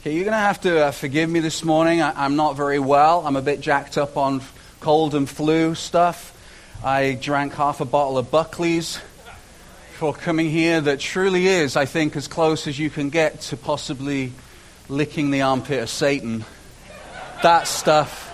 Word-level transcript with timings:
Okay, 0.00 0.14
you're 0.14 0.22
going 0.22 0.32
to 0.32 0.38
have 0.38 0.60
to 0.60 0.86
uh, 0.86 0.90
forgive 0.92 1.28
me 1.28 1.40
this 1.40 1.64
morning. 1.64 2.00
I, 2.00 2.24
am 2.24 2.36
not 2.36 2.54
very 2.54 2.78
well. 2.78 3.26
I'm 3.26 3.34
a 3.34 3.42
bit 3.42 3.60
jacked 3.60 3.98
up 3.98 4.16
on 4.16 4.42
cold 4.78 5.16
and 5.16 5.28
flu 5.28 5.74
stuff. 5.74 6.32
I 6.84 7.18
drank 7.20 7.54
half 7.54 7.80
a 7.80 7.84
bottle 7.84 8.16
of 8.16 8.30
Buckley's 8.30 9.00
before 9.90 10.14
coming 10.14 10.50
here 10.50 10.80
that 10.80 11.00
truly 11.00 11.48
is, 11.48 11.74
I 11.74 11.84
think, 11.84 12.14
as 12.14 12.28
close 12.28 12.68
as 12.68 12.78
you 12.78 12.90
can 12.90 13.10
get 13.10 13.40
to 13.40 13.56
possibly 13.56 14.32
licking 14.88 15.32
the 15.32 15.42
armpit 15.42 15.82
of 15.82 15.90
Satan. 15.90 16.44
That 17.42 17.66
stuff. 17.66 18.26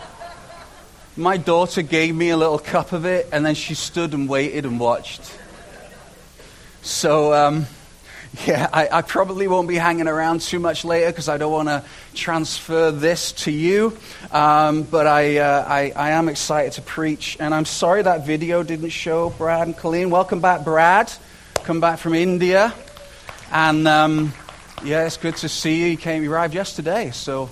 My 1.17 1.39
daughter 1.39 1.81
gave 1.81 2.15
me 2.15 2.29
a 2.29 2.37
little 2.37 2.59
cup 2.59 2.93
of 2.93 3.07
it, 3.07 3.27
and 3.33 3.45
then 3.45 3.55
she 3.55 3.73
stood 3.73 4.13
and 4.13 4.29
waited 4.29 4.67
and 4.67 4.79
watched. 4.79 5.35
So, 6.83 7.33
um, 7.33 7.67
yeah, 8.47 8.69
I, 8.73 8.89
I, 8.91 9.03
probably 9.03 9.47
won't 9.47 9.69
be 9.69 9.77
hanging 9.77 10.09
around 10.09 10.41
too 10.41 10.59
much 10.59 10.85
later 10.85 11.11
because 11.11 11.29
I 11.29 11.37
don't 11.37 11.53
want 11.53 11.69
to 11.69 11.85
transfer 12.15 12.91
this 12.91 13.33
to 13.33 13.53
you. 13.53 13.97
Um, 14.33 14.83
but 14.83 15.07
I, 15.07 15.39
uh, 15.39 15.65
I, 15.67 15.93
I, 15.95 16.11
am 16.11 16.29
excited 16.29 16.73
to 16.73 16.83
preach. 16.83 17.37
And 17.39 17.55
I'm 17.55 17.65
sorry 17.65 18.03
that 18.03 18.27
video 18.27 18.63
didn't 18.63 18.91
show 18.91 19.31
Brad 19.31 19.69
and 19.69 19.77
Colleen. 19.77 20.11
Welcome 20.11 20.41
back, 20.41 20.65
Brad. 20.65 21.13
Come 21.63 21.81
back 21.81 21.99
from 21.99 22.15
India. 22.15 22.75
And 23.53 23.87
um, 23.87 24.33
yeah, 24.83 25.07
it's 25.07 25.17
good 25.17 25.37
to 25.37 25.49
see 25.49 25.81
you. 25.81 25.87
You 25.87 25.97
came, 25.97 26.23
you 26.25 26.33
arrived 26.33 26.55
yesterday. 26.55 27.11
So, 27.13 27.51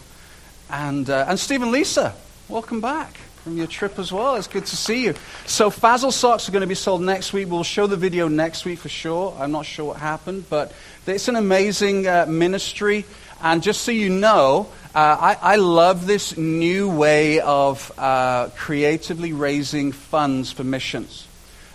and, 0.68 1.08
uh, 1.08 1.26
and 1.28 1.38
Stephen 1.38 1.70
Lisa, 1.70 2.14
welcome 2.48 2.80
back 2.80 3.18
from 3.42 3.56
your 3.56 3.66
trip 3.66 3.98
as 3.98 4.12
well. 4.12 4.36
It's 4.36 4.46
good 4.46 4.66
to 4.66 4.76
see 4.76 5.04
you. 5.04 5.14
So, 5.46 5.68
Fazal 5.68 6.12
socks 6.12 6.48
are 6.48 6.52
going 6.52 6.60
to 6.60 6.68
be 6.68 6.76
sold 6.76 7.02
next 7.02 7.32
week. 7.32 7.50
We'll 7.50 7.64
show 7.64 7.88
the 7.88 7.96
video 7.96 8.28
next 8.28 8.64
week 8.64 8.78
for 8.78 8.88
sure. 8.88 9.36
I'm 9.36 9.50
not 9.50 9.66
sure 9.66 9.86
what 9.86 9.96
happened, 9.96 10.48
but 10.48 10.72
it's 11.06 11.26
an 11.26 11.34
amazing 11.34 12.06
uh, 12.06 12.26
ministry. 12.26 13.04
And 13.42 13.60
just 13.60 13.82
so 13.82 13.90
you 13.90 14.10
know, 14.10 14.68
uh, 14.94 15.34
I, 15.42 15.54
I, 15.54 15.56
love 15.56 16.06
this 16.06 16.36
new 16.36 16.88
way 16.88 17.40
of 17.40 17.90
uh, 17.98 18.50
creatively 18.56 19.32
raising 19.32 19.90
funds 19.90 20.52
for 20.52 20.62
missions. 20.62 21.26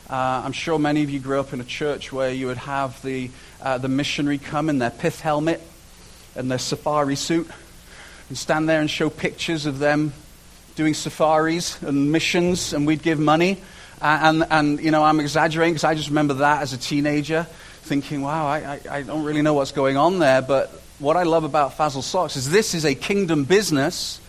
Uh, 0.10 0.44
I'm 0.46 0.54
sure 0.54 0.80
many 0.80 1.04
of 1.04 1.10
you 1.10 1.20
grew 1.20 1.42
up 1.42 1.52
in 1.52 1.60
a 1.60 1.66
church 1.66 2.14
where 2.14 2.32
you 2.32 2.48
would 2.48 2.58
have 2.58 3.02
the, 3.02 3.30
uh, 3.62 3.78
the 3.78 3.90
missionary 3.90 4.38
come 4.38 4.70
in 4.70 4.80
their 4.80 4.92
pith 4.92 5.20
helmet 5.20 5.62
and 6.34 6.50
their 6.50 6.60
safari 6.60 7.18
suit 7.18 7.50
and 8.30 8.38
stand 8.38 8.70
there 8.70 8.80
and 8.80 8.90
show 8.90 9.10
pictures 9.10 9.66
of 9.66 9.80
them 9.80 10.14
doing 10.78 10.94
safaris 10.94 11.82
and 11.82 12.12
missions, 12.12 12.72
and 12.72 12.86
we'd 12.86 13.02
give 13.02 13.20
money. 13.20 13.58
And, 14.00 14.46
and, 14.52 14.80
you 14.80 14.92
know, 14.92 15.04
I'm 15.04 15.20
exaggerating 15.20 15.74
because 15.74 15.84
I 15.84 15.96
just 15.96 16.10
remember 16.10 16.36
that 16.36 16.62
as 16.62 16.72
a 16.72 16.78
teenager, 16.78 17.48
thinking, 17.82 18.22
wow, 18.22 18.46
I, 18.46 18.60
I, 18.60 18.98
I, 18.98 19.02
don't 19.02 19.24
really 19.24 19.42
know 19.42 19.56
what's 19.56 19.72
going 19.72 19.98
on 19.98 20.20
there. 20.20 20.44
But 20.44 20.70
what 21.00 21.18
I 21.18 21.24
love 21.24 21.44
about 21.44 21.76
Fazal 21.76 22.04
Socks 22.04 22.36
is 22.36 22.52
this 22.52 22.76
is 22.76 22.86
a 22.86 22.94
kingdom 22.94 23.44
business 23.44 24.22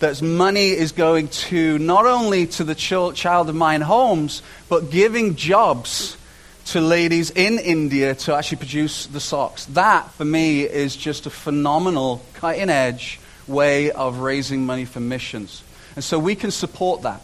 that 0.00 0.20
money 0.20 0.68
is 0.68 0.92
going 0.92 1.28
to 1.28 1.78
not 1.78 2.04
only 2.04 2.46
to 2.46 2.64
the 2.64 2.74
child 2.74 3.48
of 3.48 3.54
mine 3.54 3.80
homes, 3.80 4.42
but 4.68 4.90
giving 4.90 5.36
jobs 5.36 6.18
to 6.66 6.82
ladies 6.82 7.30
in 7.30 7.58
India 7.58 8.14
to 8.14 8.34
actually 8.34 8.58
produce 8.58 9.06
the 9.06 9.20
socks. 9.20 9.64
That, 9.66 10.10
for 10.12 10.26
me, 10.26 10.64
is 10.64 10.94
just 10.94 11.24
a 11.24 11.30
phenomenal, 11.30 12.22
cutting 12.34 12.68
edge 12.68 13.20
way 13.46 13.90
of 13.90 14.18
raising 14.18 14.66
money 14.66 14.84
for 14.84 15.00
missions. 15.00 15.62
And 15.98 16.04
so 16.04 16.16
we 16.16 16.36
can 16.36 16.52
support 16.52 17.02
that 17.02 17.20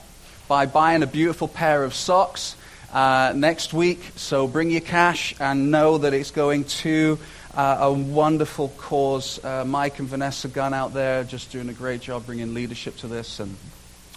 by 0.48 0.66
buying 0.66 1.04
a 1.04 1.06
beautiful 1.06 1.46
pair 1.46 1.84
of 1.84 1.94
socks 1.94 2.56
uh, 2.92 3.32
next 3.36 3.72
week. 3.72 4.02
So 4.16 4.48
bring 4.48 4.68
your 4.68 4.80
cash 4.80 5.32
and 5.38 5.70
know 5.70 5.98
that 5.98 6.12
it's 6.12 6.32
going 6.32 6.64
to 6.82 7.16
uh, 7.54 7.76
a 7.82 7.92
wonderful 7.92 8.70
cause. 8.70 9.38
Uh, 9.44 9.64
Mike 9.64 10.00
and 10.00 10.08
Vanessa 10.08 10.48
Gunn 10.48 10.74
out 10.74 10.92
there 10.92 11.22
just 11.22 11.52
doing 11.52 11.68
a 11.68 11.72
great 11.72 12.00
job 12.00 12.26
bringing 12.26 12.52
leadership 12.52 12.96
to 12.96 13.06
this, 13.06 13.38
and 13.38 13.56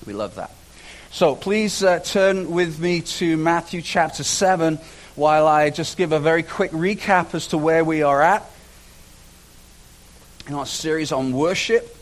we 0.07 0.13
love 0.13 0.33
that. 0.33 0.49
So 1.11 1.35
please 1.35 1.83
uh, 1.83 1.99
turn 1.99 2.49
with 2.49 2.79
me 2.79 3.01
to 3.01 3.37
Matthew 3.37 3.83
chapter 3.83 4.23
7 4.23 4.79
while 5.13 5.45
I 5.45 5.69
just 5.69 5.97
give 5.97 6.13
a 6.13 6.19
very 6.19 6.41
quick 6.41 6.71
recap 6.71 7.35
as 7.35 7.45
to 7.49 7.59
where 7.59 7.83
we 7.83 8.01
are 8.01 8.23
at 8.23 8.43
in 10.47 10.55
our 10.55 10.65
series 10.65 11.11
on 11.11 11.31
worship. 11.31 11.96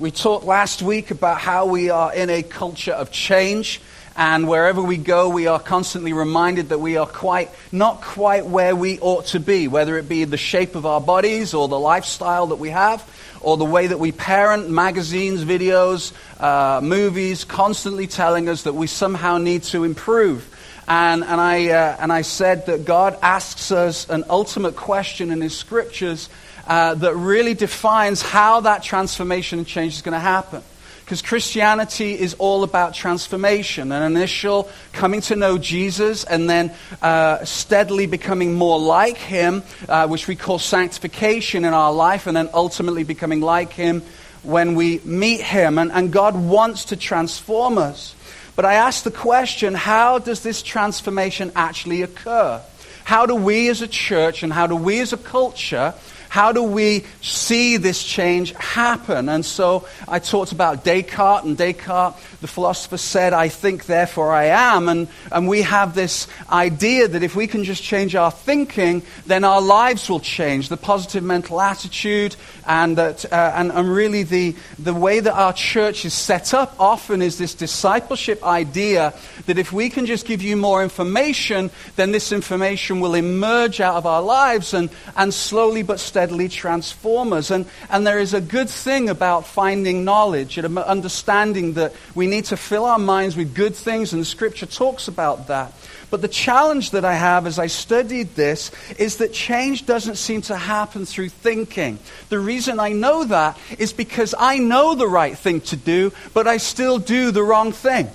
We 0.00 0.10
talked 0.10 0.44
last 0.44 0.82
week 0.82 1.12
about 1.12 1.38
how 1.38 1.66
we 1.66 1.88
are 1.88 2.12
in 2.12 2.28
a 2.28 2.42
culture 2.42 2.90
of 2.90 3.12
change, 3.12 3.80
and 4.16 4.48
wherever 4.48 4.82
we 4.82 4.96
go, 4.96 5.28
we 5.28 5.46
are 5.46 5.60
constantly 5.60 6.12
reminded 6.12 6.70
that 6.70 6.80
we 6.80 6.96
are 6.96 7.06
quite, 7.06 7.48
not 7.70 8.00
quite 8.00 8.44
where 8.44 8.74
we 8.74 8.98
ought 8.98 9.26
to 9.26 9.38
be, 9.38 9.68
whether 9.68 9.96
it 9.96 10.08
be 10.08 10.24
the 10.24 10.36
shape 10.36 10.74
of 10.74 10.84
our 10.84 11.00
bodies 11.00 11.54
or 11.54 11.68
the 11.68 11.78
lifestyle 11.78 12.48
that 12.48 12.56
we 12.56 12.70
have 12.70 13.08
or 13.40 13.56
the 13.56 13.64
way 13.64 13.86
that 13.86 14.00
we 14.00 14.10
parent, 14.10 14.68
magazines, 14.68 15.44
videos, 15.44 16.12
uh, 16.40 16.80
movies, 16.80 17.44
constantly 17.44 18.08
telling 18.08 18.48
us 18.48 18.64
that 18.64 18.74
we 18.74 18.88
somehow 18.88 19.38
need 19.38 19.62
to 19.62 19.84
improve. 19.84 20.50
And, 20.88 21.22
and, 21.22 21.40
I, 21.40 21.68
uh, 21.68 21.96
and 22.00 22.12
I 22.12 22.22
said 22.22 22.66
that 22.66 22.84
God 22.84 23.16
asks 23.22 23.70
us 23.70 24.10
an 24.10 24.24
ultimate 24.28 24.74
question 24.74 25.30
in 25.30 25.40
His 25.40 25.56
scriptures 25.56 26.28
uh, 26.66 26.94
that 26.94 27.14
really 27.14 27.54
defines 27.54 28.22
how 28.22 28.60
that 28.60 28.82
transformation 28.82 29.58
and 29.58 29.68
change 29.68 29.94
is 29.94 30.02
going 30.02 30.14
to 30.14 30.18
happen. 30.18 30.62
Because 31.04 31.20
Christianity 31.20 32.18
is 32.18 32.32
all 32.38 32.64
about 32.64 32.94
transformation, 32.94 33.92
an 33.92 34.02
initial 34.10 34.70
coming 34.92 35.20
to 35.22 35.36
know 35.36 35.58
Jesus 35.58 36.24
and 36.24 36.48
then 36.48 36.72
uh, 37.02 37.44
steadily 37.44 38.06
becoming 38.06 38.54
more 38.54 38.78
like 38.78 39.18
Him, 39.18 39.62
uh, 39.86 40.08
which 40.08 40.26
we 40.28 40.34
call 40.34 40.58
sanctification 40.58 41.66
in 41.66 41.74
our 41.74 41.92
life, 41.92 42.26
and 42.26 42.34
then 42.34 42.48
ultimately 42.54 43.04
becoming 43.04 43.42
like 43.42 43.74
Him 43.74 44.00
when 44.42 44.76
we 44.76 44.98
meet 45.04 45.42
Him. 45.42 45.76
And, 45.76 45.92
and 45.92 46.10
God 46.10 46.34
wants 46.36 46.86
to 46.86 46.96
transform 46.96 47.76
us. 47.76 48.14
But 48.56 48.64
I 48.64 48.74
ask 48.74 49.04
the 49.04 49.10
question 49.10 49.74
how 49.74 50.18
does 50.20 50.42
this 50.42 50.62
transformation 50.62 51.52
actually 51.54 52.00
occur? 52.00 52.62
How 53.04 53.26
do 53.26 53.34
we 53.34 53.68
as 53.68 53.82
a 53.82 53.88
church 53.88 54.42
and 54.42 54.50
how 54.50 54.66
do 54.66 54.76
we 54.76 55.00
as 55.00 55.12
a 55.12 55.18
culture 55.18 55.92
how 56.34 56.50
do 56.50 56.64
we 56.64 57.04
see 57.22 57.76
this 57.76 58.02
change 58.02 58.50
happen? 58.54 59.28
And 59.28 59.46
so 59.46 59.86
I 60.08 60.18
talked 60.18 60.50
about 60.50 60.82
Descartes, 60.82 61.44
and 61.44 61.56
Descartes, 61.56 62.20
the 62.40 62.48
philosopher, 62.48 62.96
said, 62.96 63.32
I 63.32 63.46
think, 63.46 63.86
therefore 63.86 64.32
I 64.32 64.46
am. 64.46 64.88
And, 64.88 65.06
and 65.30 65.46
we 65.46 65.62
have 65.62 65.94
this 65.94 66.26
idea 66.50 67.06
that 67.06 67.22
if 67.22 67.36
we 67.36 67.46
can 67.46 67.62
just 67.62 67.84
change 67.84 68.16
our 68.16 68.32
thinking, 68.32 69.02
then 69.26 69.44
our 69.44 69.62
lives 69.62 70.10
will 70.10 70.18
change. 70.18 70.70
The 70.70 70.76
positive 70.76 71.22
mental 71.22 71.60
attitude, 71.60 72.34
and, 72.66 72.98
that, 72.98 73.24
uh, 73.32 73.52
and, 73.54 73.70
and 73.70 73.88
really 73.88 74.24
the, 74.24 74.56
the 74.80 74.92
way 74.92 75.20
that 75.20 75.34
our 75.34 75.52
church 75.52 76.04
is 76.04 76.14
set 76.14 76.52
up 76.52 76.74
often 76.80 77.22
is 77.22 77.38
this 77.38 77.54
discipleship 77.54 78.42
idea 78.42 79.14
that 79.46 79.56
if 79.56 79.72
we 79.72 79.88
can 79.88 80.04
just 80.04 80.26
give 80.26 80.42
you 80.42 80.56
more 80.56 80.82
information, 80.82 81.70
then 81.94 82.10
this 82.10 82.32
information 82.32 82.98
will 82.98 83.14
emerge 83.14 83.80
out 83.80 83.94
of 83.94 84.04
our 84.04 84.22
lives 84.22 84.74
and, 84.74 84.90
and 85.16 85.32
slowly 85.32 85.84
but 85.84 86.00
steadily 86.00 86.23
steadily 86.24 86.48
transform 86.48 87.34
us. 87.34 87.50
And, 87.50 87.66
and 87.90 88.06
there 88.06 88.18
is 88.18 88.32
a 88.32 88.40
good 88.40 88.70
thing 88.70 89.10
about 89.10 89.46
finding 89.46 90.06
knowledge 90.06 90.56
and 90.56 90.78
understanding 90.78 91.74
that 91.74 91.92
we 92.14 92.26
need 92.26 92.46
to 92.46 92.56
fill 92.56 92.86
our 92.86 92.98
minds 92.98 93.36
with 93.36 93.54
good 93.54 93.76
things, 93.76 94.14
and 94.14 94.26
scripture 94.26 94.64
talks 94.64 95.06
about 95.06 95.48
that. 95.48 95.74
But 96.08 96.22
the 96.22 96.28
challenge 96.28 96.92
that 96.92 97.04
I 97.04 97.12
have 97.12 97.46
as 97.46 97.58
I 97.58 97.66
studied 97.66 98.36
this 98.36 98.70
is 98.98 99.18
that 99.18 99.34
change 99.34 99.84
doesn't 99.84 100.16
seem 100.16 100.40
to 100.42 100.56
happen 100.56 101.04
through 101.04 101.28
thinking. 101.28 101.98
The 102.30 102.38
reason 102.38 102.80
I 102.80 102.92
know 102.92 103.24
that 103.24 103.58
is 103.78 103.92
because 103.92 104.34
I 104.38 104.56
know 104.56 104.94
the 104.94 105.08
right 105.08 105.36
thing 105.36 105.60
to 105.62 105.76
do, 105.76 106.10
but 106.32 106.46
I 106.46 106.56
still 106.56 106.98
do 106.98 107.32
the 107.32 107.42
wrong 107.42 107.72
thing. 107.72 108.08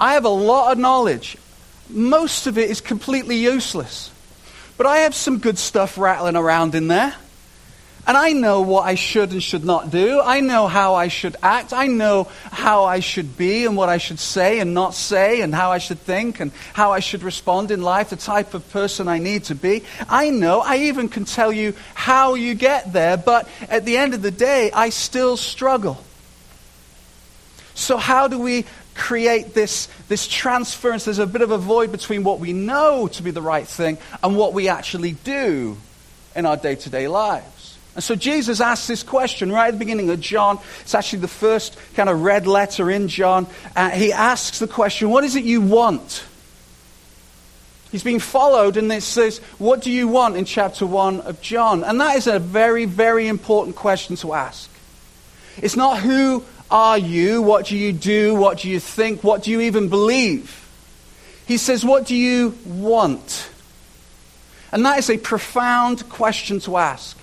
I 0.00 0.14
have 0.14 0.24
a 0.24 0.30
lot 0.30 0.72
of 0.72 0.78
knowledge. 0.78 1.36
Most 1.88 2.48
of 2.48 2.58
it 2.58 2.70
is 2.70 2.80
completely 2.80 3.36
useless. 3.36 4.10
But 4.76 4.86
I 4.86 4.98
have 4.98 5.14
some 5.14 5.38
good 5.38 5.58
stuff 5.58 5.96
rattling 5.96 6.36
around 6.36 6.74
in 6.74 6.88
there. 6.88 7.14
And 8.08 8.16
I 8.16 8.32
know 8.32 8.60
what 8.60 8.86
I 8.86 8.94
should 8.94 9.32
and 9.32 9.42
should 9.42 9.64
not 9.64 9.90
do. 9.90 10.20
I 10.20 10.38
know 10.38 10.68
how 10.68 10.94
I 10.94 11.08
should 11.08 11.36
act. 11.42 11.72
I 11.72 11.88
know 11.88 12.28
how 12.52 12.84
I 12.84 13.00
should 13.00 13.36
be 13.36 13.66
and 13.66 13.76
what 13.76 13.88
I 13.88 13.98
should 13.98 14.20
say 14.20 14.60
and 14.60 14.74
not 14.74 14.94
say 14.94 15.40
and 15.40 15.52
how 15.52 15.72
I 15.72 15.78
should 15.78 15.98
think 15.98 16.38
and 16.38 16.52
how 16.72 16.92
I 16.92 17.00
should 17.00 17.24
respond 17.24 17.72
in 17.72 17.82
life, 17.82 18.10
the 18.10 18.16
type 18.16 18.54
of 18.54 18.70
person 18.70 19.08
I 19.08 19.18
need 19.18 19.44
to 19.44 19.56
be. 19.56 19.82
I 20.08 20.30
know. 20.30 20.60
I 20.60 20.76
even 20.76 21.08
can 21.08 21.24
tell 21.24 21.52
you 21.52 21.74
how 21.94 22.34
you 22.34 22.54
get 22.54 22.92
there, 22.92 23.16
but 23.16 23.48
at 23.68 23.84
the 23.84 23.96
end 23.96 24.14
of 24.14 24.22
the 24.22 24.30
day, 24.30 24.70
I 24.70 24.90
still 24.90 25.36
struggle. 25.36 26.00
So, 27.74 27.96
how 27.96 28.28
do 28.28 28.38
we 28.38 28.66
create 28.96 29.54
this, 29.54 29.88
this 30.08 30.26
transference. 30.26 31.04
There's 31.04 31.18
a 31.18 31.26
bit 31.26 31.42
of 31.42 31.50
a 31.50 31.58
void 31.58 31.92
between 31.92 32.24
what 32.24 32.40
we 32.40 32.52
know 32.52 33.08
to 33.08 33.22
be 33.22 33.30
the 33.30 33.42
right 33.42 33.66
thing 33.66 33.98
and 34.22 34.36
what 34.36 34.52
we 34.52 34.68
actually 34.68 35.12
do 35.12 35.76
in 36.34 36.46
our 36.46 36.56
day 36.56 36.74
to 36.74 36.90
day 36.90 37.08
lives. 37.08 37.78
And 37.94 38.04
so 38.04 38.14
Jesus 38.14 38.60
asks 38.60 38.86
this 38.86 39.02
question 39.02 39.50
right 39.50 39.68
at 39.68 39.70
the 39.70 39.78
beginning 39.78 40.10
of 40.10 40.20
John. 40.20 40.58
It's 40.80 40.94
actually 40.94 41.20
the 41.20 41.28
first 41.28 41.78
kind 41.94 42.10
of 42.10 42.22
red 42.22 42.46
letter 42.46 42.90
in 42.90 43.08
John. 43.08 43.46
Uh, 43.74 43.88
he 43.90 44.12
asks 44.12 44.58
the 44.58 44.68
question, 44.68 45.08
What 45.08 45.24
is 45.24 45.34
it 45.34 45.44
you 45.44 45.62
want? 45.62 46.24
He's 47.90 48.02
being 48.02 48.20
followed, 48.20 48.76
and 48.76 48.92
it 48.92 49.02
says, 49.02 49.38
What 49.58 49.80
do 49.80 49.90
you 49.90 50.08
want 50.08 50.36
in 50.36 50.44
chapter 50.44 50.84
1 50.84 51.22
of 51.22 51.40
John? 51.40 51.84
And 51.84 51.98
that 52.00 52.16
is 52.16 52.26
a 52.26 52.38
very, 52.38 52.84
very 52.84 53.28
important 53.28 53.76
question 53.76 54.16
to 54.16 54.34
ask. 54.34 54.68
It's 55.56 55.76
not 55.76 56.00
who 56.00 56.44
are 56.70 56.98
you, 56.98 57.42
what 57.42 57.66
do 57.66 57.76
you 57.76 57.92
do, 57.92 58.34
what 58.34 58.58
do 58.58 58.68
you 58.68 58.80
think, 58.80 59.22
what 59.22 59.42
do 59.42 59.50
you 59.50 59.60
even 59.62 59.88
believe? 59.88 60.66
He 61.46 61.58
says, 61.58 61.84
What 61.84 62.06
do 62.06 62.16
you 62.16 62.58
want? 62.64 63.50
And 64.72 64.84
that 64.84 64.98
is 64.98 65.08
a 65.08 65.16
profound 65.16 66.08
question 66.08 66.58
to 66.60 66.76
ask. 66.76 67.16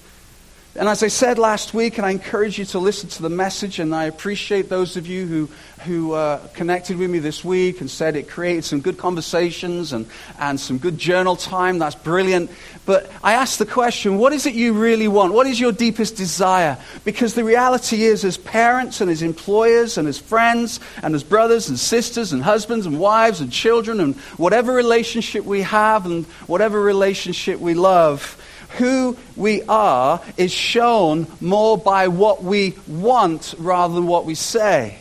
And 0.75 0.89
as 0.89 1.03
I 1.03 1.07
said 1.07 1.37
last 1.37 1.73
week, 1.73 1.97
and 1.97 2.05
I 2.05 2.11
encourage 2.11 2.57
you 2.57 2.65
to 2.65 2.79
listen 2.79 3.09
to 3.09 3.21
the 3.21 3.29
message, 3.29 3.79
and 3.79 3.93
I 3.93 4.05
appreciate 4.05 4.69
those 4.69 4.97
of 4.97 5.05
you 5.05 5.27
who, 5.27 5.49
who 5.83 6.13
uh, 6.13 6.37
connected 6.53 6.97
with 6.97 7.09
me 7.09 7.19
this 7.19 7.43
week 7.43 7.81
and 7.81 7.89
said 7.89 8.15
it 8.15 8.29
created 8.29 8.63
some 8.63 8.81
good 8.81 8.97
conversations 8.97 9.93
and, 9.93 10.07
and 10.39 10.59
some 10.59 10.77
good 10.77 10.97
journal 10.97 11.35
time. 11.35 11.79
That's 11.79 11.95
brilliant. 11.95 12.51
But 12.85 13.11
I 13.23 13.33
asked 13.33 13.59
the 13.59 13.65
question 13.65 14.17
what 14.17 14.33
is 14.33 14.45
it 14.45 14.53
you 14.53 14.73
really 14.73 15.07
want? 15.07 15.33
What 15.33 15.47
is 15.47 15.59
your 15.59 15.71
deepest 15.71 16.15
desire? 16.15 16.77
Because 17.03 17.33
the 17.33 17.43
reality 17.43 18.03
is, 18.03 18.25
as 18.25 18.37
parents 18.37 19.01
and 19.01 19.09
as 19.09 19.21
employers 19.21 19.97
and 19.97 20.07
as 20.07 20.19
friends 20.19 20.79
and 21.01 21.15
as 21.15 21.23
brothers 21.23 21.69
and 21.69 21.77
sisters 21.77 22.33
and 22.33 22.41
husbands 22.41 22.85
and 22.85 22.99
wives 22.99 23.41
and 23.41 23.51
children 23.51 23.99
and 23.99 24.15
whatever 24.37 24.73
relationship 24.73 25.45
we 25.45 25.61
have 25.61 26.05
and 26.05 26.25
whatever 26.47 26.81
relationship 26.81 27.59
we 27.59 27.73
love, 27.73 28.37
who 28.77 29.17
we 29.35 29.61
are 29.63 30.21
is 30.37 30.51
shown 30.51 31.27
more 31.39 31.77
by 31.77 32.07
what 32.07 32.43
we 32.43 32.75
want 32.87 33.53
rather 33.57 33.93
than 33.93 34.07
what 34.07 34.25
we 34.25 34.35
say. 34.35 34.97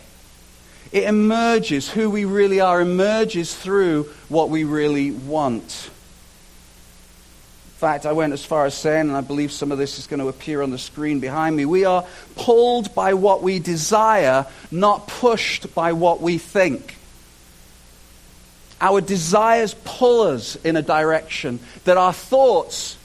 It 0.93 1.05
emerges, 1.05 1.89
who 1.89 2.11
we 2.11 2.27
really 2.27 2.61
are 2.61 2.81
emerges 2.81 3.55
through 3.55 4.05
what 4.29 4.51
we 4.51 4.65
really 4.65 5.11
want. 5.11 5.91
In 7.65 7.79
fact, 7.79 8.07
I 8.07 8.13
went 8.13 8.35
as 8.35 8.45
far 8.45 8.67
as 8.67 8.75
saying, 8.75 9.09
and 9.09 9.17
I 9.17 9.23
believe 9.23 9.51
some 9.51 9.73
of 9.73 9.79
this 9.79 9.99
is 9.99 10.07
going 10.07 10.21
to 10.21 10.29
appear 10.29 10.63
on 10.63 10.71
the 10.71 10.79
screen 10.79 11.19
behind 11.19 11.57
me, 11.57 11.65
we 11.65 11.85
are 11.85 12.05
pulled 12.37 12.95
by 12.95 13.15
what 13.15 13.43
we 13.43 13.59
desire, 13.59 14.47
not 14.71 15.09
pushed 15.09 15.75
by 15.75 15.93
what 15.93 16.21
we 16.21 16.39
think. 16.39 16.97
Our 18.81 19.01
desires 19.01 19.75
pull 19.85 20.23
us 20.23 20.57
in 20.57 20.77
a 20.77 20.83
direction 20.83 21.59
that 21.85 21.97
our 21.97 22.13
thoughts 22.13 22.99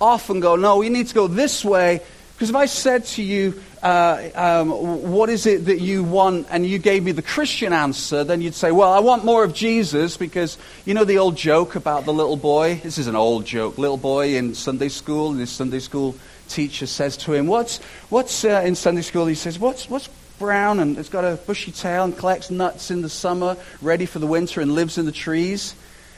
often 0.00 0.40
go, 0.40 0.56
no, 0.56 0.76
we 0.78 0.90
need 0.90 1.06
to 1.08 1.14
go 1.14 1.26
this 1.26 1.64
way. 1.64 2.00
Because 2.40 2.48
if 2.48 2.56
I 2.56 2.64
said 2.64 3.04
to 3.04 3.22
you, 3.22 3.60
uh, 3.82 4.30
um, 4.34 4.70
what 5.12 5.28
is 5.28 5.44
it 5.44 5.66
that 5.66 5.78
you 5.78 6.02
want, 6.02 6.46
and 6.48 6.64
you 6.64 6.78
gave 6.78 7.02
me 7.02 7.12
the 7.12 7.20
Christian 7.20 7.74
answer, 7.74 8.24
then 8.24 8.40
you'd 8.40 8.54
say, 8.54 8.72
well, 8.72 8.90
I 8.90 9.00
want 9.00 9.26
more 9.26 9.44
of 9.44 9.52
Jesus 9.52 10.16
because 10.16 10.56
you 10.86 10.94
know 10.94 11.04
the 11.04 11.18
old 11.18 11.36
joke 11.36 11.74
about 11.74 12.06
the 12.06 12.14
little 12.14 12.38
boy? 12.38 12.80
This 12.82 12.96
is 12.96 13.08
an 13.08 13.14
old 13.14 13.44
joke. 13.44 13.76
Little 13.76 13.98
boy 13.98 14.36
in 14.36 14.54
Sunday 14.54 14.88
school, 14.88 15.32
and 15.32 15.38
his 15.38 15.50
Sunday 15.50 15.80
school 15.80 16.16
teacher 16.48 16.86
says 16.86 17.18
to 17.18 17.34
him, 17.34 17.46
what's, 17.46 17.76
what's 18.08 18.42
uh, 18.42 18.62
in 18.64 18.74
Sunday 18.74 19.02
school? 19.02 19.26
He 19.26 19.34
says, 19.34 19.58
what's, 19.58 19.90
what's 19.90 20.08
brown 20.38 20.80
and 20.80 20.96
it's 20.96 21.10
got 21.10 21.26
a 21.26 21.36
bushy 21.46 21.72
tail 21.72 22.04
and 22.04 22.16
collects 22.16 22.50
nuts 22.50 22.90
in 22.90 23.02
the 23.02 23.10
summer, 23.10 23.58
ready 23.82 24.06
for 24.06 24.18
the 24.18 24.26
winter, 24.26 24.62
and 24.62 24.74
lives 24.74 24.96
in 24.96 25.04
the 25.04 25.12
trees? 25.12 25.74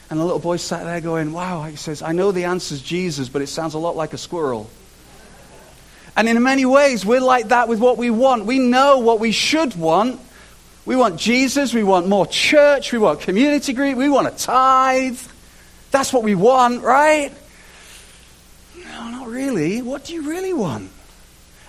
And 0.08 0.20
the 0.20 0.24
little 0.24 0.38
boy 0.38 0.58
sat 0.58 0.84
there 0.84 1.00
going, 1.00 1.32
Wow. 1.32 1.64
He 1.64 1.74
says, 1.74 2.00
I 2.00 2.12
know 2.12 2.30
the 2.30 2.44
answer 2.44 2.76
is 2.76 2.80
Jesus, 2.80 3.28
but 3.28 3.42
it 3.42 3.48
sounds 3.48 3.74
a 3.74 3.78
lot 3.78 3.96
like 3.96 4.12
a 4.12 4.18
squirrel. 4.18 4.70
And 6.16 6.28
in 6.28 6.42
many 6.42 6.66
ways, 6.66 7.06
we're 7.06 7.20
like 7.20 7.48
that 7.48 7.68
with 7.68 7.80
what 7.80 7.96
we 7.96 8.10
want. 8.10 8.44
We 8.44 8.58
know 8.58 8.98
what 8.98 9.18
we 9.18 9.32
should 9.32 9.74
want. 9.74 10.20
We 10.84 10.96
want 10.96 11.18
Jesus. 11.18 11.72
We 11.72 11.84
want 11.84 12.08
more 12.08 12.26
church. 12.26 12.92
We 12.92 12.98
want 12.98 13.20
community 13.20 13.72
group. 13.72 13.96
We 13.96 14.10
want 14.10 14.26
a 14.26 14.30
tithe. 14.30 15.18
That's 15.90 16.12
what 16.12 16.22
we 16.22 16.34
want, 16.34 16.82
right? 16.82 17.32
No, 18.76 19.08
not 19.10 19.28
really. 19.28 19.80
What 19.80 20.04
do 20.04 20.14
you 20.14 20.28
really 20.28 20.52
want? 20.52 20.90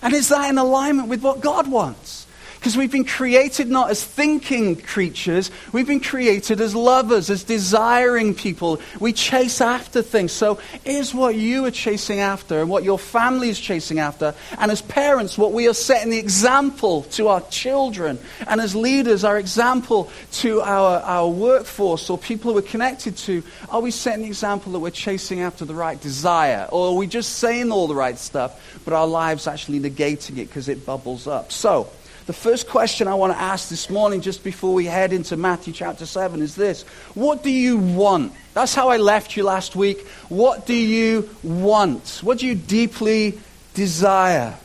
And 0.02 0.14
is 0.14 0.30
that 0.30 0.50
in 0.50 0.58
alignment 0.58 1.08
with 1.08 1.22
what 1.22 1.40
God 1.40 1.70
wants? 1.70 2.23
Because 2.64 2.78
we've 2.78 2.94
been 2.94 3.04
created 3.04 3.70
not 3.70 3.90
as 3.90 4.02
thinking 4.02 4.78
creatures, 4.78 5.52
we've 5.74 5.86
been 5.86 6.00
created 6.00 6.62
as 6.62 6.74
lovers, 6.74 7.30
as 7.30 7.44
desiring 7.44 8.34
people. 8.34 8.80
We 9.02 9.12
chase 9.12 9.60
after 9.60 10.02
things. 10.02 10.32
So, 10.32 10.60
is 10.86 11.14
what 11.14 11.36
you 11.36 11.66
are 11.66 11.72
chasing 11.72 12.22
after 12.22 12.62
and 12.62 12.70
what 12.70 12.86
your 12.86 12.98
family 12.98 13.50
is 13.50 13.60
chasing 13.60 14.00
after, 14.00 14.34
and 14.58 14.72
as 14.72 14.82
parents, 14.82 15.38
what 15.38 15.52
we 15.52 15.68
are 15.68 15.74
setting 15.74 16.10
the 16.10 16.18
example 16.18 17.04
to 17.12 17.28
our 17.28 17.42
children, 17.50 18.18
and 18.48 18.62
as 18.62 18.78
leaders, 18.78 19.26
our 19.26 19.38
example 19.38 20.10
to 20.32 20.62
our, 20.62 21.02
our 21.02 21.28
workforce 21.28 22.10
or 22.10 22.18
people 22.18 22.52
who 22.52 22.56
we're 22.56 22.62
connected 22.62 23.18
to, 23.18 23.44
are 23.72 23.82
we 23.82 23.92
setting 23.92 24.22
the 24.22 24.30
example 24.30 24.72
that 24.72 24.80
we're 24.80 24.90
chasing 24.90 25.42
after 25.42 25.66
the 25.66 25.76
right 25.76 26.00
desire? 26.00 26.70
Or 26.72 26.92
are 26.92 26.96
we 26.96 27.08
just 27.08 27.40
saying 27.40 27.74
all 27.74 27.90
the 27.90 27.96
right 27.96 28.18
stuff, 28.18 28.80
but 28.86 28.94
our 28.94 29.06
lives 29.06 29.48
actually 29.48 29.82
negating 29.82 30.38
it 30.38 30.48
because 30.48 30.70
it 30.70 30.86
bubbles 30.86 31.28
up? 31.28 31.52
So, 31.52 31.90
the 32.26 32.34
first 32.34 32.68
question 32.68 33.08
I 33.08 33.16
want 33.16 33.34
to 33.34 33.40
ask 33.40 33.70
this 33.70 33.90
morning, 33.90 34.22
just 34.22 34.44
before 34.44 34.74
we 34.74 34.86
head 34.86 35.12
into 35.12 35.36
Matthew 35.36 35.74
chapter 35.74 36.06
7, 36.06 36.42
is 36.42 36.56
this 36.56 36.84
What 37.14 37.44
do 37.44 37.50
you 37.50 37.78
want? 37.78 38.34
That's 38.54 38.74
how 38.74 38.90
I 38.90 38.98
left 38.98 39.36
you 39.36 39.44
last 39.44 39.76
week. 39.76 40.08
What 40.30 40.66
do 40.66 40.74
you 40.74 41.30
want? 41.44 42.20
What 42.24 42.40
do 42.40 42.48
you 42.48 42.56
deeply 42.56 43.40
desire? 43.74 44.58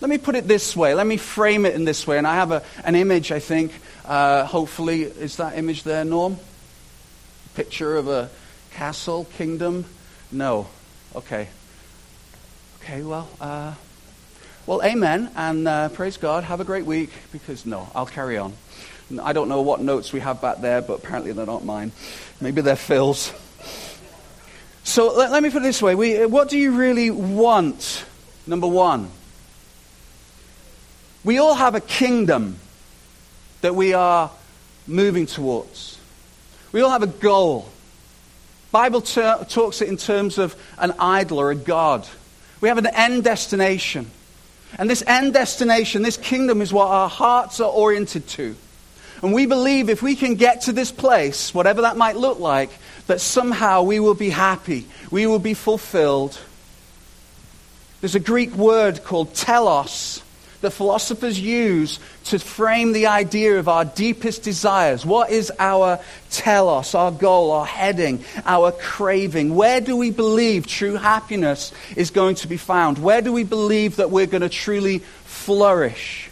Let 0.00 0.10
me 0.10 0.18
put 0.18 0.36
it 0.36 0.46
this 0.46 0.76
way. 0.76 0.94
Let 0.94 1.06
me 1.06 1.16
frame 1.16 1.66
it 1.66 1.74
in 1.74 1.84
this 1.84 2.06
way. 2.06 2.18
And 2.18 2.26
I 2.26 2.36
have 2.36 2.52
a, 2.52 2.62
an 2.84 2.94
image, 2.94 3.32
I 3.32 3.40
think. 3.40 3.72
Uh, 4.04 4.44
hopefully, 4.44 5.02
is 5.02 5.36
that 5.36 5.58
image 5.58 5.82
there, 5.82 6.04
Norm? 6.04 6.38
Picture 7.54 7.96
of 7.96 8.08
a 8.08 8.30
castle, 8.72 9.26
kingdom? 9.36 9.84
No. 10.30 10.68
Okay. 11.14 11.48
Okay, 12.80 13.02
well, 13.02 13.28
uh, 13.40 13.74
well, 14.68 14.82
amen, 14.82 15.30
and 15.34 15.66
uh, 15.66 15.88
praise 15.88 16.18
God. 16.18 16.44
Have 16.44 16.60
a 16.60 16.64
great 16.64 16.84
week, 16.84 17.08
because 17.32 17.64
no, 17.64 17.88
I'll 17.94 18.04
carry 18.04 18.36
on. 18.36 18.52
I 19.22 19.32
don't 19.32 19.48
know 19.48 19.62
what 19.62 19.80
notes 19.80 20.12
we 20.12 20.20
have 20.20 20.42
back 20.42 20.60
there, 20.60 20.82
but 20.82 20.98
apparently 20.98 21.32
they're 21.32 21.46
not 21.46 21.64
mine. 21.64 21.90
Maybe 22.38 22.60
they're 22.60 22.76
Phil's. 22.76 23.32
So 24.84 25.10
let, 25.16 25.30
let 25.30 25.42
me 25.42 25.48
put 25.48 25.62
it 25.62 25.64
this 25.64 25.80
way. 25.80 25.94
We, 25.94 26.26
what 26.26 26.50
do 26.50 26.58
you 26.58 26.72
really 26.72 27.08
want? 27.10 28.04
Number 28.46 28.66
one. 28.66 29.08
We 31.24 31.38
all 31.38 31.54
have 31.54 31.74
a 31.74 31.80
kingdom 31.80 32.58
that 33.62 33.74
we 33.74 33.94
are 33.94 34.30
moving 34.86 35.24
towards. 35.24 35.98
We 36.72 36.82
all 36.82 36.90
have 36.90 37.02
a 37.02 37.06
goal. 37.06 37.70
Bible 38.70 39.00
ter- 39.00 39.46
talks 39.48 39.80
it 39.80 39.88
in 39.88 39.96
terms 39.96 40.36
of 40.36 40.54
an 40.76 40.92
idol 40.98 41.40
or 41.40 41.50
a 41.52 41.56
god. 41.56 42.06
We 42.60 42.68
have 42.68 42.76
an 42.76 42.86
end 42.86 43.24
destination. 43.24 44.10
And 44.76 44.90
this 44.90 45.02
end 45.06 45.34
destination, 45.34 46.02
this 46.02 46.16
kingdom, 46.16 46.60
is 46.60 46.72
what 46.72 46.88
our 46.88 47.08
hearts 47.08 47.60
are 47.60 47.70
oriented 47.70 48.26
to. 48.28 48.54
And 49.22 49.32
we 49.32 49.46
believe 49.46 49.88
if 49.88 50.02
we 50.02 50.14
can 50.14 50.34
get 50.34 50.62
to 50.62 50.72
this 50.72 50.92
place, 50.92 51.54
whatever 51.54 51.82
that 51.82 51.96
might 51.96 52.16
look 52.16 52.38
like, 52.38 52.70
that 53.06 53.20
somehow 53.20 53.82
we 53.82 53.98
will 53.98 54.14
be 54.14 54.30
happy, 54.30 54.86
we 55.10 55.26
will 55.26 55.38
be 55.38 55.54
fulfilled. 55.54 56.38
There's 58.00 58.14
a 58.14 58.20
Greek 58.20 58.54
word 58.54 59.02
called 59.02 59.34
telos 59.34 60.22
that 60.60 60.72
philosophers 60.72 61.38
use 61.38 62.00
to 62.24 62.38
frame 62.38 62.92
the 62.92 63.06
idea 63.06 63.58
of 63.58 63.68
our 63.68 63.84
deepest 63.84 64.42
desires. 64.42 65.06
What 65.06 65.30
is 65.30 65.52
our 65.58 66.00
telos, 66.30 66.94
our 66.94 67.12
goal, 67.12 67.52
our 67.52 67.66
heading, 67.66 68.24
our 68.44 68.72
craving? 68.72 69.54
Where 69.54 69.80
do 69.80 69.96
we 69.96 70.10
believe 70.10 70.66
true 70.66 70.94
happiness 70.94 71.72
is 71.96 72.10
going 72.10 72.36
to 72.36 72.48
be 72.48 72.56
found? 72.56 72.98
Where 72.98 73.22
do 73.22 73.32
we 73.32 73.44
believe 73.44 73.96
that 73.96 74.10
we're 74.10 74.26
going 74.26 74.42
to 74.42 74.48
truly 74.48 74.98
flourish? 75.24 76.24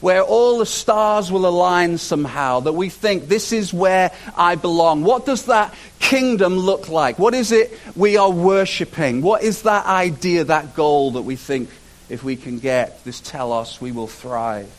Where 0.00 0.22
all 0.22 0.58
the 0.58 0.66
stars 0.66 1.32
will 1.32 1.46
align 1.46 1.98
somehow, 1.98 2.60
that 2.60 2.72
we 2.72 2.88
think 2.88 3.26
this 3.26 3.52
is 3.52 3.74
where 3.74 4.12
I 4.36 4.54
belong. 4.54 5.02
What 5.02 5.26
does 5.26 5.46
that 5.46 5.74
kingdom 5.98 6.56
look 6.56 6.88
like? 6.88 7.18
What 7.18 7.34
is 7.34 7.50
it 7.50 7.76
we 7.96 8.16
are 8.16 8.30
worshipping? 8.30 9.22
What 9.22 9.42
is 9.42 9.62
that 9.62 9.86
idea, 9.86 10.44
that 10.44 10.76
goal 10.76 11.12
that 11.12 11.22
we 11.22 11.34
think 11.34 11.68
if 12.08 12.24
we 12.24 12.36
can 12.36 12.58
get 12.58 13.04
this 13.04 13.20
telos, 13.20 13.80
we 13.80 13.92
will 13.92 14.06
thrive. 14.06 14.70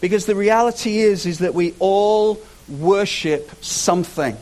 Because 0.00 0.26
the 0.26 0.34
reality 0.34 0.98
is, 0.98 1.26
is 1.26 1.38
that 1.38 1.54
we 1.54 1.74
all 1.78 2.40
worship 2.68 3.50
something. 3.64 4.36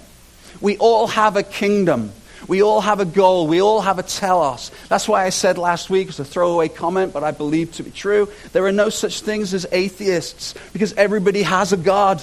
We 0.61 0.77
all 0.79 1.07
have 1.07 1.37
a 1.37 1.43
kingdom. 1.43 2.13
We 2.47 2.63
all 2.63 2.81
have 2.81 3.01
a 3.01 3.05
goal. 3.05 3.47
We 3.47 3.63
all 3.63 3.81
have 3.81 3.99
a 3.99 4.03
telos. 4.03 4.71
That's 4.89 5.09
why 5.09 5.25
I 5.25 5.31
said 5.31 5.57
last 5.57 5.89
week, 5.91 6.09
as 6.09 6.21
a 6.21 6.25
throwaway 6.25 6.69
comment, 6.69 7.13
but 7.13 7.25
I 7.25 7.31
believe 7.31 7.73
to 7.73 7.83
be 7.83 7.91
true, 7.91 8.29
there 8.53 8.65
are 8.67 8.73
no 8.73 8.89
such 8.91 9.21
things 9.21 9.55
as 9.55 9.67
atheists 9.73 10.55
because 10.73 10.93
everybody 10.95 11.43
has 11.43 11.73
a 11.73 11.77
God. 11.77 12.23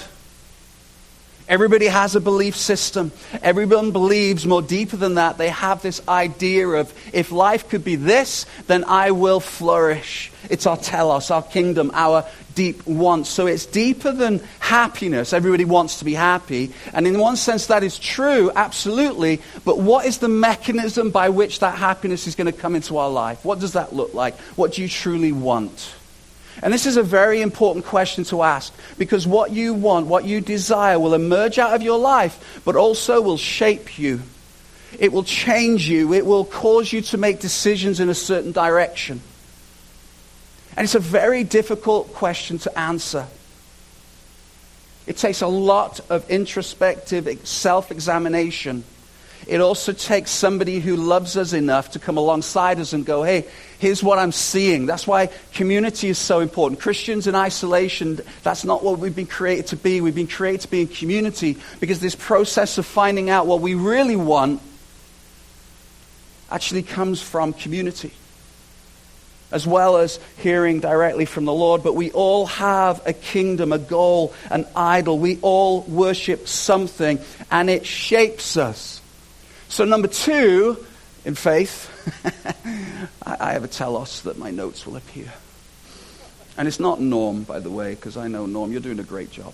Everybody 1.51 1.88
has 1.88 2.15
a 2.15 2.22
belief 2.22 2.55
system. 2.55 3.12
Everyone 3.43 3.91
believes 3.91 4.48
more 4.48 4.62
deeper 4.62 4.96
than 4.96 5.15
that. 5.15 5.38
They 5.38 5.50
have 5.50 5.81
this 5.81 6.00
idea 6.08 6.65
of 6.65 6.93
if 7.12 7.29
life 7.29 7.67
could 7.67 7.84
be 7.84 7.98
this, 7.98 8.46
then 8.67 8.86
I 8.86 9.12
will 9.12 9.41
flourish. 9.41 10.31
It's 10.50 10.65
our 10.65 10.77
telos, 10.77 11.29
our 11.29 11.43
kingdom, 11.43 11.91
our 11.93 12.25
deep 12.55 12.88
wants. 12.88 13.29
So 13.29 13.48
it's 13.48 13.65
deeper 13.65 14.13
than 14.13 14.39
happiness. 14.60 15.34
Everybody 15.34 15.65
wants 15.65 16.00
to 16.00 16.05
be 16.05 16.13
happy. 16.13 16.72
And 16.93 17.05
in 17.05 17.20
one 17.20 17.36
sense, 17.36 17.67
that 17.67 17.84
is 17.84 18.00
true, 18.00 18.50
absolutely. 18.55 19.41
But 19.65 19.77
what 19.77 20.05
is 20.05 20.20
the 20.20 20.29
mechanism 20.29 21.10
by 21.10 21.27
which 21.27 21.60
that 21.60 21.77
happiness 21.77 22.27
is 22.27 22.36
going 22.36 22.50
to 22.50 22.58
come 22.58 22.75
into 22.77 22.98
our 22.98 23.10
life? 23.10 23.43
What 23.43 23.60
does 23.60 23.74
that 23.74 23.91
look 23.91 24.13
like? 24.13 24.39
What 24.55 24.72
do 24.72 24.81
you 24.81 24.88
truly 24.88 25.34
want? 25.34 25.96
And 26.62 26.74
this 26.74 26.86
is 26.86 26.98
a 26.98 27.03
very 27.03 27.41
important 27.41 27.86
question 27.86 28.24
to 28.25 28.44
ask 28.44 28.74
because 28.98 29.25
what 29.25 29.51
you 29.51 29.74
want, 29.74 30.08
what 30.08 30.25
you 30.25 30.41
desire, 30.41 31.00
will 31.00 31.15
emerge 31.15 31.58
out 31.58 31.74
of 31.74 31.82
your 31.82 31.98
life, 31.98 32.62
but 32.63 32.75
also 32.75 33.22
will 33.22 33.38
shape 33.38 33.98
you. 33.98 34.22
It 35.00 35.12
will 35.12 35.24
change 35.24 35.89
you. 35.89 36.13
It 36.13 36.25
will 36.25 36.46
cause 36.46 36.94
you 36.94 37.01
to 37.01 37.18
make 37.18 37.39
decisions 37.39 38.00
in 38.00 38.10
a 38.10 38.13
certain 38.15 38.51
direction. 38.51 39.22
And 40.77 40.84
it's 40.84 40.96
a 40.96 41.00
very 41.00 41.44
difficult 41.44 42.13
question 42.13 42.60
to 42.60 42.80
answer. 42.80 43.27
It 45.08 45.18
takes 45.18 45.41
a 45.41 45.48
lot 45.48 46.00
of 46.10 46.30
introspective 46.30 47.48
self 47.48 47.91
examination 47.91 48.84
it 49.48 49.62
also 49.62 49.93
takes 49.93 50.31
somebody 50.31 50.79
who 50.79 50.95
loves 50.95 51.38
us 51.38 51.53
enough 51.53 51.91
to 51.91 52.00
come 52.00 52.17
alongside 52.17 52.79
us 52.79 52.93
and 52.93 53.05
go, 53.05 53.24
hey, 53.24 53.48
here's 53.79 54.03
what 54.03 54.19
I'm 54.19 54.31
seeing. 54.31 54.86
That's 54.86 55.07
why 55.07 55.29
community 55.53 56.10
is 56.10 56.17
so 56.17 56.39
important. 56.39 56.79
Christians 56.79 57.27
in 57.27 57.36
isolation, 57.36 58.19
that's 58.43 58.63
not 58.63 58.83
what 58.83 59.00
we've 59.00 59.15
been 59.15 59.27
created 59.27 59.67
to 59.67 59.75
be. 59.75 60.01
We've 60.01 60.15
been 60.15 60.27
created 60.27 60.62
to 60.62 60.67
be 60.69 60.81
in 60.81 60.88
community 60.88 61.57
because 61.79 62.00
this 62.00 62.15
process 62.15 62.77
of 62.77 62.86
finding 62.86 63.29
out 63.29 63.48
what 63.48 63.62
we 63.62 63.74
really 63.74 64.15
want 64.15 64.62
actually 66.50 66.83
comes 66.83 67.21
from 67.21 67.53
community 67.53 68.12
as 69.51 69.67
well 69.67 69.98
as 69.98 70.19
hearing 70.38 70.79
directly 70.79 71.25
from 71.25 71.45
the 71.45 71.53
Lord. 71.53 71.83
But 71.83 71.93
we 71.93 72.12
all 72.12 72.45
have 72.48 73.05
a 73.05 73.13
kingdom, 73.13 73.74
a 73.74 73.77
goal, 73.77 74.33
an 74.50 74.65
idol. 74.75 75.19
We 75.19 75.39
all 75.41 75.81
worship 75.81 76.48
something, 76.48 77.19
and 77.51 77.69
it 77.69 77.86
shapes 77.86 78.57
us. 78.57 79.00
So, 79.71 79.85
number 79.85 80.09
two 80.09 80.85
in 81.23 81.33
faith, 81.33 81.89
I 83.25 83.53
have 83.53 83.63
a 83.63 83.69
telos 83.69 84.19
that 84.23 84.37
my 84.37 84.51
notes 84.51 84.85
will 84.85 84.97
appear. 84.97 85.31
And 86.57 86.67
it's 86.67 86.81
not 86.81 86.99
Norm, 86.99 87.43
by 87.43 87.59
the 87.59 87.69
way, 87.69 87.95
because 87.95 88.17
I 88.17 88.27
know 88.27 88.45
Norm, 88.45 88.73
you're 88.73 88.81
doing 88.81 88.99
a 88.99 89.03
great 89.03 89.31
job. 89.31 89.53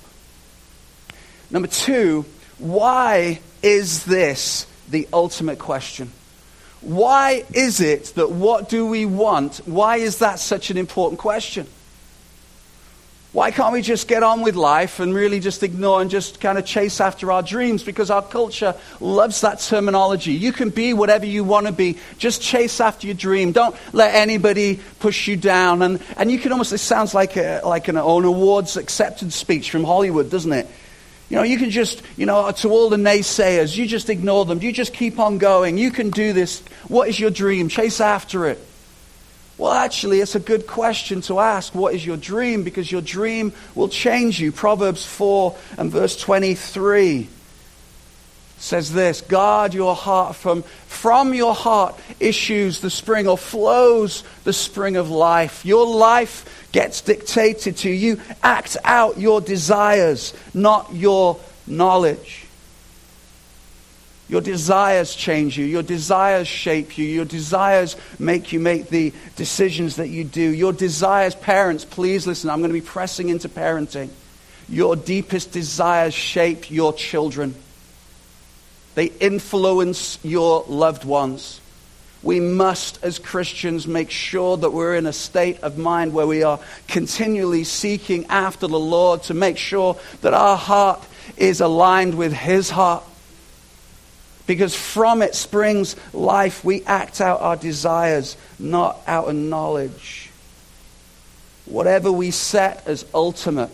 Number 1.51 1.67
two, 1.67 2.25
why 2.57 3.41
is 3.61 4.05
this 4.05 4.65
the 4.89 5.07
ultimate 5.13 5.59
question? 5.59 6.11
Why 6.81 7.45
is 7.53 7.79
it 7.79 8.05
that 8.15 8.31
what 8.31 8.69
do 8.69 8.87
we 8.87 9.05
want? 9.05 9.57
Why 9.65 9.97
is 9.97 10.17
that 10.17 10.39
such 10.39 10.71
an 10.71 10.79
important 10.79 11.19
question? 11.19 11.67
Why 13.37 13.51
can't 13.51 13.71
we 13.71 13.83
just 13.83 14.07
get 14.07 14.23
on 14.23 14.41
with 14.41 14.55
life 14.55 14.99
and 14.99 15.13
really 15.13 15.39
just 15.39 15.61
ignore 15.61 16.01
and 16.01 16.09
just 16.09 16.41
kind 16.41 16.57
of 16.57 16.65
chase 16.65 16.99
after 16.99 17.31
our 17.31 17.43
dreams? 17.43 17.83
Because 17.83 18.09
our 18.09 18.23
culture 18.23 18.73
loves 18.99 19.41
that 19.41 19.59
terminology. 19.59 20.33
You 20.33 20.51
can 20.51 20.71
be 20.71 20.91
whatever 20.95 21.27
you 21.27 21.43
want 21.43 21.67
to 21.67 21.71
be. 21.71 21.99
Just 22.17 22.41
chase 22.41 22.81
after 22.81 23.05
your 23.05 23.15
dream. 23.15 23.51
Don't 23.51 23.75
let 23.93 24.15
anybody 24.15 24.79
push 24.97 25.27
you 25.27 25.37
down. 25.37 25.83
And, 25.83 26.01
and 26.17 26.31
you 26.31 26.39
can 26.39 26.51
almost, 26.51 26.73
it 26.73 26.79
sounds 26.79 27.13
like, 27.13 27.37
a, 27.37 27.61
like 27.63 27.89
an, 27.89 27.97
an 27.97 28.25
awards 28.25 28.75
acceptance 28.75 29.35
speech 29.35 29.69
from 29.69 29.83
Hollywood, 29.83 30.31
doesn't 30.31 30.53
it? 30.53 30.67
You 31.29 31.37
know, 31.37 31.43
you 31.43 31.59
can 31.59 31.69
just, 31.69 32.01
you 32.15 32.25
know, 32.25 32.49
to 32.49 32.69
all 32.71 32.89
the 32.89 32.97
naysayers, 32.97 33.77
you 33.77 33.85
just 33.85 34.09
ignore 34.09 34.45
them. 34.45 34.63
You 34.63 34.71
just 34.71 34.95
keep 34.95 35.19
on 35.19 35.37
going. 35.37 35.77
You 35.77 35.91
can 35.91 36.09
do 36.09 36.33
this. 36.33 36.63
What 36.87 37.07
is 37.07 37.19
your 37.19 37.29
dream? 37.29 37.69
Chase 37.69 38.01
after 38.01 38.47
it. 38.47 38.57
Well, 39.57 39.71
actually, 39.71 40.19
it's 40.19 40.35
a 40.35 40.39
good 40.39 40.67
question 40.67 41.21
to 41.21 41.39
ask. 41.39 41.73
What 41.73 41.95
is 41.95 42.05
your 42.05 42.17
dream? 42.17 42.63
Because 42.63 42.91
your 42.91 43.01
dream 43.01 43.53
will 43.73 43.89
change 43.89 44.39
you. 44.39 44.51
Proverbs 44.51 45.05
4 45.05 45.55
and 45.77 45.91
verse 45.91 46.15
23 46.15 47.27
says 48.59 48.91
this 48.91 49.21
Guard 49.21 49.73
your 49.73 49.95
heart 49.95 50.35
from, 50.35 50.63
from 50.87 51.33
your 51.33 51.55
heart 51.55 51.95
issues 52.19 52.81
the 52.81 52.89
spring 52.89 53.27
or 53.27 53.37
flows 53.37 54.23
the 54.43 54.53
spring 54.53 54.95
of 54.95 55.09
life. 55.09 55.65
Your 55.65 55.85
life 55.87 56.69
gets 56.71 57.01
dictated 57.01 57.77
to 57.77 57.89
you. 57.89 58.19
Act 58.43 58.77
out 58.83 59.19
your 59.19 59.41
desires, 59.41 60.33
not 60.53 60.93
your 60.93 61.39
knowledge. 61.65 62.46
Your 64.29 64.41
desires 64.41 65.15
change 65.15 65.57
you. 65.57 65.65
Your 65.65 65.83
desires 65.83 66.47
shape 66.47 66.97
you. 66.97 67.05
Your 67.05 67.25
desires 67.25 67.95
make 68.19 68.51
you 68.51 68.59
make 68.59 68.89
the 68.89 69.13
decisions 69.37 69.95
that 69.95 70.09
you 70.09 70.25
do. 70.25 70.41
Your 70.41 70.73
desires, 70.73 71.33
parents, 71.33 71.85
please 71.85 72.27
listen. 72.27 72.49
I'm 72.49 72.59
going 72.59 72.69
to 72.69 72.73
be 72.73 72.81
pressing 72.81 73.29
into 73.29 73.47
parenting. 73.47 74.09
Your 74.67 74.97
deepest 74.97 75.53
desires 75.53 76.13
shape 76.13 76.69
your 76.69 76.91
children, 76.91 77.55
they 78.95 79.05
influence 79.05 80.19
your 80.23 80.65
loved 80.67 81.05
ones. 81.05 81.61
We 82.23 82.39
must, 82.39 83.01
as 83.03 83.19
Christians, 83.19 83.87
make 83.87 84.09
sure 84.09 84.57
that 84.57 84.71
we're 84.71 84.95
in 84.95 85.05
a 85.05 85.13
state 85.13 85.61
of 85.61 85.77
mind 85.77 86.13
where 86.13 86.25
we 86.25 86.41
are 86.41 86.59
continually 86.87 87.63
seeking 87.63 88.25
after 88.25 88.67
the 88.67 88.79
Lord 88.79 89.23
to 89.23 89.35
make 89.35 89.57
sure 89.57 89.97
that 90.21 90.33
our 90.33 90.57
heart 90.57 91.01
is 91.37 91.61
aligned 91.61 92.15
with 92.15 92.33
His 92.33 92.71
heart 92.71 93.03
because 94.47 94.73
from 94.73 95.21
it 95.21 95.35
springs 95.35 95.95
life. 96.13 96.63
We 96.65 96.83
act 96.85 97.21
out 97.21 97.41
our 97.41 97.57
desires, 97.57 98.37
not 98.57 98.99
out 99.05 99.27
of 99.27 99.35
knowledge. 99.35 100.31
Whatever 101.65 102.11
we 102.11 102.31
set 102.31 102.87
as 102.87 103.05
ultimate, 103.13 103.69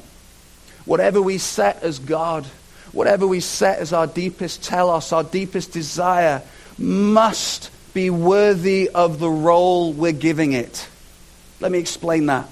whatever 0.85 1.21
we 1.21 1.37
set 1.37 1.83
as 1.83 1.99
God, 1.99 2.45
whatever 2.91 3.25
we 3.27 3.39
set 3.39 3.79
as 3.79 3.93
our 3.93 4.07
deepest 4.07 4.63
telos, 4.63 5.13
our 5.13 5.23
deepest 5.23 5.71
desire, 5.71 6.41
must 6.77 7.69
be 7.93 8.09
worthy 8.09 8.89
of 8.89 9.19
the 9.19 9.29
role 9.29 9.93
we're 9.93 10.11
giving 10.11 10.53
it. 10.53 10.87
Let 11.59 11.71
me 11.71 11.77
explain 11.77 12.25
that. 12.25 12.49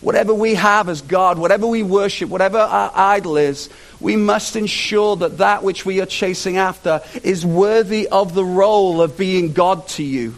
Whatever 0.00 0.34
we 0.34 0.54
have 0.54 0.88
as 0.88 1.02
God, 1.02 1.38
whatever 1.38 1.66
we 1.66 1.82
worship, 1.82 2.28
whatever 2.28 2.58
our 2.58 2.92
idol 2.94 3.36
is, 3.36 3.68
we 4.00 4.16
must 4.16 4.54
ensure 4.54 5.16
that 5.16 5.38
that 5.38 5.62
which 5.62 5.84
we 5.84 6.00
are 6.00 6.06
chasing 6.06 6.56
after 6.56 7.02
is 7.22 7.44
worthy 7.44 8.06
of 8.08 8.34
the 8.34 8.44
role 8.44 9.02
of 9.02 9.16
being 9.18 9.52
God 9.52 9.88
to 9.88 10.04
you. 10.04 10.34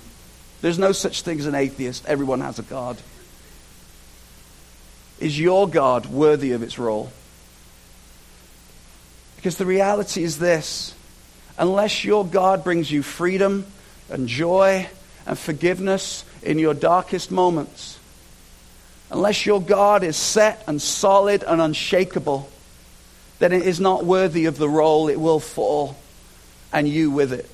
There's 0.62 0.79
no 0.79 0.93
such 0.93 1.23
thing 1.23 1.38
as 1.38 1.47
an 1.47 1.55
atheist. 1.55 2.07
Everyone 2.07 2.40
has 2.40 2.59
a 2.59 2.62
God. 2.62 2.97
Is 5.19 5.38
your 5.38 5.69
God 5.69 6.07
worthy 6.07 6.52
of 6.52 6.62
its 6.62 6.79
role? 6.79 7.12
Because 9.37 9.57
the 9.57 9.67
reality 9.67 10.23
is 10.23 10.38
this 10.38 10.95
unless 11.59 12.05
your 12.05 12.25
God 12.26 12.64
brings 12.64 12.90
you 12.90 13.02
freedom 13.02 13.67
and 14.09 14.26
joy 14.26 14.88
and 15.26 15.38
forgiveness 15.38 16.25
in 16.43 16.59
your 16.59 16.73
darkest 16.73 17.31
moments, 17.31 17.99
unless 19.11 19.45
your 19.45 19.61
God 19.61 20.02
is 20.02 20.17
set 20.17 20.64
and 20.67 20.81
solid 20.81 21.43
and 21.43 21.61
unshakable, 21.61 22.50
then 23.40 23.52
it 23.52 23.62
is 23.62 23.80
not 23.80 24.04
worthy 24.04 24.44
of 24.44 24.56
the 24.56 24.68
role, 24.68 25.09
it 25.09 25.18
will 25.18 25.40
fall, 25.40 25.97
and 26.73 26.88
you 26.88 27.11
with 27.11 27.32
it. 27.32 27.50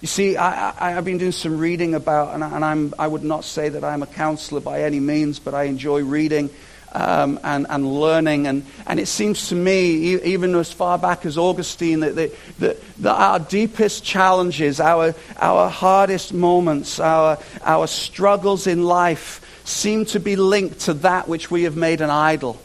You 0.00 0.08
see, 0.08 0.36
I, 0.36 0.92
have 0.92 1.04
been 1.04 1.18
doing 1.18 1.32
some 1.32 1.58
reading 1.58 1.94
about, 1.94 2.34
and, 2.34 2.44
I, 2.44 2.70
I'm, 2.70 2.94
I 2.98 3.08
would 3.08 3.24
not 3.24 3.44
say 3.44 3.70
that 3.70 3.82
I'm 3.82 4.02
a 4.02 4.06
counselor 4.06 4.60
by 4.60 4.82
any 4.82 5.00
means, 5.00 5.38
but 5.38 5.52
I 5.52 5.64
enjoy 5.64 6.02
reading 6.02 6.48
um, 6.92 7.40
and, 7.42 7.66
and 7.68 7.92
learning. 8.00 8.46
And, 8.46 8.64
and 8.86 9.00
it 9.00 9.06
seems 9.06 9.48
to 9.48 9.54
me, 9.54 10.14
even 10.22 10.54
as 10.54 10.70
far 10.70 10.96
back 10.96 11.26
as 11.26 11.36
Augustine, 11.36 12.00
that, 12.00 12.14
that, 12.14 12.32
that, 12.58 12.96
that 12.98 13.14
our 13.14 13.38
deepest 13.40 14.04
challenges, 14.04 14.80
our, 14.80 15.14
our 15.38 15.68
hardest 15.68 16.32
moments, 16.32 17.00
our, 17.00 17.38
our 17.62 17.86
struggles 17.86 18.66
in 18.66 18.84
life 18.84 19.42
seem 19.64 20.04
to 20.04 20.20
be 20.20 20.36
linked 20.36 20.80
to 20.80 20.94
that 20.94 21.26
which 21.26 21.50
we 21.50 21.64
have 21.64 21.76
made 21.76 22.00
an 22.00 22.10
idol. 22.10 22.60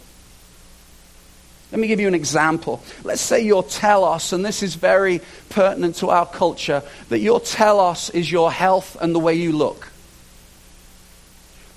Let 1.71 1.79
me 1.79 1.87
give 1.87 1.99
you 1.99 2.07
an 2.07 2.15
example. 2.15 2.83
Let's 3.03 3.21
say 3.21 3.41
your 3.41 3.63
telos, 3.63 4.33
and 4.33 4.45
this 4.45 4.61
is 4.61 4.75
very 4.75 5.21
pertinent 5.49 5.95
to 5.97 6.09
our 6.09 6.25
culture, 6.25 6.83
that 7.09 7.19
your 7.19 7.39
telos 7.39 8.09
is 8.09 8.31
your 8.31 8.51
health 8.51 8.97
and 8.99 9.15
the 9.15 9.19
way 9.19 9.35
you 9.35 9.51
look. 9.53 9.90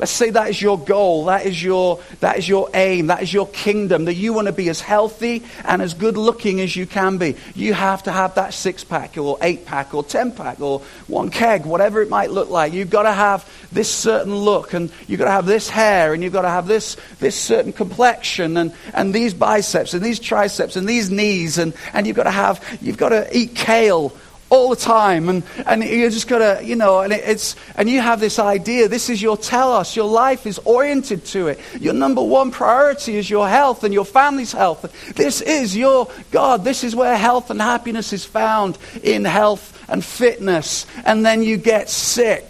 Let's 0.04 0.12
say 0.12 0.28
that 0.28 0.50
is 0.50 0.61
your 0.61 0.78
goal, 0.78 1.25
that 1.25 1.46
is 1.46 1.62
your, 1.62 1.99
that 2.20 2.37
is 2.37 2.46
your 2.46 2.68
aim, 2.75 3.06
that 3.06 3.23
is 3.23 3.32
your 3.32 3.49
kingdom, 3.49 4.04
that 4.04 4.12
you 4.12 4.34
want 4.34 4.49
to 4.49 4.52
be 4.52 4.68
as 4.68 4.78
healthy 4.78 5.42
and 5.64 5.80
as 5.80 5.94
good 5.94 6.18
looking 6.18 6.61
as 6.61 6.76
you 6.76 6.84
can 6.84 7.16
be. 7.16 7.37
You 7.54 7.73
have 7.73 8.02
to 8.02 8.12
have 8.12 8.34
that 8.34 8.52
six 8.52 8.84
pack 8.84 9.16
or 9.16 9.38
eight 9.40 9.64
pack 9.64 9.94
or 9.94 10.04
ten 10.04 10.30
pack 10.30 10.61
or 10.61 10.80
one 11.06 11.30
keg, 11.30 11.64
whatever 11.64 12.02
it 12.02 12.11
might 12.11 12.30
look 12.30 12.50
like. 12.50 12.75
You've 12.75 12.90
got 12.90 13.04
to 13.04 13.12
have 13.12 13.50
this 13.73 13.90
certain 13.90 14.34
look 14.34 14.75
and 14.75 14.92
you've 15.06 15.20
got 15.20 15.25
to 15.25 15.30
have 15.30 15.46
this 15.46 15.70
hair 15.70 16.12
and 16.12 16.23
you've 16.23 16.34
got 16.34 16.42
to 16.42 16.50
have 16.50 16.66
this, 16.66 16.99
this 17.20 17.34
certain 17.34 17.73
complexion 17.73 18.58
and, 18.58 18.75
and 18.92 19.14
these 19.14 19.32
biceps 19.32 19.94
and 19.94 20.04
these 20.04 20.20
triceps 20.20 20.76
and 20.76 20.87
these 20.87 21.11
knees 21.11 21.56
and, 21.56 21.73
and 21.94 22.06
you've 22.06 22.16
got 22.16 22.25
to 22.25 22.30
have, 22.30 22.62
you've 22.82 22.99
got 22.99 23.08
to 23.08 23.34
eat 23.34 23.54
kale 23.54 24.14
all 24.54 24.70
the 24.70 24.76
time. 24.76 25.28
And, 25.28 25.42
and 25.66 25.82
you 25.82 26.08
just 26.11 26.28
got 26.28 26.38
to, 26.38 26.64
you 26.64 26.76
know, 26.76 27.00
and 27.00 27.12
it, 27.12 27.23
it's, 27.25 27.56
and 27.75 27.90
you 27.90 28.00
have 28.00 28.20
this 28.20 28.38
idea. 28.38 28.88
This 28.88 29.11
is 29.11 29.20
your 29.20 29.37
telos. 29.37 29.96
Your 29.96 30.06
life 30.06 30.46
is 30.46 30.58
oriented 30.61 31.25
to 31.26 31.49
it. 31.49 31.61
Your 31.80 31.92
number 31.94 32.23
one 32.23 32.52
priority 32.52 33.16
is 33.16 33.28
your 33.28 33.49
health 33.49 33.82
and 33.82 33.92
your 33.92 34.04
family's 34.04 34.52
health. 34.52 35.14
This 35.14 35.40
is 35.40 35.76
your 35.76 36.08
God. 36.30 36.64
This 36.64 36.84
is 36.84 36.94
where 36.94 37.16
health 37.16 37.50
and 37.50 37.61
happiness 37.61 38.12
is 38.12 38.25
found 38.25 38.78
in 39.02 39.25
health 39.25 39.84
and 39.88 40.04
fitness. 40.04 40.87
And 41.04 41.26
then 41.26 41.42
you 41.42 41.56
get 41.56 41.90
sick. 41.90 42.49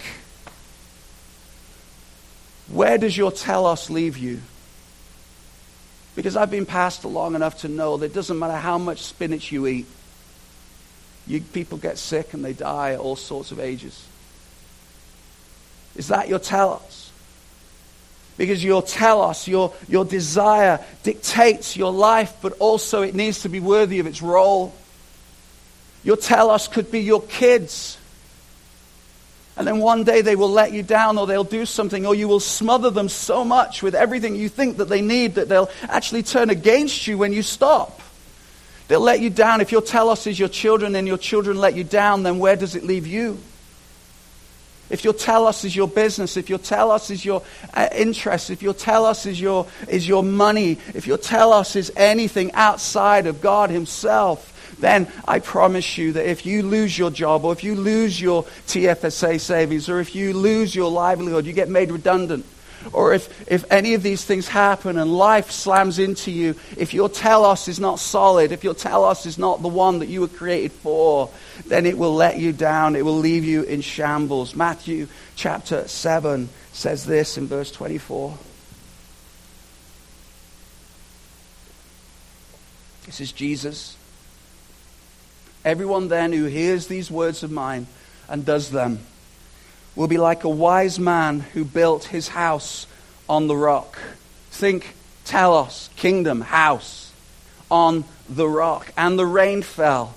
Where 2.68 2.99
does 2.99 3.16
your 3.16 3.32
telos 3.32 3.88
leave 3.88 4.18
you? 4.18 4.40
Because 6.16 6.37
I've 6.37 6.50
been 6.50 6.66
pastor 6.66 7.08
long 7.08 7.34
enough 7.34 7.61
to 7.61 7.68
know 7.68 7.96
that 7.96 8.06
it 8.06 8.14
doesn't 8.14 8.38
matter 8.38 8.56
how 8.56 8.78
much 8.78 9.02
spinach 9.02 9.50
you 9.50 9.66
eat, 9.66 9.87
you, 11.26 11.40
people 11.40 11.78
get 11.78 11.98
sick 11.98 12.34
and 12.34 12.44
they 12.44 12.52
die 12.52 12.92
at 12.92 13.00
all 13.00 13.16
sorts 13.16 13.50
of 13.50 13.60
ages. 13.60 14.06
Is 15.96 16.08
that 16.08 16.28
your 16.28 16.38
telos? 16.38 17.10
Because 18.36 18.64
your 18.64 18.82
telos, 18.82 19.46
your, 19.46 19.72
your 19.88 20.04
desire, 20.04 20.84
dictates 21.02 21.76
your 21.76 21.92
life, 21.92 22.34
but 22.42 22.52
also 22.58 23.02
it 23.02 23.14
needs 23.14 23.42
to 23.42 23.48
be 23.48 23.60
worthy 23.60 24.00
of 24.00 24.06
its 24.06 24.20
role. 24.20 24.74
Your 26.02 26.16
telos 26.16 26.68
could 26.68 26.90
be 26.90 27.00
your 27.00 27.22
kids. 27.22 27.96
And 29.56 29.66
then 29.66 29.78
one 29.78 30.02
day 30.02 30.20
they 30.20 30.34
will 30.34 30.50
let 30.50 30.72
you 30.72 30.82
down 30.82 31.16
or 31.16 31.28
they'll 31.28 31.44
do 31.44 31.64
something 31.64 32.04
or 32.06 32.14
you 32.14 32.26
will 32.26 32.40
smother 32.40 32.90
them 32.90 33.08
so 33.08 33.44
much 33.44 33.84
with 33.84 33.94
everything 33.94 34.34
you 34.34 34.48
think 34.48 34.78
that 34.78 34.88
they 34.88 35.00
need 35.00 35.36
that 35.36 35.48
they'll 35.48 35.70
actually 35.82 36.24
turn 36.24 36.50
against 36.50 37.06
you 37.06 37.16
when 37.16 37.32
you 37.32 37.42
stop. 37.42 38.00
They'll 38.88 39.00
let 39.00 39.20
you 39.20 39.30
down. 39.30 39.60
If 39.60 39.72
your 39.72 39.82
telos 39.82 40.26
is 40.26 40.38
your 40.38 40.48
children 40.48 40.94
and 40.94 41.06
your 41.06 41.18
children 41.18 41.56
let 41.56 41.74
you 41.74 41.84
down, 41.84 42.22
then 42.22 42.38
where 42.38 42.56
does 42.56 42.74
it 42.74 42.84
leave 42.84 43.06
you? 43.06 43.38
If 44.90 45.02
your 45.02 45.14
telos 45.14 45.64
is 45.64 45.74
your 45.74 45.88
business, 45.88 46.36
if 46.36 46.50
your 46.50 46.58
telos 46.58 47.10
is 47.10 47.24
your 47.24 47.42
uh, 47.72 47.88
interest, 47.94 48.50
if 48.50 48.62
your 48.62 48.74
telos 48.74 49.24
is 49.24 49.40
your, 49.40 49.66
is 49.88 50.06
your 50.06 50.22
money, 50.22 50.78
if 50.92 51.06
your 51.06 51.16
telos 51.16 51.74
is 51.74 51.90
anything 51.96 52.52
outside 52.52 53.26
of 53.26 53.40
God 53.40 53.70
Himself, 53.70 54.50
then 54.78 55.08
I 55.26 55.38
promise 55.38 55.96
you 55.96 56.12
that 56.12 56.28
if 56.28 56.44
you 56.44 56.62
lose 56.62 56.98
your 56.98 57.10
job 57.10 57.44
or 57.46 57.52
if 57.52 57.64
you 57.64 57.74
lose 57.76 58.20
your 58.20 58.42
TFSA 58.66 59.40
savings 59.40 59.88
or 59.88 60.00
if 60.00 60.14
you 60.14 60.34
lose 60.34 60.74
your 60.74 60.90
livelihood, 60.90 61.46
you 61.46 61.54
get 61.54 61.70
made 61.70 61.90
redundant 61.90 62.44
or 62.92 63.14
if, 63.14 63.50
if 63.50 63.64
any 63.70 63.94
of 63.94 64.02
these 64.02 64.24
things 64.24 64.48
happen 64.48 64.98
and 64.98 65.16
life 65.16 65.50
slams 65.50 65.98
into 65.98 66.30
you, 66.30 66.54
if 66.76 66.92
your 66.94 67.08
telos 67.08 67.68
is 67.68 67.80
not 67.80 67.98
solid, 67.98 68.52
if 68.52 68.64
your 68.64 68.74
telos 68.74 69.26
is 69.26 69.38
not 69.38 69.62
the 69.62 69.68
one 69.68 70.00
that 70.00 70.08
you 70.08 70.20
were 70.20 70.28
created 70.28 70.72
for, 70.72 71.30
then 71.66 71.86
it 71.86 71.96
will 71.96 72.14
let 72.14 72.38
you 72.38 72.52
down. 72.52 72.96
It 72.96 73.04
will 73.04 73.18
leave 73.18 73.44
you 73.44 73.62
in 73.62 73.80
shambles. 73.80 74.54
Matthew 74.54 75.08
chapter 75.36 75.88
7 75.88 76.48
says 76.72 77.04
this 77.04 77.38
in 77.38 77.46
verse 77.46 77.70
24. 77.70 78.38
This 83.06 83.20
is 83.20 83.32
Jesus. 83.32 83.96
Everyone 85.64 86.08
then 86.08 86.32
who 86.32 86.44
hears 86.44 86.86
these 86.86 87.10
words 87.10 87.42
of 87.42 87.50
mine 87.50 87.86
and 88.28 88.44
does 88.44 88.70
them 88.70 88.98
will 89.96 90.08
be 90.08 90.18
like 90.18 90.44
a 90.44 90.48
wise 90.48 90.98
man 90.98 91.40
who 91.40 91.64
built 91.64 92.04
his 92.04 92.28
house 92.28 92.86
on 93.28 93.46
the 93.46 93.56
rock. 93.56 93.98
Think 94.50 94.94
telos, 95.24 95.90
kingdom, 95.96 96.40
house, 96.40 97.12
on 97.70 98.04
the 98.28 98.48
rock. 98.48 98.92
And 98.96 99.18
the 99.18 99.26
rain 99.26 99.62
fell, 99.62 100.14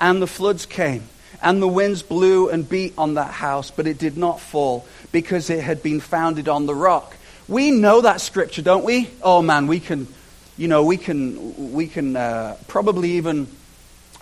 and 0.00 0.20
the 0.20 0.26
floods 0.26 0.66
came, 0.66 1.04
and 1.42 1.62
the 1.62 1.68
winds 1.68 2.02
blew 2.02 2.48
and 2.48 2.68
beat 2.68 2.94
on 2.98 3.14
that 3.14 3.32
house, 3.32 3.70
but 3.70 3.86
it 3.86 3.98
did 3.98 4.16
not 4.16 4.40
fall 4.40 4.86
because 5.12 5.50
it 5.50 5.62
had 5.62 5.82
been 5.82 6.00
founded 6.00 6.48
on 6.48 6.66
the 6.66 6.74
rock. 6.74 7.16
We 7.48 7.70
know 7.70 8.02
that 8.02 8.20
scripture, 8.20 8.62
don't 8.62 8.84
we? 8.84 9.10
Oh 9.22 9.42
man, 9.42 9.66
we 9.66 9.80
can, 9.80 10.06
you 10.56 10.68
know, 10.68 10.84
we 10.84 10.96
can, 10.96 11.72
we 11.72 11.88
can 11.88 12.16
uh, 12.16 12.56
probably 12.68 13.12
even 13.12 13.48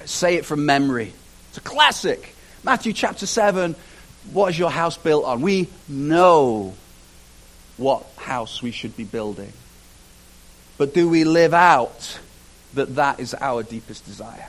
say 0.05 0.37
it 0.37 0.45
from 0.45 0.65
memory. 0.65 1.13
It's 1.51 1.59
a 1.59 1.63
classic. 1.63 2.35
Matthew 2.65 2.93
chapter 2.93 3.27
7, 3.27 3.75
what 4.33 4.51
is 4.51 4.59
your 4.59 4.71
house 4.71 4.97
built 4.97 5.25
on? 5.25 5.41
We 5.41 5.69
know 5.89 6.75
what 7.77 8.05
house 8.17 8.63
we 8.63 8.71
should 8.71 8.97
be 8.97 9.05
building. 9.05 9.53
But 10.77 10.95
do 10.95 11.09
we 11.09 11.25
live 11.25 11.55
out 11.55 12.19
that 12.75 12.97
that 12.97 13.21
is 13.21 13.35
our 13.35 13.63
deepest 13.63 14.05
desire? 14.05 14.49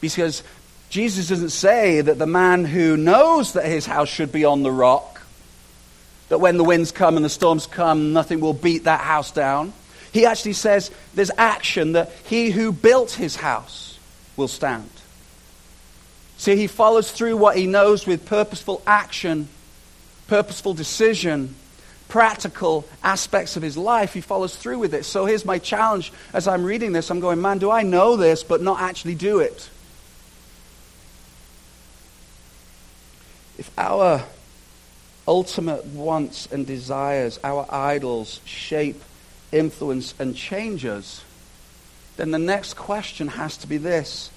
Because 0.00 0.42
Jesus 0.90 1.28
doesn't 1.28 1.50
say 1.50 2.00
that 2.00 2.18
the 2.18 2.26
man 2.26 2.64
who 2.64 2.96
knows 2.96 3.54
that 3.54 3.64
his 3.64 3.86
house 3.86 4.08
should 4.08 4.30
be 4.30 4.44
on 4.44 4.62
the 4.62 4.70
rock, 4.70 5.22
that 6.28 6.38
when 6.38 6.58
the 6.58 6.64
winds 6.64 6.92
come 6.92 7.16
and 7.16 7.24
the 7.24 7.30
storms 7.30 7.66
come, 7.66 8.12
nothing 8.12 8.40
will 8.40 8.52
beat 8.52 8.84
that 8.84 9.00
house 9.00 9.30
down. 9.30 9.72
He 10.12 10.26
actually 10.26 10.52
says 10.52 10.90
there's 11.14 11.30
action 11.38 11.92
that 11.92 12.12
he 12.24 12.50
who 12.50 12.72
built 12.72 13.12
his 13.12 13.36
house 13.36 13.98
will 14.36 14.48
stand. 14.48 14.90
See, 16.42 16.56
he 16.56 16.66
follows 16.66 17.12
through 17.12 17.36
what 17.36 17.56
he 17.56 17.68
knows 17.68 18.04
with 18.04 18.26
purposeful 18.26 18.82
action, 18.84 19.46
purposeful 20.26 20.74
decision, 20.74 21.54
practical 22.08 22.84
aspects 23.04 23.56
of 23.56 23.62
his 23.62 23.76
life. 23.76 24.12
He 24.12 24.20
follows 24.20 24.56
through 24.56 24.80
with 24.80 24.92
it. 24.92 25.04
So 25.04 25.24
here's 25.24 25.44
my 25.44 25.60
challenge 25.60 26.12
as 26.32 26.48
I'm 26.48 26.64
reading 26.64 26.90
this. 26.90 27.12
I'm 27.12 27.20
going, 27.20 27.40
man, 27.40 27.58
do 27.58 27.70
I 27.70 27.84
know 27.84 28.16
this 28.16 28.42
but 28.42 28.60
not 28.60 28.80
actually 28.80 29.14
do 29.14 29.38
it? 29.38 29.70
If 33.56 33.70
our 33.78 34.24
ultimate 35.28 35.84
wants 35.84 36.48
and 36.50 36.66
desires, 36.66 37.38
our 37.44 37.66
idols, 37.70 38.40
shape, 38.44 39.00
influence, 39.52 40.12
and 40.18 40.34
change 40.34 40.84
us, 40.86 41.22
then 42.16 42.32
the 42.32 42.40
next 42.40 42.74
question 42.74 43.28
has 43.28 43.56
to 43.58 43.68
be 43.68 43.76
this 43.76 44.32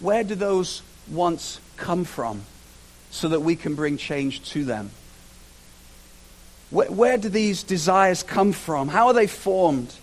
Where 0.00 0.24
do 0.24 0.34
those 0.34 0.80
wants 1.12 1.60
come 1.76 2.04
from 2.04 2.42
so 3.10 3.28
that 3.28 3.40
we 3.40 3.56
can 3.56 3.74
bring 3.74 3.96
change 3.96 4.42
to 4.50 4.64
them? 4.64 4.90
Where, 6.70 6.90
where 6.90 7.18
do 7.18 7.28
these 7.28 7.62
desires 7.62 8.22
come 8.22 8.52
from? 8.52 8.88
How 8.88 9.08
are 9.08 9.12
they 9.12 9.26
formed? 9.26 9.94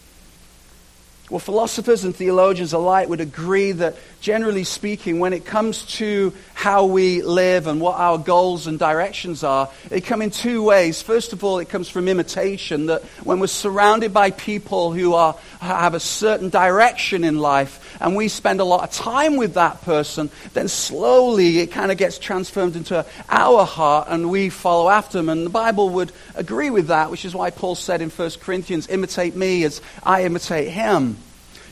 Well, 1.30 1.38
philosophers 1.38 2.06
and 2.06 2.16
theologians 2.16 2.74
alike 2.74 3.08
would 3.08 3.22
agree 3.22 3.72
that, 3.74 3.96
generally 4.20 4.64
speaking, 4.64 5.20
when 5.20 5.32
it 5.32 5.46
comes 5.46 5.84
to 5.98 6.34
how 6.56 6.86
we 6.86 7.22
live 7.22 7.68
and 7.68 7.80
what 7.80 8.00
our 8.00 8.18
goals 8.18 8.66
and 8.66 8.80
directions 8.80 9.44
are, 9.44 9.70
they 9.90 10.02
come 10.02 10.24
in 10.24 10.32
two 10.32 10.64
ways. 10.64 11.04
First 11.04 11.32
of 11.32 11.44
all, 11.44 11.60
it 11.60 11.70
comes 11.70 11.88
from 11.88 12.08
imitation, 12.08 12.88
that 12.88 13.04
when 13.24 13.40
we're 13.40 13.46
surrounded 13.46 14.12
by 14.12 14.32
people 14.32 14.92
who 14.92 15.14
are, 15.14 15.36
have 15.60 15.94
a 15.94 16.00
certain 16.00 16.50
direction 16.50 17.24
in 17.24 17.38
life, 17.38 17.96
and 18.02 18.16
we 18.16 18.28
spend 18.28 18.60
a 18.60 18.66
lot 18.66 18.84
of 18.84 18.92
time 18.92 19.38
with 19.38 19.54
that 19.54 19.84
person, 19.84 20.32
then 20.54 20.68
slowly 20.68 21.60
it 21.60 21.68
kind 21.68 21.92
of 21.92 22.00
gets 22.00 22.18
transformed 22.18 22.76
into 22.76 23.06
our 23.30 23.66
heart, 23.66 24.08
and 24.10 24.32
we 24.32 24.50
follow 24.50 24.90
after 24.90 25.20
them. 25.20 25.30
And 25.30 25.46
the 25.46 25.52
Bible 25.52 25.90
would 25.90 26.12
agree 26.34 26.72
with 26.72 26.88
that, 26.88 27.12
which 27.12 27.24
is 27.24 27.36
why 27.36 27.52
Paul 27.52 27.76
said 27.76 28.02
in 28.02 28.10
1 28.10 28.32
Corinthians, 28.42 28.90
imitate 28.90 29.36
me 29.36 29.64
as 29.64 29.80
I 30.02 30.24
imitate 30.24 30.70
him. 30.70 31.18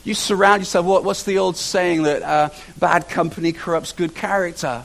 You 0.08 0.14
surround 0.14 0.62
yourself. 0.62 0.86
What, 0.86 1.04
what's 1.04 1.24
the 1.24 1.36
old 1.36 1.58
saying 1.58 2.04
that 2.04 2.22
uh, 2.22 2.48
bad 2.78 3.10
company 3.10 3.52
corrupts 3.52 3.92
good 3.92 4.14
character? 4.14 4.82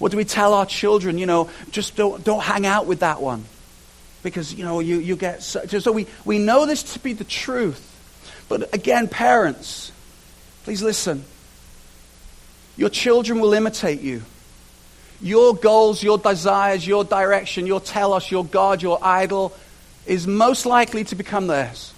What 0.00 0.10
do 0.10 0.16
we 0.16 0.24
tell 0.24 0.52
our 0.52 0.66
children? 0.66 1.16
You 1.16 1.26
know, 1.26 1.48
just 1.70 1.94
don't, 1.94 2.24
don't 2.24 2.42
hang 2.42 2.66
out 2.66 2.86
with 2.86 2.98
that 2.98 3.22
one. 3.22 3.44
Because, 4.24 4.52
you 4.52 4.64
know, 4.64 4.80
you, 4.80 4.98
you 4.98 5.14
get. 5.14 5.44
So, 5.44 5.64
so 5.64 5.92
we, 5.92 6.08
we 6.24 6.40
know 6.40 6.66
this 6.66 6.94
to 6.94 6.98
be 6.98 7.12
the 7.12 7.22
truth. 7.22 7.84
But 8.48 8.74
again, 8.74 9.06
parents, 9.06 9.92
please 10.64 10.82
listen. 10.82 11.24
Your 12.76 12.88
children 12.88 13.38
will 13.38 13.54
imitate 13.54 14.00
you. 14.00 14.24
Your 15.20 15.54
goals, 15.54 16.02
your 16.02 16.18
desires, 16.18 16.84
your 16.84 17.04
direction, 17.04 17.68
your 17.68 17.80
telos, 17.80 18.28
your 18.28 18.44
God, 18.44 18.82
your 18.82 18.98
idol 19.02 19.52
is 20.04 20.26
most 20.26 20.66
likely 20.66 21.04
to 21.04 21.14
become 21.14 21.46
theirs. 21.46 21.94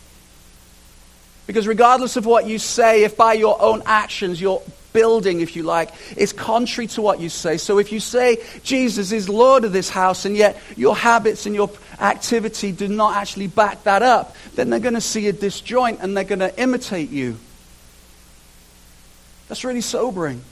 Because 1.50 1.66
regardless 1.66 2.14
of 2.14 2.26
what 2.26 2.46
you 2.46 2.60
say, 2.60 3.02
if 3.02 3.16
by 3.16 3.32
your 3.32 3.60
own 3.60 3.82
actions 3.84 4.40
you're 4.40 4.62
building, 4.92 5.40
if 5.40 5.56
you 5.56 5.64
like, 5.64 5.90
is 6.16 6.32
contrary 6.32 6.86
to 6.86 7.02
what 7.02 7.18
you 7.18 7.28
say. 7.28 7.56
So 7.56 7.80
if 7.80 7.90
you 7.90 7.98
say 7.98 8.38
Jesus 8.62 9.10
is 9.10 9.28
Lord 9.28 9.64
of 9.64 9.72
this 9.72 9.88
house, 9.88 10.24
and 10.24 10.36
yet 10.36 10.56
your 10.76 10.94
habits 10.94 11.46
and 11.46 11.54
your 11.56 11.68
activity 11.98 12.70
do 12.70 12.86
not 12.86 13.16
actually 13.16 13.48
back 13.48 13.82
that 13.82 14.00
up, 14.00 14.36
then 14.54 14.70
they're 14.70 14.78
going 14.78 14.94
to 14.94 15.00
see 15.00 15.26
a 15.26 15.32
disjoint 15.32 15.98
and 16.00 16.16
they're 16.16 16.22
going 16.22 16.38
to 16.38 16.56
imitate 16.56 17.10
you. 17.10 17.36
That's 19.48 19.64
really 19.64 19.80
sobering. 19.80 20.44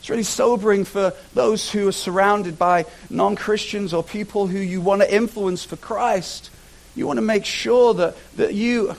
It's 0.00 0.08
really 0.08 0.22
sobering 0.22 0.86
for 0.86 1.12
those 1.34 1.70
who 1.70 1.88
are 1.88 1.92
surrounded 1.92 2.58
by 2.58 2.86
non 3.10 3.36
Christians 3.36 3.92
or 3.92 4.02
people 4.02 4.46
who 4.46 4.60
you 4.60 4.80
want 4.80 5.02
to 5.02 5.14
influence 5.14 5.62
for 5.62 5.76
Christ. 5.76 6.48
You 6.94 7.06
want 7.06 7.18
to 7.18 7.22
make 7.22 7.44
sure 7.44 7.92
that, 7.92 8.16
that 8.36 8.54
you, 8.54 8.96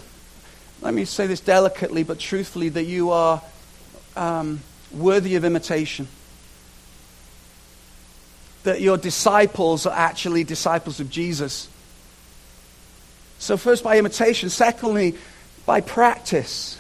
let 0.84 0.94
me 0.94 1.06
say 1.06 1.28
this 1.28 1.40
delicately 1.40 2.04
but 2.04 2.20
truthfully, 2.20 2.70
that 2.70 2.84
you 2.84 3.12
are 3.12 3.42
um, 4.16 4.62
worthy 4.92 5.36
of 5.36 5.46
imitation. 5.46 6.08
That 8.64 8.82
your 8.82 8.98
disciples 8.98 9.86
are 9.86 9.98
actually 9.98 10.44
disciples 10.44 11.00
of 11.00 11.10
Jesus. 11.10 11.68
So, 13.40 13.58
first 13.58 13.84
by 13.84 13.98
imitation, 13.98 14.50
secondly, 14.50 15.18
by 15.66 15.82
practice. 15.82 16.80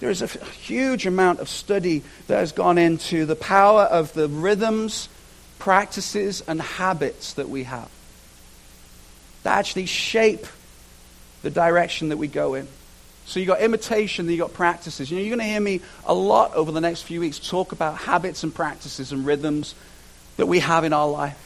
There 0.00 0.10
is 0.10 0.20
a 0.20 0.26
huge 0.26 1.06
amount 1.06 1.40
of 1.40 1.48
study 1.48 2.02
that 2.26 2.38
has 2.38 2.52
gone 2.52 2.76
into 2.76 3.24
the 3.24 3.36
power 3.36 3.82
of 3.82 4.12
the 4.12 4.28
rhythms, 4.28 5.08
practices, 5.58 6.42
and 6.46 6.60
habits 6.60 7.34
that 7.34 7.48
we 7.48 7.62
have 7.62 7.88
that 9.44 9.58
actually 9.58 9.86
shape 9.86 10.46
the 11.44 11.50
direction 11.50 12.08
that 12.08 12.16
we 12.16 12.26
go 12.26 12.54
in. 12.54 12.66
So 13.26 13.38
you've 13.38 13.46
got 13.46 13.60
imitation, 13.60 14.26
then 14.26 14.34
you've 14.34 14.46
got 14.46 14.54
practices. 14.54 15.10
You 15.10 15.18
know, 15.18 15.22
you're 15.22 15.36
going 15.36 15.46
to 15.46 15.52
hear 15.52 15.60
me 15.60 15.80
a 16.04 16.14
lot 16.14 16.54
over 16.54 16.72
the 16.72 16.80
next 16.80 17.02
few 17.02 17.20
weeks 17.20 17.38
talk 17.38 17.72
about 17.72 17.98
habits 17.98 18.42
and 18.42 18.54
practices 18.54 19.12
and 19.12 19.24
rhythms 19.24 19.74
that 20.36 20.46
we 20.46 20.58
have 20.58 20.84
in 20.84 20.92
our 20.92 21.08
life. 21.08 21.40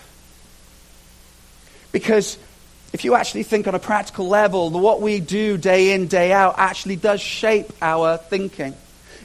Because 1.93 2.39
if 2.93 3.05
you 3.05 3.15
actually 3.15 3.43
think 3.43 3.67
on 3.67 3.75
a 3.75 3.79
practical 3.79 4.29
level, 4.29 4.71
what 4.71 5.01
we 5.01 5.21
do 5.21 5.57
day 5.57 5.93
in, 5.93 6.07
day 6.07 6.33
out 6.33 6.55
actually 6.59 6.97
does 6.97 7.21
shape 7.21 7.73
our 7.83 8.17
thinking. 8.17 8.75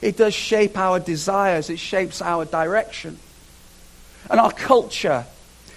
It 0.02 0.16
does 0.16 0.34
shape 0.34 0.76
our 0.76 1.00
desires. 1.00 1.70
It 1.70 1.78
shapes 1.78 2.20
our 2.20 2.44
direction. 2.44 3.18
And 4.28 4.40
our 4.40 4.52
culture 4.52 5.24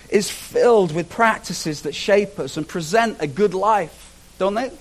is 0.10 0.30
filled 0.30 0.94
with 0.94 1.10
practices 1.10 1.84
that 1.84 1.94
shape 1.94 2.40
us 2.40 2.58
and 2.58 2.68
present 2.68 3.18
a 3.20 3.28
good 3.28 3.54
life, 3.54 4.16
don't 4.40 4.54
they? 4.54 4.72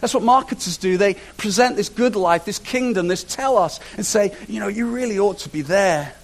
That's 0.00 0.12
what 0.12 0.22
marketers 0.22 0.76
do. 0.76 0.96
They 0.96 1.14
present 1.36 1.76
this 1.76 1.88
good 1.88 2.16
life, 2.16 2.44
this 2.44 2.58
kingdom, 2.58 3.08
this 3.08 3.24
telos, 3.24 3.80
and 3.96 4.04
say, 4.04 4.36
you 4.48 4.60
know, 4.60 4.68
you 4.68 4.90
really 4.90 5.18
ought 5.18 5.38
to 5.38 5.48
be 5.48 5.62
there. 5.62 6.14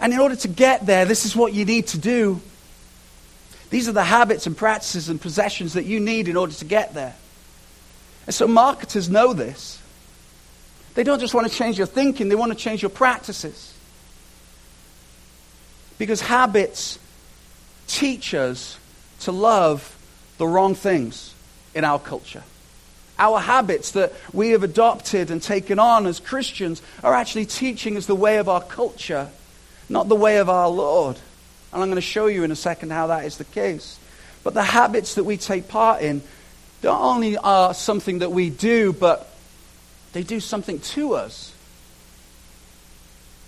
And 0.00 0.12
in 0.12 0.20
order 0.20 0.36
to 0.36 0.48
get 0.48 0.86
there, 0.86 1.04
this 1.04 1.24
is 1.24 1.36
what 1.36 1.52
you 1.52 1.64
need 1.64 1.88
to 1.88 1.98
do. 1.98 2.40
These 3.70 3.88
are 3.88 3.92
the 3.92 4.04
habits 4.04 4.46
and 4.46 4.56
practices 4.56 5.08
and 5.08 5.20
possessions 5.20 5.74
that 5.74 5.84
you 5.84 6.00
need 6.00 6.28
in 6.28 6.36
order 6.36 6.52
to 6.54 6.64
get 6.64 6.94
there. 6.94 7.14
And 8.26 8.34
so 8.34 8.46
marketers 8.46 9.10
know 9.10 9.32
this. 9.32 9.80
They 10.94 11.02
don't 11.02 11.20
just 11.20 11.34
want 11.34 11.50
to 11.50 11.54
change 11.54 11.76
your 11.76 11.86
thinking, 11.86 12.28
they 12.28 12.36
want 12.36 12.52
to 12.52 12.58
change 12.58 12.82
your 12.82 12.90
practices. 12.90 13.74
Because 15.98 16.20
habits 16.20 16.98
teach 17.86 18.34
us 18.34 18.78
to 19.20 19.32
love 19.32 19.96
the 20.38 20.46
wrong 20.46 20.74
things 20.74 21.33
in 21.74 21.84
our 21.84 21.98
culture. 21.98 22.42
Our 23.18 23.38
habits 23.38 23.92
that 23.92 24.12
we 24.32 24.50
have 24.50 24.62
adopted 24.62 25.30
and 25.30 25.42
taken 25.42 25.78
on 25.78 26.06
as 26.06 26.18
Christians 26.18 26.82
are 27.02 27.14
actually 27.14 27.46
teaching 27.46 27.96
us 27.96 28.06
the 28.06 28.14
way 28.14 28.38
of 28.38 28.48
our 28.48 28.60
culture, 28.60 29.28
not 29.88 30.08
the 30.08 30.16
way 30.16 30.38
of 30.38 30.48
our 30.50 30.68
Lord. 30.68 31.16
And 31.72 31.82
I'm 31.82 31.88
going 31.88 31.96
to 31.96 32.00
show 32.00 32.26
you 32.26 32.42
in 32.44 32.50
a 32.50 32.56
second 32.56 32.90
how 32.90 33.08
that 33.08 33.24
is 33.24 33.36
the 33.36 33.44
case. 33.44 33.98
But 34.42 34.54
the 34.54 34.62
habits 34.62 35.14
that 35.14 35.24
we 35.24 35.36
take 35.36 35.68
part 35.68 36.02
in 36.02 36.22
not 36.82 37.00
only 37.00 37.38
are 37.38 37.72
something 37.72 38.18
that 38.18 38.30
we 38.30 38.50
do, 38.50 38.92
but 38.92 39.28
they 40.12 40.22
do 40.22 40.40
something 40.40 40.80
to 40.80 41.14
us. 41.14 41.53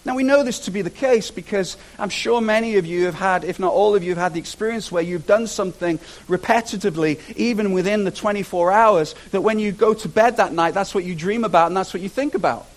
Now, 0.07 0.15
we 0.15 0.23
know 0.23 0.45
this 0.45 0.61
to 0.61 0.71
be 0.71 0.83
the 0.83 0.89
case 0.91 1.33
because 1.33 1.77
I'm 1.99 2.11
sure 2.11 2.41
many 2.41 2.77
of 2.77 2.87
you 2.87 3.07
have 3.07 3.17
had, 3.17 3.43
if 3.43 3.59
not 3.59 3.73
all 3.73 3.97
of 3.97 4.05
you, 4.05 4.11
have 4.11 4.19
had 4.19 4.35
the 4.35 4.39
experience 4.39 4.93
where 4.93 5.03
you've 5.03 5.27
done 5.27 5.49
something 5.49 5.99
repetitively, 6.29 7.19
even 7.35 7.73
within 7.73 8.05
the 8.05 8.13
24 8.13 8.71
hours, 8.71 9.17
that 9.33 9.41
when 9.41 9.59
you 9.59 9.73
go 9.73 9.95
to 9.95 10.09
bed 10.09 10.37
that 10.37 10.53
night, 10.53 10.75
that's 10.75 10.95
what 10.95 11.03
you 11.03 11.17
dream 11.17 11.43
about 11.43 11.67
and 11.67 11.77
that's 11.77 11.93
what 11.93 12.05
you 12.05 12.09
think 12.09 12.37
about. 12.37 12.69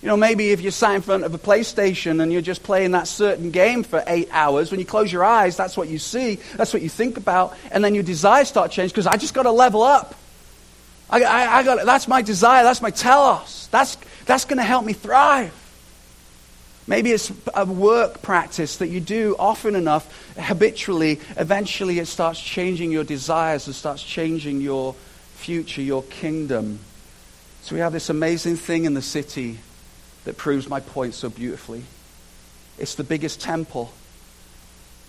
You 0.00 0.08
know, 0.08 0.16
maybe 0.16 0.48
if 0.48 0.62
you're 0.62 0.72
sat 0.72 0.94
in 0.94 1.02
front 1.02 1.24
of 1.24 1.34
a 1.34 1.38
PlayStation 1.38 2.22
and 2.22 2.32
you're 2.32 2.40
just 2.40 2.62
playing 2.62 2.92
that 2.92 3.06
certain 3.06 3.50
game 3.50 3.82
for 3.82 4.02
eight 4.06 4.30
hours, 4.32 4.70
when 4.70 4.80
you 4.80 4.86
close 4.86 5.12
your 5.12 5.24
eyes, 5.24 5.58
that's 5.58 5.76
what 5.76 5.88
you 5.88 5.98
see, 5.98 6.36
that's 6.56 6.72
what 6.72 6.80
you 6.80 6.88
think 6.88 7.18
about, 7.18 7.54
and 7.70 7.84
then 7.84 7.94
your 7.94 8.04
desires 8.04 8.48
start 8.48 8.70
changing 8.70 8.94
because 8.94 9.06
I 9.06 9.18
just 9.18 9.34
got 9.34 9.42
to 9.42 9.50
level 9.50 9.82
up. 9.82 10.14
I, 11.10 11.22
I, 11.22 11.58
I 11.58 11.62
got 11.62 11.84
that's 11.86 12.08
my 12.08 12.22
desire, 12.22 12.62
that's 12.62 12.82
my 12.82 12.90
telos. 12.90 13.68
That's 13.70 13.96
that's 14.26 14.44
going 14.44 14.58
to 14.58 14.64
help 14.64 14.84
me 14.84 14.92
thrive. 14.92 15.54
Maybe 16.86 17.12
it's 17.12 17.30
a 17.54 17.66
work 17.66 18.22
practice 18.22 18.78
that 18.78 18.88
you 18.88 19.00
do 19.00 19.36
often 19.38 19.74
enough, 19.74 20.34
habitually. 20.38 21.20
Eventually, 21.36 21.98
it 21.98 22.06
starts 22.06 22.40
changing 22.40 22.90
your 22.90 23.04
desires 23.04 23.66
and 23.66 23.76
starts 23.76 24.02
changing 24.02 24.62
your 24.62 24.94
future, 25.34 25.82
your 25.82 26.02
kingdom. 26.04 26.78
So, 27.60 27.74
we 27.74 27.80
have 27.80 27.92
this 27.92 28.08
amazing 28.08 28.56
thing 28.56 28.86
in 28.86 28.94
the 28.94 29.02
city 29.02 29.58
that 30.24 30.38
proves 30.38 30.66
my 30.66 30.80
point 30.80 31.12
so 31.12 31.28
beautifully. 31.28 31.84
It's 32.78 32.94
the 32.94 33.04
biggest 33.04 33.40
temple 33.40 33.92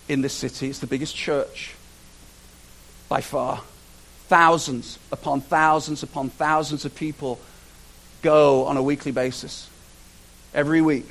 in 0.06 0.20
the 0.20 0.28
city, 0.28 0.68
it's 0.68 0.80
the 0.80 0.86
biggest 0.86 1.16
church 1.16 1.74
by 3.08 3.22
far. 3.22 3.62
Thousands 4.30 4.96
upon 5.10 5.40
thousands 5.40 6.04
upon 6.04 6.30
thousands 6.30 6.84
of 6.84 6.94
people 6.94 7.40
go 8.22 8.64
on 8.66 8.76
a 8.76 8.82
weekly 8.82 9.10
basis, 9.10 9.68
every 10.54 10.80
week. 10.80 11.08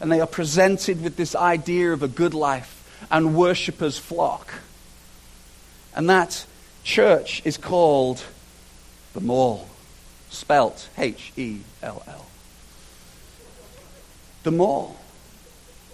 And 0.00 0.10
they 0.10 0.22
are 0.22 0.26
presented 0.26 1.02
with 1.02 1.16
this 1.16 1.34
idea 1.34 1.92
of 1.92 2.02
a 2.02 2.08
good 2.08 2.32
life 2.32 2.72
and 3.10 3.36
worshippers 3.36 3.98
flock. 3.98 4.54
And 5.94 6.08
that 6.08 6.46
church 6.82 7.42
is 7.44 7.58
called 7.58 8.24
the 9.12 9.20
Mall, 9.20 9.68
spelt 10.30 10.88
H 10.96 11.34
E 11.36 11.58
L 11.82 12.02
L. 12.08 12.24
The 14.44 14.52
Mall. 14.52 14.96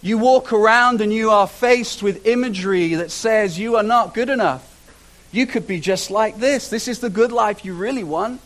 You 0.01 0.17
walk 0.17 0.53
around 0.53 1.01
and 1.01 1.13
you 1.13 1.31
are 1.31 1.49
faced 1.49 2.05
with 2.05 2.25
imagery 2.25 2.95
that 2.95 3.11
says 3.11 3.59
you 3.59 3.75
are 3.75 3.83
not 3.83 4.15
good 4.15 4.29
enough. 4.29 4.72
You 5.33 5.47
could 5.47 5.67
be 5.67 5.81
just 5.81 6.11
like 6.11 6.39
this. 6.39 6.69
This 6.69 6.87
is 6.87 7.01
the 7.01 7.09
good 7.09 7.33
life 7.33 7.65
you 7.65 7.73
really 7.73 8.05
want. 8.05 8.41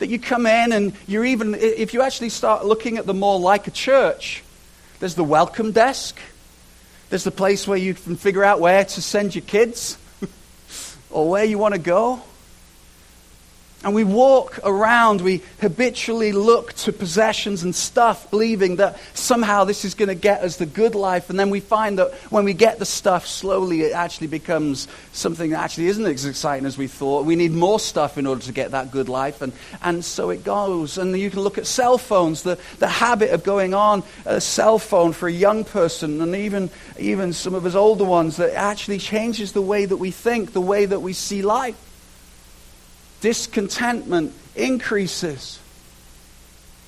That 0.00 0.08
you 0.08 0.18
come 0.18 0.44
in 0.44 0.72
and 0.72 0.92
you're 1.06 1.24
even, 1.24 1.54
if 1.54 1.94
you 1.94 2.02
actually 2.02 2.30
start 2.30 2.66
looking 2.66 2.98
at 2.98 3.06
the 3.06 3.14
mall 3.14 3.40
like 3.40 3.68
a 3.68 3.70
church, 3.70 4.42
there's 4.98 5.14
the 5.14 5.24
welcome 5.24 5.70
desk. 5.70 6.18
There's 7.10 7.22
the 7.22 7.30
place 7.30 7.68
where 7.68 7.78
you 7.78 7.94
can 7.94 8.16
figure 8.16 8.42
out 8.42 8.58
where 8.58 8.84
to 8.84 9.02
send 9.02 9.36
your 9.36 9.44
kids 9.44 9.96
or 11.10 11.30
where 11.30 11.44
you 11.44 11.58
want 11.58 11.74
to 11.74 11.80
go. 11.80 12.20
And 13.84 13.94
we 13.94 14.02
walk 14.02 14.60
around, 14.64 15.20
we 15.20 15.42
habitually 15.60 16.32
look 16.32 16.72
to 16.72 16.92
possessions 16.92 17.62
and 17.62 17.74
stuff, 17.74 18.30
believing 18.30 18.76
that 18.76 18.98
somehow 19.12 19.64
this 19.64 19.84
is 19.84 19.92
going 19.92 20.08
to 20.08 20.14
get 20.14 20.40
us 20.40 20.56
the 20.56 20.64
good 20.64 20.94
life. 20.94 21.28
And 21.28 21.38
then 21.38 21.50
we 21.50 21.60
find 21.60 21.98
that 21.98 22.14
when 22.30 22.46
we 22.46 22.54
get 22.54 22.78
the 22.78 22.86
stuff, 22.86 23.26
slowly 23.26 23.82
it 23.82 23.92
actually 23.92 24.28
becomes 24.28 24.88
something 25.12 25.50
that 25.50 25.60
actually 25.60 25.88
isn't 25.88 26.06
as 26.06 26.24
exciting 26.24 26.64
as 26.64 26.78
we 26.78 26.86
thought. 26.86 27.26
We 27.26 27.36
need 27.36 27.52
more 27.52 27.78
stuff 27.78 28.16
in 28.16 28.26
order 28.26 28.40
to 28.44 28.52
get 28.52 28.70
that 28.70 28.90
good 28.90 29.10
life. 29.10 29.42
And, 29.42 29.52
and 29.82 30.02
so 30.02 30.30
it 30.30 30.44
goes. 30.44 30.96
And 30.96 31.14
you 31.18 31.30
can 31.30 31.40
look 31.40 31.58
at 31.58 31.66
cell 31.66 31.98
phones, 31.98 32.42
the, 32.42 32.58
the 32.78 32.88
habit 32.88 33.32
of 33.32 33.44
going 33.44 33.74
on 33.74 34.02
a 34.24 34.40
cell 34.40 34.78
phone 34.78 35.12
for 35.12 35.28
a 35.28 35.32
young 35.32 35.62
person, 35.62 36.22
and 36.22 36.34
even, 36.34 36.70
even 36.98 37.34
some 37.34 37.54
of 37.54 37.66
us 37.66 37.74
older 37.74 38.04
ones, 38.04 38.38
that 38.38 38.54
actually 38.54 38.96
changes 38.96 39.52
the 39.52 39.60
way 39.60 39.84
that 39.84 39.98
we 39.98 40.10
think, 40.10 40.54
the 40.54 40.60
way 40.62 40.86
that 40.86 41.00
we 41.00 41.12
see 41.12 41.42
life 41.42 41.83
discontentment 43.24 44.34
increases. 44.54 45.58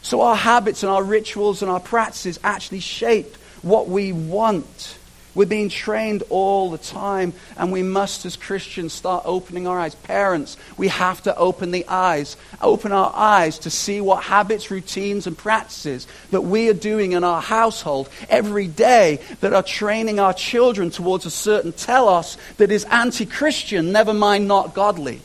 So 0.02 0.20
our 0.20 0.36
habits 0.36 0.82
and 0.82 0.92
our 0.92 1.02
rituals 1.02 1.62
and 1.62 1.70
our 1.70 1.80
practices 1.80 2.38
actually 2.44 2.80
shape 2.80 3.34
what 3.62 3.88
we 3.88 4.12
want. 4.12 4.98
We're 5.34 5.46
being 5.46 5.70
trained 5.70 6.24
all 6.28 6.70
the 6.70 6.76
time, 6.76 7.32
and 7.56 7.72
we 7.72 7.82
must, 7.82 8.26
as 8.26 8.36
Christians, 8.36 8.92
start 8.92 9.22
opening 9.24 9.66
our 9.66 9.80
eyes. 9.80 9.94
Parents, 9.94 10.58
we 10.76 10.88
have 10.88 11.22
to 11.22 11.34
open 11.38 11.70
the 11.70 11.88
eyes, 11.88 12.36
open 12.60 12.92
our 12.92 13.12
eyes 13.14 13.58
to 13.60 13.70
see 13.70 14.02
what 14.02 14.22
habits, 14.22 14.70
routines, 14.70 15.26
and 15.26 15.38
practices 15.38 16.06
that 16.32 16.42
we 16.42 16.68
are 16.68 16.74
doing 16.74 17.12
in 17.12 17.24
our 17.24 17.40
household 17.40 18.10
every 18.28 18.66
day 18.66 19.20
that 19.40 19.54
are 19.54 19.62
training 19.62 20.20
our 20.20 20.34
children 20.34 20.90
towards 20.90 21.24
a 21.24 21.30
certain 21.30 21.72
telos 21.72 22.36
that 22.58 22.70
is 22.70 22.84
anti 22.84 23.24
Christian, 23.24 23.90
never 23.90 24.12
mind 24.12 24.46
not 24.46 24.74
godly. 24.74 25.22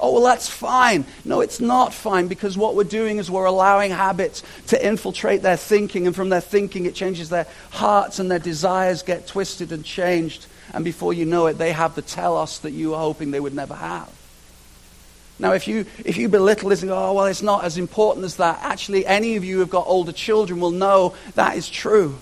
Oh, 0.00 0.12
well, 0.12 0.22
that's 0.22 0.48
fine. 0.48 1.04
No, 1.24 1.40
it's 1.40 1.60
not 1.60 1.92
fine 1.92 2.28
because 2.28 2.56
what 2.56 2.76
we're 2.76 2.84
doing 2.84 3.18
is 3.18 3.30
we're 3.30 3.46
allowing 3.46 3.90
habits 3.90 4.44
to 4.68 4.86
infiltrate 4.86 5.42
their 5.42 5.56
thinking, 5.56 6.06
and 6.06 6.14
from 6.14 6.28
their 6.28 6.40
thinking, 6.40 6.86
it 6.86 6.94
changes 6.94 7.30
their 7.30 7.46
hearts 7.70 8.20
and 8.20 8.30
their 8.30 8.38
desires 8.38 9.02
get 9.02 9.26
twisted 9.26 9.72
and 9.72 9.84
changed. 9.84 10.46
And 10.72 10.84
before 10.84 11.12
you 11.12 11.24
know 11.24 11.46
it, 11.46 11.54
they 11.54 11.72
have 11.72 11.94
the 11.94 12.02
telos 12.02 12.60
that 12.60 12.70
you 12.70 12.90
were 12.90 12.98
hoping 12.98 13.30
they 13.30 13.40
would 13.40 13.54
never 13.54 13.74
have. 13.74 14.12
Now, 15.40 15.52
if 15.52 15.68
you, 15.68 15.86
if 16.04 16.16
you 16.16 16.28
belittle 16.28 16.68
this 16.68 16.82
and 16.82 16.90
go, 16.90 16.96
oh, 16.96 17.12
well, 17.14 17.26
it's 17.26 17.42
not 17.42 17.64
as 17.64 17.78
important 17.78 18.24
as 18.24 18.36
that, 18.36 18.58
actually, 18.62 19.06
any 19.06 19.36
of 19.36 19.44
you 19.44 19.54
who 19.54 19.60
have 19.60 19.70
got 19.70 19.86
older 19.86 20.12
children 20.12 20.60
will 20.60 20.72
know 20.72 21.14
that 21.34 21.56
is 21.56 21.68
true. 21.68 22.18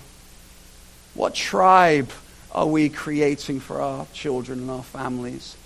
What 1.13 1.33
tribe 1.33 2.11
are 2.51 2.67
we 2.67 2.89
creating 2.89 3.59
for 3.59 3.81
our 3.81 4.05
children 4.13 4.59
and 4.59 4.69
our 4.69 4.83
families? 4.83 5.57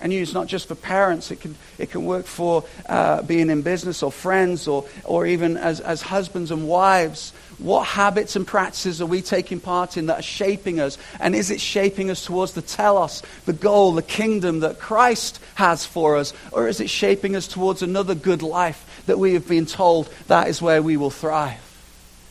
And 0.00 0.12
it's 0.12 0.32
not 0.32 0.46
just 0.46 0.68
for 0.68 0.76
parents, 0.76 1.30
it 1.30 1.40
can, 1.40 1.56
it 1.76 1.90
can 1.90 2.04
work 2.04 2.26
for 2.26 2.64
uh, 2.88 3.22
being 3.22 3.50
in 3.50 3.62
business 3.62 4.02
or 4.02 4.12
friends 4.12 4.68
or, 4.68 4.84
or 5.04 5.26
even 5.26 5.56
as, 5.56 5.80
as 5.80 6.02
husbands 6.02 6.50
and 6.50 6.68
wives. 6.68 7.32
What 7.58 7.84
habits 7.84 8.36
and 8.36 8.46
practices 8.46 9.02
are 9.02 9.06
we 9.06 9.20
taking 9.22 9.58
part 9.58 9.96
in 9.96 10.06
that 10.06 10.20
are 10.20 10.22
shaping 10.22 10.78
us? 10.78 10.98
And 11.18 11.34
is 11.34 11.50
it 11.50 11.60
shaping 11.60 12.10
us 12.10 12.24
towards 12.24 12.52
the 12.52 12.62
telos, 12.62 13.22
the 13.46 13.52
goal, 13.52 13.92
the 13.92 14.02
kingdom 14.02 14.60
that 14.60 14.78
Christ 14.78 15.40
has 15.56 15.84
for 15.84 16.16
us? 16.16 16.32
Or 16.52 16.68
is 16.68 16.80
it 16.80 16.88
shaping 16.88 17.34
us 17.34 17.48
towards 17.48 17.82
another 17.82 18.14
good 18.14 18.42
life 18.42 19.02
that 19.06 19.18
we 19.18 19.34
have 19.34 19.48
been 19.48 19.66
told 19.66 20.08
that 20.28 20.46
is 20.46 20.62
where 20.62 20.80
we 20.80 20.96
will 20.96 21.10
thrive? 21.10 21.64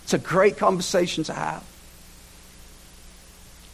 It's 0.03 0.13
a 0.13 0.17
great 0.17 0.55
conversation 0.55 1.25
to 1.25 1.33
have. 1.33 1.65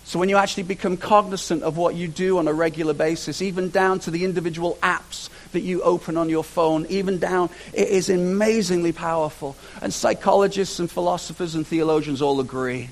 So 0.06 0.20
when 0.20 0.30
you 0.30 0.38
actually 0.38 0.63
become 0.63 0.98
cognizant 0.98 1.63
of 1.63 1.78
what 1.78 1.96
you 1.96 2.08
do 2.08 2.38
on 2.38 2.48
a 2.48 2.54
regular 2.54 2.94
basis, 2.94 3.42
even 3.42 3.70
down 3.70 4.00
to 4.00 4.12
the 4.12 4.26
individual 4.26 4.78
apps 4.84 5.30
that 5.54 5.62
you 5.62 5.82
open 5.82 6.18
on 6.18 6.30
your 6.30 6.44
phone, 6.44 6.86
even 6.88 7.20
down, 7.20 7.50
it 7.74 7.88
is 7.88 8.10
amazingly 8.10 8.92
powerful. 8.92 9.56
And 9.82 9.94
psychologists 9.94 10.80
and 10.80 10.92
philosophers 10.92 11.56
and 11.56 11.66
theologians 11.66 12.22
all 12.22 12.39
agree. 12.42 12.89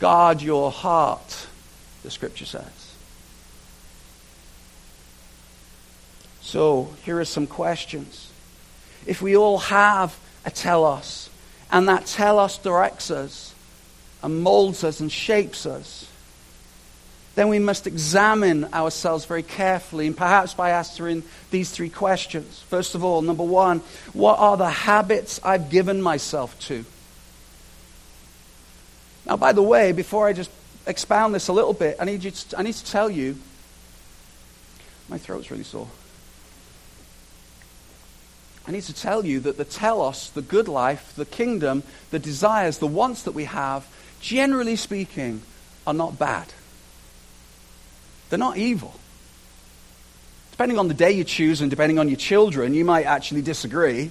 Guard 0.00 0.42
your 0.42 0.70
heart, 0.70 1.46
the 2.02 2.10
scripture 2.10 2.44
says. 2.44 2.94
So 6.40 6.94
here 7.04 7.20
are 7.20 7.24
some 7.24 7.46
questions. 7.46 8.32
If 9.06 9.22
we 9.22 9.36
all 9.36 9.58
have 9.58 10.18
a 10.44 10.50
telos, 10.50 11.30
and 11.70 11.88
that 11.88 12.06
telos 12.06 12.58
directs 12.58 13.10
us, 13.10 13.54
and 14.22 14.40
molds 14.40 14.84
us 14.84 15.00
and 15.00 15.10
shapes 15.10 15.66
us, 15.66 16.08
then 17.34 17.48
we 17.48 17.60
must 17.60 17.86
examine 17.86 18.64
ourselves 18.74 19.24
very 19.24 19.44
carefully, 19.44 20.08
and 20.08 20.16
perhaps 20.16 20.54
by 20.54 20.70
answering 20.70 21.22
these 21.52 21.70
three 21.70 21.88
questions. 21.88 22.64
First 22.68 22.96
of 22.96 23.04
all, 23.04 23.22
number 23.22 23.44
one, 23.44 23.80
what 24.12 24.40
are 24.40 24.56
the 24.56 24.70
habits 24.70 25.40
I've 25.44 25.70
given 25.70 26.02
myself 26.02 26.58
to? 26.66 26.84
Now, 29.24 29.36
by 29.36 29.52
the 29.52 29.62
way, 29.62 29.92
before 29.92 30.26
I 30.26 30.32
just 30.32 30.50
expound 30.86 31.34
this 31.34 31.46
a 31.46 31.52
little 31.52 31.74
bit, 31.74 31.98
I 32.00 32.06
need, 32.06 32.24
you 32.24 32.32
to, 32.32 32.58
I 32.58 32.62
need 32.62 32.74
to 32.74 32.84
tell 32.86 33.08
you 33.08 33.36
my 35.08 35.18
throat's 35.18 35.50
really 35.50 35.62
sore. 35.62 35.88
I 38.66 38.70
need 38.72 38.82
to 38.82 38.94
tell 38.94 39.24
you 39.24 39.40
that 39.40 39.56
the 39.56 39.64
telos, 39.64 40.30
the 40.30 40.42
good 40.42 40.68
life, 40.68 41.14
the 41.14 41.24
kingdom, 41.24 41.82
the 42.10 42.18
desires, 42.18 42.78
the 42.78 42.86
wants 42.86 43.22
that 43.22 43.32
we 43.32 43.44
have, 43.44 43.86
generally 44.20 44.76
speaking, 44.76 45.42
are 45.86 45.94
not 45.94 46.18
bad. 46.18 46.46
They're 48.30 48.38
not 48.38 48.56
evil. 48.56 48.94
Depending 50.50 50.78
on 50.78 50.88
the 50.88 50.94
day 50.94 51.12
you 51.12 51.24
choose 51.24 51.60
and 51.60 51.70
depending 51.70 51.98
on 51.98 52.08
your 52.08 52.16
children, 52.16 52.74
you 52.74 52.84
might 52.84 53.06
actually 53.06 53.42
disagree. 53.42 54.10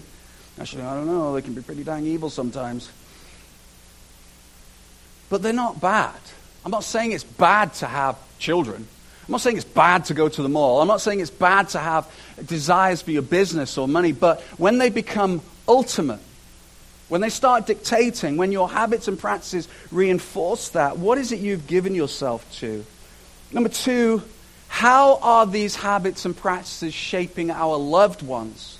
Actually, 0.59 0.83
I 0.83 0.95
don't 0.95 1.05
know, 1.05 1.33
they 1.33 1.41
can 1.41 1.53
be 1.53 1.61
pretty 1.61 1.83
dang 1.83 2.05
evil 2.05 2.29
sometimes. 2.29 2.89
But 5.29 5.43
they're 5.43 5.53
not 5.53 5.81
bad. 5.81 6.15
I'm 6.65 6.71
not 6.71 6.83
saying 6.83 7.11
it's 7.11 7.23
bad 7.23 7.73
to 7.75 7.85
have 7.85 8.17
children. 8.39 8.87
I'm 9.27 9.31
not 9.31 9.41
saying 9.41 9.57
it's 9.57 9.65
bad 9.65 10.05
to 10.05 10.13
go 10.13 10.29
to 10.29 10.41
the 10.41 10.49
mall. 10.49 10.81
I'm 10.81 10.87
not 10.87 11.01
saying 11.01 11.19
it's 11.19 11.29
bad 11.29 11.69
to 11.69 11.79
have 11.79 12.09
desires 12.45 13.01
for 13.01 13.11
your 13.11 13.23
business 13.23 13.77
or 13.77 13.87
money. 13.87 14.13
But 14.13 14.41
when 14.57 14.77
they 14.77 14.89
become 14.89 15.41
ultimate, 15.67 16.21
when 17.09 17.21
they 17.21 17.29
start 17.29 17.65
dictating, 17.65 18.37
when 18.37 18.51
your 18.51 18.69
habits 18.69 19.07
and 19.07 19.17
practices 19.17 19.67
reinforce 19.91 20.69
that, 20.69 20.97
what 20.97 21.17
is 21.17 21.31
it 21.31 21.39
you've 21.39 21.67
given 21.67 21.95
yourself 21.95 22.45
to? 22.59 22.85
Number 23.51 23.69
two, 23.69 24.21
how 24.67 25.17
are 25.21 25.45
these 25.45 25.77
habits 25.77 26.25
and 26.25 26.35
practices 26.35 26.93
shaping 26.93 27.49
our 27.49 27.77
loved 27.77 28.21
ones? 28.21 28.77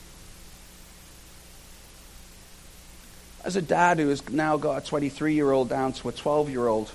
As 3.45 3.55
a 3.55 3.61
dad 3.61 3.97
who 3.97 4.09
has 4.09 4.27
now 4.29 4.57
got 4.57 4.83
a 4.83 4.85
23 4.85 5.33
year 5.33 5.51
old 5.51 5.69
down 5.69 5.93
to 5.93 6.09
a 6.09 6.11
12 6.11 6.49
year 6.49 6.67
old, 6.67 6.91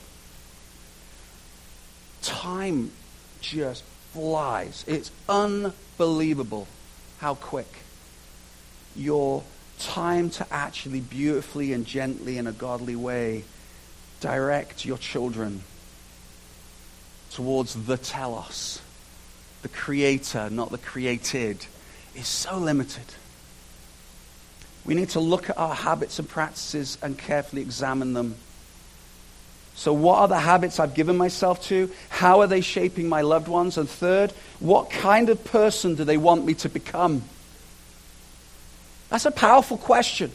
time 2.21 2.93
just 3.41 3.85
flies. 4.13 4.85
It's 4.87 5.11
unbelievable 5.31 6.69
how 7.19 7.37
quick 7.37 7.73
your 8.95 9.43
time 9.87 10.31
to 10.31 10.47
actually 10.51 11.01
beautifully 11.01 11.73
and 11.73 11.87
gently 11.87 12.39
in 12.39 12.47
a 12.47 12.53
godly 12.53 12.97
way 12.97 13.45
direct 14.21 14.85
your 14.85 14.99
children 14.99 15.63
towards 17.33 17.75
the 17.87 17.97
telos, 17.97 18.81
the 19.63 19.69
creator, 19.69 20.51
not 20.51 20.71
the 20.71 20.79
created, 20.79 21.65
is 22.15 22.27
so 22.27 22.57
limited. 22.59 23.05
We 24.85 24.95
need 24.95 25.11
to 25.11 25.21
look 25.21 25.49
at 25.49 25.59
our 25.59 25.75
habits 25.75 26.19
and 26.19 26.29
practices 26.29 26.99
and 27.03 27.17
carefully 27.17 27.63
examine 27.63 28.13
them. 28.13 28.37
So, 29.75 29.93
what 29.93 30.19
are 30.19 30.29
the 30.29 30.39
habits 30.39 30.79
I've 30.79 30.95
given 30.95 31.17
myself 31.17 31.65
to? 31.69 31.91
How 32.11 32.41
are 32.41 32.47
they 32.47 32.61
shaping 32.61 33.09
my 33.09 33.23
loved 33.23 33.49
ones? 33.49 33.79
And 33.79 33.89
third, 33.89 34.33
what 34.61 34.91
kind 34.91 35.31
of 35.31 35.43
person 35.45 35.95
do 35.95 36.05
they 36.05 36.19
want 36.19 36.45
me 36.45 36.55
to 36.55 36.69
become? 36.69 37.23
That's 39.13 39.27
a 39.27 39.31
powerful 39.31 39.77
question. 39.77 40.31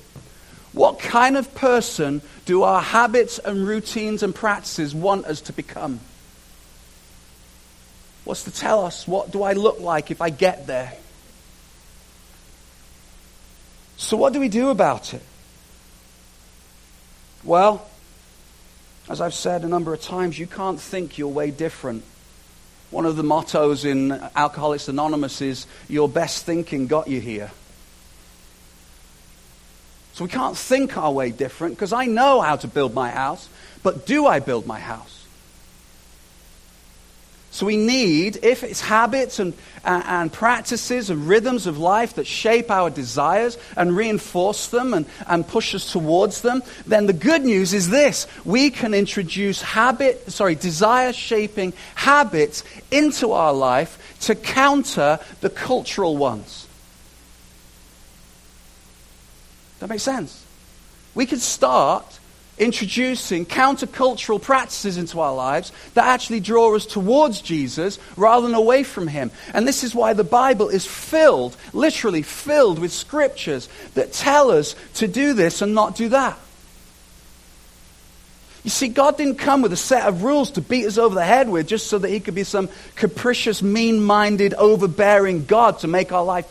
What 0.71 0.99
kind 0.99 1.35
of 1.35 1.55
person 1.55 2.21
do 2.45 2.61
our 2.61 2.79
habits 2.79 3.39
and 3.39 3.67
routines 3.67 4.21
and 4.21 4.35
practices 4.35 4.93
want 4.93 5.25
us 5.25 5.41
to 5.41 5.53
become? 5.53 5.99
What's 8.23 8.43
to 8.43 8.51
tell 8.51 8.85
us? 8.85 9.07
What 9.07 9.31
do 9.31 9.41
I 9.41 9.53
look 9.53 9.79
like 9.79 10.11
if 10.11 10.21
I 10.21 10.29
get 10.29 10.67
there? 10.67 10.93
So, 13.95 14.15
what 14.15 14.33
do 14.33 14.39
we 14.39 14.47
do 14.47 14.69
about 14.69 15.15
it? 15.15 15.23
Well, 17.43 17.89
as 19.09 19.21
I've 19.21 19.33
said 19.33 19.63
a 19.63 19.67
number 19.67 19.91
of 19.91 20.03
times, 20.03 20.37
you 20.37 20.45
can't 20.45 20.79
think 20.79 21.17
your 21.17 21.33
way 21.33 21.49
different. 21.49 22.03
One 22.91 23.07
of 23.07 23.15
the 23.15 23.23
mottos 23.23 23.85
in 23.85 24.11
Alcoholics 24.35 24.87
Anonymous 24.87 25.41
is, 25.41 25.65
Your 25.89 26.07
best 26.07 26.45
thinking 26.45 26.85
got 26.85 27.07
you 27.07 27.19
here. 27.19 27.49
So 30.17 30.23
we 30.23 30.31
can't 30.31 30.57
think 30.57 30.97
our 30.97 31.11
way 31.11 31.29
different 31.29 31.75
because 31.75 31.93
I 31.93 32.07
know 32.07 32.41
how 32.41 32.55
to 32.55 32.67
build 32.67 32.95
my 32.95 33.11
house, 33.11 33.47
but 33.83 34.07
do 34.07 34.25
I 34.25 34.39
build 34.39 34.65
my 34.65 34.79
house? 34.79 35.27
So 37.51 37.67
we 37.67 37.77
need, 37.77 38.39
if 38.41 38.63
it's 38.63 38.81
habits 38.81 39.37
and, 39.37 39.53
and, 39.85 40.03
and, 40.05 40.33
practices 40.33 41.11
and 41.11 41.27
rhythms 41.27 41.67
of 41.67 41.77
life 41.77 42.15
that 42.15 42.25
shape 42.25 42.71
our 42.71 42.89
desires 42.89 43.59
and 43.75 43.95
reinforce 43.95 44.69
them 44.69 44.95
and, 44.95 45.05
and 45.27 45.47
push 45.47 45.75
us 45.75 45.91
towards 45.91 46.41
them, 46.41 46.63
then 46.87 47.05
the 47.05 47.13
good 47.13 47.43
news 47.43 47.75
is 47.75 47.87
this. 47.87 48.25
We 48.43 48.71
can 48.71 48.95
introduce 48.95 49.61
habit, 49.61 50.31
sorry, 50.31 50.55
desire 50.55 51.13
shaping 51.13 51.73
habits 51.93 52.63
into 52.89 53.33
our 53.33 53.53
life 53.53 54.17
to 54.21 54.33
counter 54.33 55.19
the 55.41 55.51
cultural 55.51 56.17
ones. 56.17 56.66
That 59.79 59.89
makes 59.89 60.03
sense? 60.03 60.45
We 61.15 61.25
could 61.25 61.41
start 61.41 62.19
introducing 62.57 63.45
countercultural 63.45 64.41
practices 64.41 64.97
into 64.97 65.19
our 65.19 65.33
lives 65.33 65.71
that 65.93 66.05
actually 66.05 66.39
draw 66.39 66.75
us 66.75 66.85
towards 66.85 67.41
Jesus 67.41 67.99
rather 68.15 68.47
than 68.47 68.55
away 68.55 68.83
from 68.83 69.07
him. 69.07 69.31
And 69.53 69.67
this 69.67 69.83
is 69.83 69.93
why 69.93 70.13
the 70.13 70.23
Bible 70.23 70.69
is 70.69 70.85
filled, 70.85 71.55
literally 71.73 72.23
filled 72.23 72.79
with 72.79 72.91
scriptures 72.91 73.69
that 73.93 74.13
tell 74.13 74.49
us 74.51 74.75
to 74.95 75.07
do 75.07 75.33
this 75.33 75.61
and 75.61 75.75
not 75.75 75.95
do 75.95 76.09
that. 76.09 76.37
You 78.63 78.71
see, 78.71 78.89
God 78.89 79.17
didn't 79.17 79.35
come 79.35 79.61
with 79.61 79.71
a 79.71 79.77
set 79.77 80.07
of 80.07 80.23
rules 80.23 80.51
to 80.51 80.61
beat 80.61 80.85
us 80.87 80.97
over 80.97 81.15
the 81.15 81.23
head 81.23 81.47
with 81.47 81.67
just 81.67 81.87
so 81.87 81.99
that 81.99 82.09
he 82.09 82.19
could 82.19 82.35
be 82.35 82.43
some 82.43 82.69
capricious, 82.95 83.61
mean 83.61 84.03
minded, 84.03 84.53
overbearing 84.55 85.45
God 85.45 85.79
to 85.79 85.87
make 85.87 86.11
our 86.11 86.25
life 86.25 86.49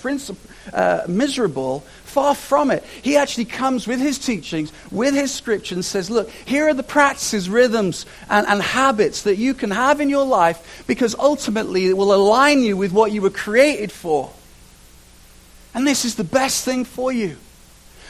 uh, 0.72 1.02
miserable. 1.09 1.81
Far 2.05 2.35
from 2.35 2.70
it. 2.70 2.83
He 3.02 3.16
actually 3.16 3.44
comes 3.44 3.87
with 3.87 4.00
his 4.00 4.18
teachings, 4.18 4.72
with 4.90 5.14
his 5.14 5.33
scripture, 5.33 5.74
and 5.74 5.85
says, 5.85 6.09
Look, 6.09 6.31
here 6.31 6.68
are 6.68 6.74
the 6.74 6.83
practices, 6.83 7.50
rhythms, 7.50 8.07
and, 8.31 8.46
and 8.46 8.62
habits 8.62 9.22
that 9.22 9.37
you 9.37 9.52
can 9.52 9.70
have 9.70 10.00
in 10.00 10.09
your 10.09 10.24
life 10.24 10.85
because 10.87 11.14
ultimately 11.18 11.87
it 11.87 11.96
will 11.96 12.14
align 12.14 12.62
you 12.62 12.76
with 12.76 12.92
what 12.92 13.12
you 13.12 13.20
were 13.20 13.31
created 13.31 13.92
for. 13.92 14.33
And 15.74 15.87
this 15.87 16.07
is 16.07 16.14
the 16.14 16.24
best 16.24 16.64
thing 16.64 16.87
for 16.87 17.12
you. 17.12 17.37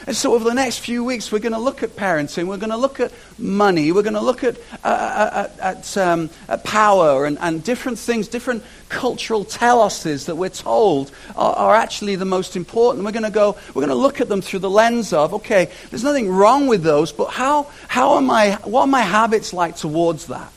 And 0.05 0.15
so, 0.15 0.33
over 0.33 0.43
the 0.43 0.53
next 0.53 0.79
few 0.79 1.03
weeks, 1.03 1.31
we're 1.31 1.39
going 1.39 1.53
to 1.53 1.59
look 1.59 1.83
at 1.83 1.95
parenting. 1.95 2.47
We're 2.47 2.57
going 2.57 2.69
to 2.69 2.77
look 2.77 2.99
at 2.99 3.11
money. 3.37 3.91
We're 3.91 4.03
going 4.03 4.13
to 4.13 4.21
look 4.21 4.43
at, 4.43 4.57
uh, 4.83 4.87
uh, 4.87 4.89
uh, 5.33 5.49
at, 5.59 5.97
um, 5.97 6.29
at 6.47 6.63
power 6.63 7.25
and, 7.25 7.37
and, 7.41 7.63
different 7.63 7.97
things, 7.97 8.27
different 8.27 8.63
cultural 8.89 9.43
teloses 9.43 10.27
that 10.27 10.35
we're 10.35 10.49
told 10.49 11.11
are, 11.35 11.53
are 11.53 11.75
actually 11.75 12.15
the 12.15 12.25
most 12.25 12.55
important. 12.55 13.03
We're 13.03 13.11
going 13.11 13.23
to 13.23 13.31
go, 13.31 13.57
we're 13.69 13.81
going 13.81 13.89
to 13.89 13.95
look 13.95 14.21
at 14.21 14.29
them 14.29 14.41
through 14.41 14.59
the 14.59 14.69
lens 14.69 15.13
of, 15.13 15.33
okay, 15.35 15.71
there's 15.89 16.03
nothing 16.03 16.29
wrong 16.29 16.67
with 16.67 16.83
those, 16.83 17.11
but 17.11 17.31
how, 17.31 17.67
how 17.87 18.17
am 18.17 18.29
I, 18.29 18.55
what 18.63 18.81
are 18.81 18.87
my 18.87 19.01
habits 19.01 19.51
like 19.51 19.75
towards 19.75 20.27
that? 20.27 20.51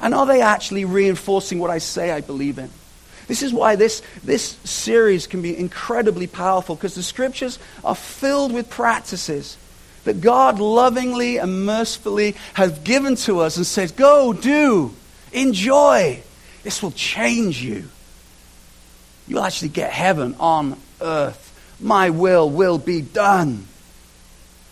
And 0.00 0.14
are 0.14 0.26
they 0.26 0.42
actually 0.42 0.84
reinforcing 0.84 1.58
what 1.58 1.70
I 1.70 1.78
say 1.78 2.10
I 2.10 2.20
believe 2.20 2.58
in? 2.58 2.70
This 3.28 3.42
is 3.42 3.52
why 3.52 3.76
this, 3.76 4.02
this 4.24 4.56
series 4.64 5.26
can 5.26 5.42
be 5.42 5.56
incredibly 5.56 6.26
powerful 6.26 6.74
because 6.74 6.94
the 6.94 7.02
scriptures 7.02 7.58
are 7.84 7.94
filled 7.94 8.52
with 8.52 8.70
practices 8.70 9.56
that 10.04 10.22
God 10.22 10.58
lovingly 10.58 11.36
and 11.36 11.66
mercifully 11.66 12.34
has 12.54 12.76
given 12.80 13.16
to 13.16 13.40
us 13.40 13.58
and 13.58 13.66
says, 13.66 13.92
Go, 13.92 14.32
do, 14.32 14.94
enjoy. 15.32 16.22
This 16.62 16.82
will 16.82 16.92
change 16.92 17.62
you. 17.62 17.84
You'll 19.26 19.44
actually 19.44 19.68
get 19.68 19.92
heaven 19.92 20.34
on 20.40 20.78
earth. 21.02 21.44
My 21.78 22.08
will 22.08 22.48
will 22.48 22.78
be 22.78 23.02
done. 23.02 23.66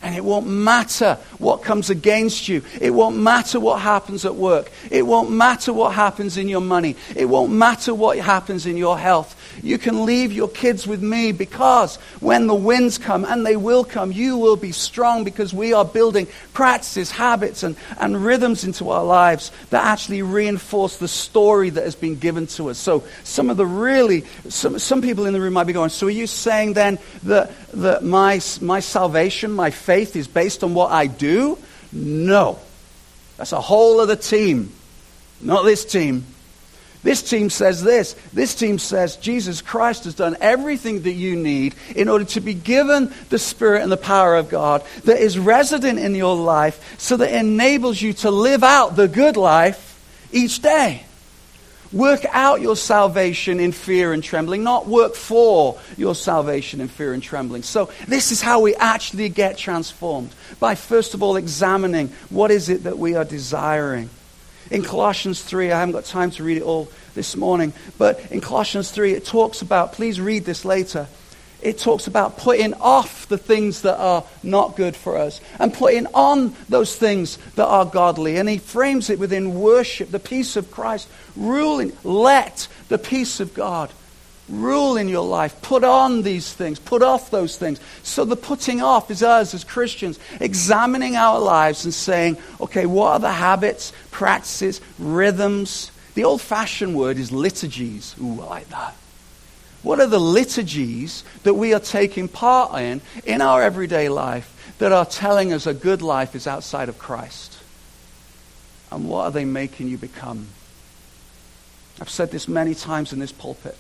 And 0.07 0.15
it 0.15 0.25
won't 0.25 0.47
matter 0.47 1.19
what 1.39 1.65
comes 1.65 1.91
against 1.91 2.47
you. 2.47 2.63
It 2.81 2.91
won't 2.91 3.17
matter 3.17 3.59
what 3.59 3.81
happens 3.81 4.25
at 4.25 4.37
work. 4.37 4.71
It 4.89 5.05
won't 5.05 5.33
matter 5.33 5.73
what 5.73 5.95
happens 5.95 6.37
in 6.37 6.49
your 6.49 6.61
money. 6.61 6.95
It 7.17 7.25
won't 7.25 7.51
matter 7.51 7.93
what 7.93 8.17
happens 8.17 8.67
in 8.67 8.77
your 8.77 8.97
health. 8.97 9.36
You 9.63 9.79
can 9.79 10.05
leave 10.05 10.33
your 10.33 10.49
kids 10.49 10.87
with 10.87 11.03
me 11.03 11.33
because 11.33 11.97
when 12.21 12.47
the 12.47 12.55
winds 12.55 12.99
come, 12.99 13.25
and 13.25 13.45
they 13.45 13.57
will 13.57 13.85
come, 13.85 14.13
you 14.13 14.37
will 14.37 14.57
be 14.57 14.73
strong 14.73 15.25
because 15.25 15.53
we 15.55 15.73
are 15.73 15.85
building 15.85 16.27
practices, 16.53 17.11
habits, 17.11 17.63
and, 17.63 17.77
and 17.99 18.25
rhythms 18.25 18.65
into 18.65 18.91
our 18.91 19.05
lives 19.05 19.51
that 19.71 19.85
actually 19.85 20.23
reinforce 20.23 20.99
the 20.99 21.09
story 21.09 21.71
that 21.71 21.85
has 21.85 21.95
been 21.95 22.17
given 22.17 22.47
to 22.49 22.71
us. 22.71 22.79
So, 22.79 23.05
some 23.25 23.51
of 23.51 23.57
the 23.57 23.67
really, 23.67 24.25
some, 24.49 24.79
some 24.79 25.03
people 25.03 25.27
in 25.27 25.33
the 25.33 25.41
room 25.41 25.55
might 25.55 25.65
be 25.65 25.73
going, 25.73 25.91
So, 25.91 26.07
are 26.07 26.11
you 26.11 26.27
saying 26.27 26.75
then 26.75 26.99
that, 27.25 27.51
that 27.73 28.05
my, 28.05 28.41
my 28.61 28.81
salvation, 28.81 29.53
my 29.53 29.71
faith 29.71 30.17
is 30.17 30.29
based 30.29 30.63
on 30.63 30.75
what 30.75 30.93
I 30.93 31.07
do? 31.07 31.59
No. 31.93 32.59
That's 33.37 33.53
a 33.53 33.61
whole 33.61 34.01
other 34.01 34.17
team. 34.17 34.73
Not 35.41 35.65
this 35.65 35.85
team. 35.85 36.25
This 37.07 37.23
team 37.23 37.51
says 37.51 37.85
this. 37.85 38.17
This 38.33 38.57
team 38.57 38.81
says 38.81 39.15
Jesus 39.15 39.63
Christ 39.63 40.07
has 40.07 40.17
done 40.17 40.37
everything 40.41 41.03
that 41.03 41.13
you 41.13 41.37
need 41.37 41.77
in 41.95 42.09
order 42.09 42.25
to 42.25 42.41
be 42.41 42.53
given 42.53 43.15
the 43.29 43.39
Spirit 43.39 43.83
and 43.83 43.93
the 43.93 43.97
power 43.97 44.35
of 44.35 44.49
God 44.49 44.83
that 45.05 45.21
is 45.21 45.39
resident 45.39 46.01
in 46.01 46.17
your 46.17 46.35
life 46.35 46.97
so 46.99 47.17
that 47.19 47.33
enables 47.33 48.03
you 48.03 48.13
to 48.15 48.33
live 48.33 48.65
out 48.65 48.97
the 48.97 49.07
good 49.07 49.37
life 49.37 50.03
each 50.33 50.61
day. 50.61 51.05
Work 51.93 52.27
out 52.33 52.61
your 52.61 52.75
salvation 52.75 53.61
in 53.61 53.71
fear 53.71 54.13
and 54.13 54.21
trembling, 54.21 54.65
not 54.65 54.89
work 54.89 55.15
for 55.15 55.79
your 55.97 56.17
salvation 56.17 56.81
in 56.81 56.89
fear 56.89 57.13
and 57.13 57.23
trembling. 57.23 57.63
So, 57.63 57.89
this 58.09 58.33
is 58.33 58.43
how 58.43 58.63
we 58.63 58.75
actually 58.75 59.29
get 59.29 59.57
transformed 59.57 60.35
by 60.59 60.75
first 60.75 61.15
of 61.15 61.23
all 61.23 61.37
examining 61.37 62.09
what 62.31 62.51
is 62.51 62.69
it 62.69 62.83
that 62.83 62.99
we 62.99 63.15
are 63.15 63.25
desiring. 63.25 64.11
In 64.71 64.83
Colossians 64.83 65.43
3, 65.43 65.71
I 65.71 65.79
haven't 65.79 65.93
got 65.93 66.05
time 66.05 66.31
to 66.33 66.45
read 66.45 66.57
it 66.57 66.63
all 66.63 66.89
this 67.15 67.37
morning, 67.37 67.73
but 67.99 68.33
in 68.33 68.41
Colossians 68.41 68.91
3, 68.91 69.13
it 69.13 69.25
talks 69.25 69.63
about, 69.63 69.93
please 69.93 70.21
read 70.21 70.45
this 70.45 70.65
later. 70.65 71.07
It 71.63 71.79
talks 71.79 72.07
about 72.07 72.37
putting 72.37 72.75
off 72.75 73.29
the 73.29 73.39
things 73.39 73.83
that 73.83 73.99
are 73.99 74.25
not 74.43 74.77
good 74.77 74.95
for 74.95 75.17
us 75.17 75.41
and 75.59 75.73
putting 75.73 76.07
on 76.09 76.55
those 76.69 76.95
things 76.95 77.39
that 77.55 77.67
are 77.67 77.85
godly. 77.85 78.37
And 78.37 78.49
he 78.49 78.59
frames 78.59 79.09
it 79.09 79.19
within 79.19 79.59
worship, 79.59 80.11
the 80.11 80.21
peace 80.21 80.57
of 80.57 80.71
Christ, 80.71 81.09
ruling. 81.35 81.93
Let 82.05 82.69
the 82.89 82.99
peace 82.99 83.41
of 83.41 83.55
God 83.55 83.91
rule 84.49 84.97
in 84.97 85.09
your 85.09 85.27
life. 85.27 85.61
Put 85.63 85.85
on 85.85 86.23
these 86.23 86.53
things, 86.53 86.79
put 86.79 87.03
off 87.03 87.31
those 87.31 87.57
things. 87.57 87.81
So 88.03 88.25
the 88.25 88.37
putting 88.37 88.81
off 88.81 89.11
is 89.11 89.23
us 89.23 89.55
as 89.55 89.65
Christians 89.65 90.19
examining 90.41 91.17
our 91.17 91.39
lives 91.41 91.85
and 91.85 91.93
saying, 91.93 92.39
okay, 92.61 92.87
what 92.87 93.13
are 93.13 93.19
the 93.19 93.33
habits, 93.33 93.93
practices, 94.11 94.81
rhythms? 94.99 95.91
The 96.15 96.25
old 96.25 96.41
fashioned 96.41 96.95
word 96.95 97.19
is 97.19 97.33
liturgies. 97.33 98.15
Ooh, 98.21 98.41
I 98.43 98.47
like 98.47 98.69
that. 98.71 98.95
What 99.83 100.01
are 100.01 100.07
the 100.07 100.19
liturgies 100.19 101.25
that 101.45 101.55
we 101.55 101.75
are 101.75 101.81
taking 101.81 102.29
part 102.29 102.81
in 102.81 103.01
in 103.25 103.41
our 103.41 103.63
everyday 103.63 104.09
life 104.09 104.75
that 104.79 104.93
are 104.93 105.05
telling 105.05 105.53
us 105.53 105.67
a 105.67 105.75
good 105.75 106.03
life 106.03 106.35
is 106.35 106.47
outside 106.47 106.89
of 106.89 106.99
Christ? 106.99 107.59
And 108.91 109.09
what 109.09 109.25
are 109.25 109.31
they 109.31 109.45
making 109.45 109.89
you 109.89 109.99
become? 109.99 110.49
I've 112.01 112.11
said 112.11 112.31
this 112.31 112.49
many 112.49 112.75
times 112.75 113.13
in 113.13 113.19
this 113.19 113.33
pulpit 113.33 113.77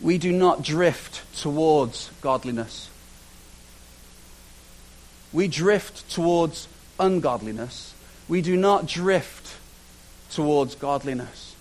we 0.00 0.18
do 0.18 0.32
not 0.32 0.62
drift 0.62 1.22
towards 1.40 2.10
godliness. 2.20 2.90
We 5.32 5.48
drift 5.48 6.10
towards 6.10 6.68
ungodliness. 6.98 7.94
We 8.28 8.42
do 8.42 8.56
not 8.56 8.86
drift 8.86 9.56
towards 10.30 10.74
godliness. 10.74 11.54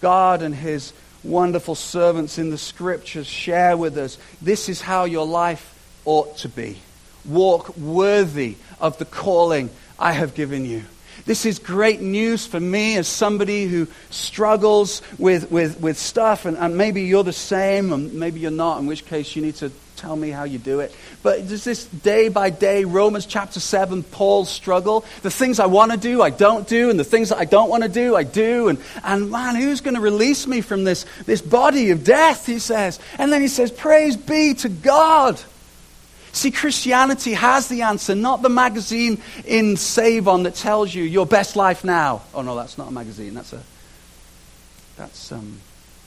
God 0.00 0.42
and 0.42 0.54
His 0.54 0.92
wonderful 1.22 1.74
servants 1.74 2.38
in 2.38 2.50
the 2.50 2.58
scriptures 2.58 3.26
share 3.26 3.76
with 3.76 3.96
us 3.96 4.18
this 4.40 4.68
is 4.68 4.80
how 4.80 5.04
your 5.04 5.26
life 5.26 5.72
ought 6.04 6.36
to 6.38 6.48
be. 6.48 6.78
Walk 7.24 7.76
worthy 7.76 8.56
of 8.80 8.98
the 8.98 9.04
calling 9.04 9.70
I 9.98 10.12
have 10.12 10.34
given 10.34 10.64
you. 10.64 10.84
This 11.24 11.46
is 11.46 11.58
great 11.58 12.00
news 12.00 12.46
for 12.46 12.60
me 12.60 12.96
as 12.96 13.08
somebody 13.08 13.66
who 13.66 13.86
struggles 14.10 15.02
with, 15.18 15.50
with, 15.50 15.80
with 15.80 15.98
stuff, 15.98 16.44
and, 16.44 16.56
and 16.56 16.76
maybe 16.76 17.02
you're 17.02 17.24
the 17.24 17.32
same, 17.32 17.92
and 17.92 18.14
maybe 18.14 18.40
you're 18.40 18.50
not, 18.50 18.78
in 18.78 18.86
which 18.86 19.06
case 19.06 19.34
you 19.34 19.42
need 19.42 19.56
to 19.56 19.72
tell 19.96 20.14
me 20.14 20.30
how 20.30 20.44
you 20.44 20.58
do 20.58 20.80
it. 20.80 20.94
But 21.22 21.48
there's 21.48 21.64
this 21.64 21.86
day 21.86 22.28
by 22.28 22.50
day, 22.50 22.84
Romans 22.84 23.26
chapter 23.26 23.60
7, 23.60 24.02
Paul's 24.02 24.50
struggle. 24.50 25.04
The 25.22 25.30
things 25.30 25.58
I 25.58 25.66
want 25.66 25.92
to 25.92 25.98
do, 25.98 26.22
I 26.22 26.30
don't 26.30 26.68
do, 26.68 26.90
and 26.90 27.00
the 27.00 27.04
things 27.04 27.30
that 27.30 27.38
I 27.38 27.44
don't 27.44 27.70
want 27.70 27.82
to 27.82 27.88
do, 27.88 28.14
I 28.14 28.22
do. 28.22 28.68
And, 28.68 28.78
and 29.02 29.30
man, 29.30 29.56
who's 29.56 29.80
going 29.80 29.94
to 29.94 30.00
release 30.00 30.46
me 30.46 30.60
from 30.60 30.84
this, 30.84 31.06
this 31.24 31.40
body 31.40 31.90
of 31.90 32.04
death, 32.04 32.46
he 32.46 32.58
says. 32.58 33.00
And 33.18 33.32
then 33.32 33.40
he 33.40 33.48
says, 33.48 33.70
Praise 33.70 34.16
be 34.16 34.54
to 34.54 34.68
God 34.68 35.40
See, 36.36 36.50
Christianity 36.50 37.32
has 37.32 37.68
the 37.68 37.80
answer, 37.80 38.14
not 38.14 38.42
the 38.42 38.50
magazine 38.50 39.22
in 39.46 39.78
Save 39.78 40.28
On 40.28 40.42
that 40.42 40.54
tells 40.54 40.94
you 40.94 41.02
your 41.02 41.24
best 41.24 41.56
life 41.56 41.82
now. 41.82 42.20
Oh, 42.34 42.42
no, 42.42 42.54
that's 42.54 42.76
not 42.76 42.88
a 42.88 42.90
magazine. 42.90 43.32
That's, 43.32 43.54
a, 43.54 43.62
that's 44.98 45.32
um, 45.32 45.58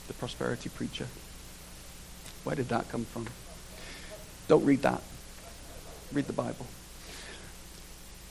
the 0.06 0.14
prosperity 0.14 0.68
preacher. 0.68 1.08
Where 2.44 2.54
did 2.54 2.68
that 2.68 2.88
come 2.90 3.06
from? 3.06 3.26
Don't 4.46 4.64
read 4.64 4.82
that. 4.82 5.02
Read 6.12 6.28
the 6.28 6.32
Bible. 6.32 6.66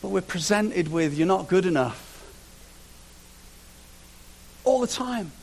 But 0.02 0.12
we're 0.12 0.22
presented 0.22 0.90
with, 0.90 1.18
you're 1.18 1.28
not 1.28 1.50
good 1.50 1.66
enough. 1.66 2.24
All 4.64 4.80
the 4.80 4.88
time. 4.88 5.34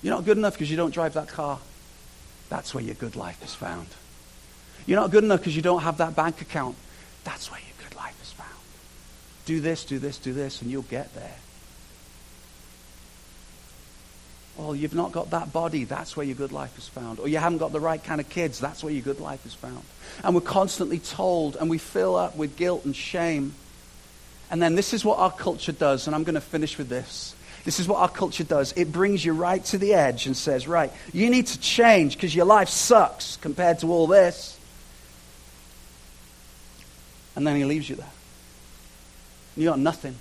You're 0.00 0.14
not 0.14 0.24
good 0.24 0.38
enough 0.38 0.52
because 0.52 0.70
you 0.70 0.76
don't 0.76 0.94
drive 0.94 1.14
that 1.14 1.26
car. 1.26 1.58
That's 2.50 2.72
where 2.72 2.84
your 2.84 2.94
good 2.94 3.16
life 3.16 3.42
is 3.42 3.52
found. 3.52 3.88
You're 4.86 5.00
not 5.00 5.10
good 5.10 5.24
enough 5.24 5.40
because 5.40 5.56
you 5.56 5.62
don't 5.62 5.82
have 5.82 5.98
that 5.98 6.16
bank 6.16 6.40
account. 6.40 6.76
That's 7.24 7.50
where 7.50 7.60
your 7.60 7.88
good 7.88 7.96
life 7.96 8.20
is 8.22 8.32
found. 8.32 8.50
Do 9.46 9.60
this, 9.60 9.84
do 9.84 9.98
this, 9.98 10.18
do 10.18 10.32
this, 10.32 10.62
and 10.62 10.70
you'll 10.70 10.82
get 10.82 11.14
there. 11.14 11.36
Well, 14.56 14.76
you've 14.76 14.94
not 14.94 15.12
got 15.12 15.30
that 15.30 15.52
body, 15.52 15.84
that's 15.84 16.16
where 16.16 16.26
your 16.26 16.34
good 16.34 16.52
life 16.52 16.76
is 16.76 16.86
found. 16.86 17.18
Or 17.18 17.26
you 17.26 17.38
haven't 17.38 17.58
got 17.58 17.72
the 17.72 17.80
right 17.80 18.02
kind 18.02 18.20
of 18.20 18.28
kids, 18.28 18.60
that's 18.60 18.84
where 18.84 18.92
your 18.92 19.02
good 19.02 19.18
life 19.18 19.46
is 19.46 19.54
found. 19.54 19.82
And 20.22 20.34
we're 20.34 20.42
constantly 20.42 20.98
told, 20.98 21.56
and 21.56 21.70
we 21.70 21.78
fill 21.78 22.16
up 22.16 22.36
with 22.36 22.56
guilt 22.56 22.84
and 22.84 22.94
shame. 22.94 23.54
And 24.50 24.60
then 24.60 24.74
this 24.74 24.92
is 24.92 25.04
what 25.04 25.18
our 25.18 25.32
culture 25.32 25.72
does, 25.72 26.06
and 26.06 26.14
I'm 26.14 26.24
going 26.24 26.34
to 26.34 26.40
finish 26.40 26.76
with 26.76 26.90
this. 26.90 27.34
This 27.64 27.80
is 27.80 27.88
what 27.88 28.00
our 28.00 28.08
culture 28.08 28.44
does. 28.44 28.72
It 28.76 28.92
brings 28.92 29.24
you 29.24 29.32
right 29.32 29.64
to 29.66 29.78
the 29.78 29.94
edge 29.94 30.26
and 30.26 30.36
says, 30.36 30.68
right, 30.68 30.92
you 31.12 31.30
need 31.30 31.46
to 31.46 31.60
change 31.60 32.16
because 32.16 32.34
your 32.34 32.44
life 32.44 32.68
sucks 32.68 33.36
compared 33.38 33.78
to 33.78 33.90
all 33.90 34.06
this 34.06 34.58
and 37.34 37.46
then 37.46 37.56
he 37.56 37.64
leaves 37.64 37.88
you 37.88 37.96
there. 37.96 38.10
You 39.56 39.68
got 39.68 39.78
nothing. 39.78 40.16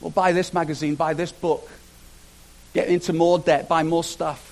Well, 0.00 0.10
buy 0.10 0.32
this 0.32 0.54
magazine, 0.54 0.94
buy 0.94 1.14
this 1.14 1.32
book, 1.32 1.68
get 2.72 2.88
into 2.88 3.12
more 3.12 3.38
debt, 3.38 3.68
buy 3.68 3.82
more 3.82 4.04
stuff. 4.04 4.46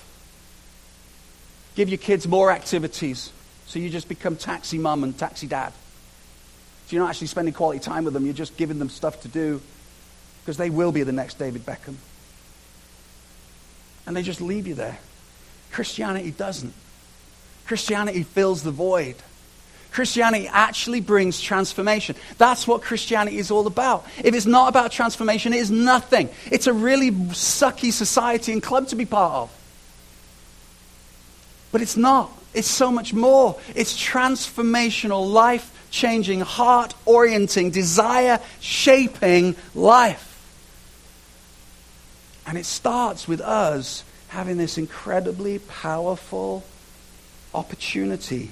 give 1.75 1.89
your 1.89 1.97
kids 1.97 2.27
more 2.27 2.51
activities. 2.51 3.31
So 3.65 3.79
you 3.79 3.89
just 3.89 4.09
become 4.09 4.35
taxi 4.35 4.77
mum 4.77 5.03
and 5.03 5.17
taxi 5.17 5.47
dad. 5.47 5.73
So 6.87 6.95
you're 6.95 7.03
not 7.03 7.11
actually 7.11 7.27
spending 7.27 7.53
quality 7.53 7.79
time 7.79 8.03
with 8.03 8.13
them, 8.13 8.25
you're 8.25 8.33
just 8.33 8.57
giving 8.57 8.79
them 8.79 8.89
stuff 8.89 9.21
to 9.21 9.27
do 9.27 9.61
because 10.41 10.57
they 10.57 10.69
will 10.69 10.91
be 10.91 11.03
the 11.03 11.11
next 11.11 11.37
David 11.37 11.65
Beckham. 11.65 11.95
And 14.07 14.15
they 14.15 14.23
just 14.23 14.41
leave 14.41 14.65
you 14.65 14.73
there. 14.73 14.97
Christianity 15.71 16.31
doesn't. 16.31 16.73
Christianity 17.67 18.23
fills 18.23 18.63
the 18.63 18.71
void. 18.71 19.15
Christianity 19.91 20.47
actually 20.47 21.01
brings 21.01 21.41
transformation. 21.41 22.15
That's 22.37 22.67
what 22.67 22.81
Christianity 22.81 23.37
is 23.37 23.49
all 23.51 23.65
about. 23.65 24.05
If 24.23 24.35
it's 24.35 24.45
not 24.45 24.69
about 24.69 24.91
transformation, 24.91 25.53
it 25.53 25.59
is 25.59 25.71
nothing. 25.71 26.29
It's 26.51 26.67
a 26.67 26.73
really 26.73 27.11
sucky 27.11 27.91
society 27.91 28.53
and 28.53 28.61
club 28.61 28.87
to 28.89 28.95
be 28.95 29.05
part 29.05 29.33
of. 29.33 29.55
But 31.71 31.81
it's 31.81 31.97
not. 31.97 32.31
It's 32.53 32.69
so 32.69 32.91
much 32.91 33.13
more. 33.13 33.59
It's 33.75 33.97
transformational, 33.97 35.31
life 35.31 35.75
changing, 35.91 36.41
heart 36.41 36.93
orienting, 37.05 37.71
desire 37.71 38.39
shaping 38.59 39.55
life. 39.73 40.25
And 42.45 42.57
it 42.57 42.65
starts 42.65 43.27
with 43.27 43.41
us 43.41 44.03
having 44.29 44.57
this 44.57 44.77
incredibly 44.77 45.59
powerful 45.59 46.63
opportunity 47.53 48.51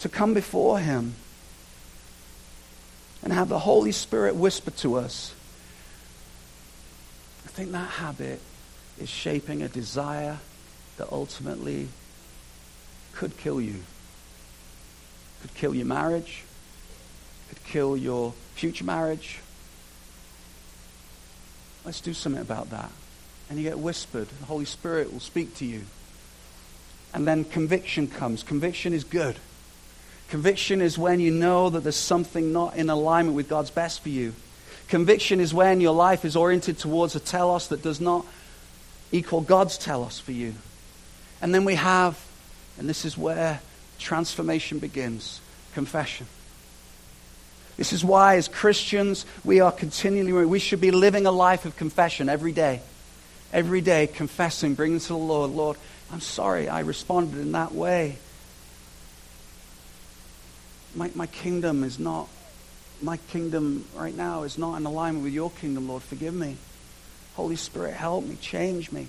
to 0.00 0.08
come 0.08 0.34
before 0.34 0.78
Him 0.78 1.14
and 3.22 3.32
have 3.32 3.48
the 3.48 3.58
Holy 3.58 3.92
Spirit 3.92 4.34
whisper 4.34 4.70
to 4.70 4.96
us. 4.96 5.34
I 7.44 7.48
think 7.48 7.72
that 7.72 7.90
habit 7.90 8.40
is 9.00 9.08
shaping 9.08 9.62
a 9.62 9.68
desire 9.68 10.38
that 10.96 11.12
ultimately 11.12 11.88
could 13.12 13.36
kill 13.36 13.60
you. 13.60 13.76
Could 15.42 15.54
kill 15.54 15.74
your 15.74 15.86
marriage, 15.86 16.44
could 17.48 17.64
kill 17.64 17.96
your 17.96 18.34
future 18.54 18.84
marriage. 18.84 19.40
Let's 21.84 22.00
do 22.00 22.12
something 22.12 22.42
about 22.42 22.70
that. 22.70 22.90
And 23.48 23.58
you 23.58 23.64
get 23.64 23.78
whispered. 23.78 24.28
The 24.28 24.46
Holy 24.46 24.66
Spirit 24.66 25.12
will 25.12 25.20
speak 25.20 25.56
to 25.56 25.64
you. 25.64 25.82
And 27.12 27.26
then 27.26 27.44
conviction 27.44 28.06
comes. 28.06 28.42
Conviction 28.42 28.92
is 28.92 29.02
good. 29.02 29.36
Conviction 30.30 30.80
is 30.80 30.96
when 30.96 31.18
you 31.18 31.32
know 31.32 31.70
that 31.70 31.80
there's 31.80 31.96
something 31.96 32.52
not 32.52 32.76
in 32.76 32.88
alignment 32.88 33.34
with 33.34 33.48
God's 33.48 33.70
best 33.70 34.00
for 34.00 34.10
you. 34.10 34.32
Conviction 34.86 35.40
is 35.40 35.52
when 35.52 35.80
your 35.80 35.92
life 35.92 36.24
is 36.24 36.36
oriented 36.36 36.78
towards 36.78 37.16
a 37.16 37.20
telos 37.20 37.66
that 37.68 37.82
does 37.82 38.00
not 38.00 38.24
equal 39.10 39.40
God's 39.40 39.76
telos 39.76 40.20
for 40.20 40.30
you. 40.30 40.54
And 41.42 41.52
then 41.52 41.64
we 41.64 41.74
have, 41.74 42.16
and 42.78 42.88
this 42.88 43.04
is 43.04 43.18
where 43.18 43.60
transformation 43.98 44.78
begins 44.78 45.40
confession. 45.74 46.28
This 47.76 47.92
is 47.92 48.04
why, 48.04 48.36
as 48.36 48.46
Christians, 48.46 49.26
we 49.44 49.58
are 49.58 49.72
continually, 49.72 50.46
we 50.46 50.60
should 50.60 50.80
be 50.80 50.92
living 50.92 51.26
a 51.26 51.32
life 51.32 51.64
of 51.64 51.76
confession 51.76 52.28
every 52.28 52.52
day. 52.52 52.82
Every 53.52 53.80
day, 53.80 54.06
confessing, 54.06 54.74
bringing 54.74 55.00
to 55.00 55.08
the 55.08 55.16
Lord, 55.16 55.50
Lord, 55.50 55.76
I'm 56.12 56.20
sorry 56.20 56.68
I 56.68 56.80
responded 56.80 57.40
in 57.40 57.50
that 57.52 57.74
way 57.74 58.18
my, 60.94 61.10
my 61.14 61.26
kingdom 61.26 61.84
is 61.84 61.98
not, 61.98 62.28
my 63.00 63.16
kingdom 63.16 63.86
right 63.94 64.16
now 64.16 64.42
is 64.42 64.58
not 64.58 64.76
in 64.76 64.86
alignment 64.86 65.24
with 65.24 65.32
your 65.32 65.50
kingdom, 65.50 65.88
Lord. 65.88 66.02
Forgive 66.02 66.34
me. 66.34 66.56
Holy 67.34 67.56
Spirit, 67.56 67.94
help 67.94 68.24
me, 68.24 68.36
change 68.36 68.92
me. 68.92 69.08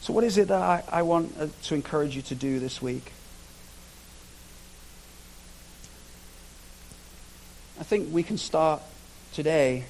So, 0.00 0.12
what 0.12 0.24
is 0.24 0.38
it 0.38 0.48
that 0.48 0.60
I, 0.60 0.82
I 0.90 1.02
want 1.02 1.34
uh, 1.38 1.48
to 1.64 1.74
encourage 1.74 2.16
you 2.16 2.22
to 2.22 2.34
do 2.34 2.58
this 2.58 2.80
week? 2.80 3.12
I 7.80 7.84
think 7.84 8.12
we 8.12 8.22
can 8.22 8.38
start 8.38 8.82
today 9.32 9.84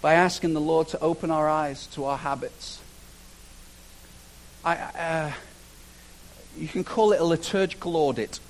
by 0.00 0.14
asking 0.14 0.54
the 0.54 0.60
Lord 0.60 0.88
to 0.88 1.00
open 1.00 1.30
our 1.30 1.48
eyes 1.48 1.86
to 1.88 2.04
our 2.06 2.18
habits. 2.18 2.80
I, 4.64 4.74
uh, 4.76 5.32
you 6.56 6.68
can 6.68 6.84
call 6.84 7.12
it 7.12 7.20
a 7.20 7.24
liturgical 7.24 7.96
audit. 7.96 8.40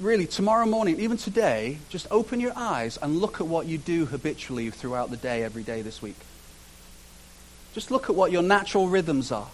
Really, 0.00 0.26
tomorrow 0.26 0.66
morning, 0.66 1.00
even 1.00 1.16
today, 1.16 1.78
just 1.88 2.06
open 2.10 2.40
your 2.40 2.52
eyes 2.56 2.98
and 3.00 3.18
look 3.18 3.40
at 3.40 3.46
what 3.46 3.66
you 3.66 3.78
do 3.78 4.06
habitually 4.06 4.70
throughout 4.70 5.10
the 5.10 5.16
day, 5.16 5.42
every 5.42 5.62
day 5.62 5.82
this 5.82 6.02
week. 6.02 6.16
Just 7.72 7.90
look 7.90 8.08
at 8.08 8.14
what 8.14 8.30
your 8.30 8.42
natural 8.42 8.88
rhythms 8.88 9.32
are. 9.32 9.48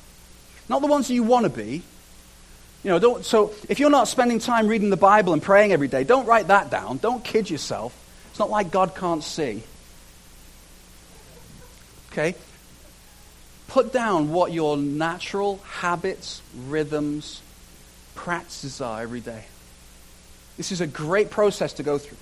Not 0.69 0.81
the 0.81 0.87
ones 0.87 1.11
you 1.11 1.23
want 1.23 1.45
to 1.45 1.51
be. 1.51 1.83
You 2.83 2.91
know, 2.91 2.99
don't, 2.99 3.25
so 3.25 3.53
if 3.69 3.79
you're 3.79 3.91
not 3.91 4.09
spending 4.09 4.39
time 4.39 4.67
reading 4.67 4.91
the 4.91 4.97
Bible 4.97 5.33
and 5.33 5.43
praying 5.43 5.73
every 5.73 5.89
day, 5.89 6.05
don't 6.05 6.27
write 6.27 6.49
that 6.49 6.71
down. 6.71 6.99
Don't 6.99 7.23
kid 7.23 7.51
yourself. 7.51 7.95
It's 8.31 8.39
not 8.39 8.51
like 8.51 8.71
God 8.71 8.95
can't 8.95 9.23
see. 9.23 9.63
Okay? 12.13 12.35
Put 13.69 13.93
down 13.93 14.31
what 14.31 14.53
your 14.53 14.77
natural 14.77 15.59
habits, 15.65 16.43
rhythms, 16.67 17.41
practices 18.15 18.81
are 18.81 19.03
every 19.03 19.21
day. 19.21 19.45
This 20.61 20.73
is 20.73 20.83
a 20.83 20.87
great 20.87 21.31
process 21.31 21.73
to 21.73 21.83
go 21.83 21.97
through. 21.97 22.19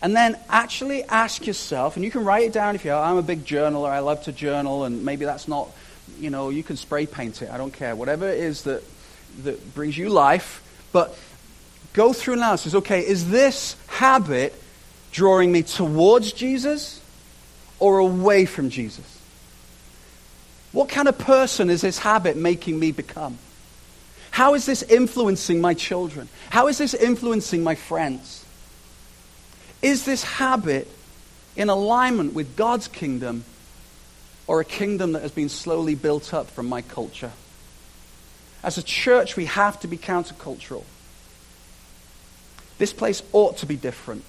And 0.00 0.14
then 0.14 0.38
actually 0.48 1.02
ask 1.02 1.44
yourself, 1.44 1.96
and 1.96 2.04
you 2.04 2.10
can 2.12 2.24
write 2.24 2.44
it 2.44 2.52
down 2.52 2.76
if 2.76 2.84
you 2.84 2.92
are. 2.92 3.02
I'm 3.02 3.16
a 3.16 3.22
big 3.22 3.44
journaler. 3.44 3.88
I 3.88 3.98
love 3.98 4.22
to 4.26 4.32
journal, 4.32 4.84
and 4.84 5.04
maybe 5.04 5.24
that's 5.24 5.48
not, 5.48 5.68
you 6.20 6.30
know, 6.30 6.50
you 6.50 6.62
can 6.62 6.76
spray 6.76 7.04
paint 7.04 7.42
it. 7.42 7.50
I 7.50 7.56
don't 7.56 7.72
care. 7.72 7.96
Whatever 7.96 8.28
it 8.28 8.38
is 8.38 8.62
that, 8.62 8.84
that 9.42 9.74
brings 9.74 9.98
you 9.98 10.08
life. 10.08 10.62
But 10.92 11.18
go 11.94 12.12
through 12.12 12.34
analysis. 12.34 12.76
Okay, 12.76 13.04
is 13.04 13.28
this 13.28 13.74
habit 13.88 14.54
drawing 15.10 15.50
me 15.50 15.64
towards 15.64 16.32
Jesus 16.32 17.02
or 17.80 17.98
away 17.98 18.44
from 18.44 18.70
Jesus? 18.70 19.18
What 20.70 20.88
kind 20.88 21.08
of 21.08 21.18
person 21.18 21.70
is 21.70 21.80
this 21.80 21.98
habit 21.98 22.36
making 22.36 22.78
me 22.78 22.92
become? 22.92 23.36
How 24.32 24.54
is 24.54 24.64
this 24.64 24.82
influencing 24.82 25.60
my 25.60 25.74
children? 25.74 26.28
How 26.48 26.68
is 26.68 26.78
this 26.78 26.94
influencing 26.94 27.62
my 27.62 27.74
friends? 27.74 28.44
Is 29.82 30.06
this 30.06 30.24
habit 30.24 30.88
in 31.54 31.68
alignment 31.68 32.32
with 32.32 32.56
God's 32.56 32.88
kingdom 32.88 33.44
or 34.46 34.60
a 34.60 34.64
kingdom 34.64 35.12
that 35.12 35.22
has 35.22 35.32
been 35.32 35.50
slowly 35.50 35.94
built 35.94 36.32
up 36.32 36.48
from 36.50 36.66
my 36.66 36.80
culture? 36.80 37.30
As 38.62 38.78
a 38.78 38.82
church, 38.82 39.36
we 39.36 39.44
have 39.44 39.78
to 39.80 39.86
be 39.86 39.98
countercultural. 39.98 40.84
This 42.78 42.94
place 42.94 43.22
ought 43.32 43.58
to 43.58 43.66
be 43.66 43.76
different. 43.76 44.24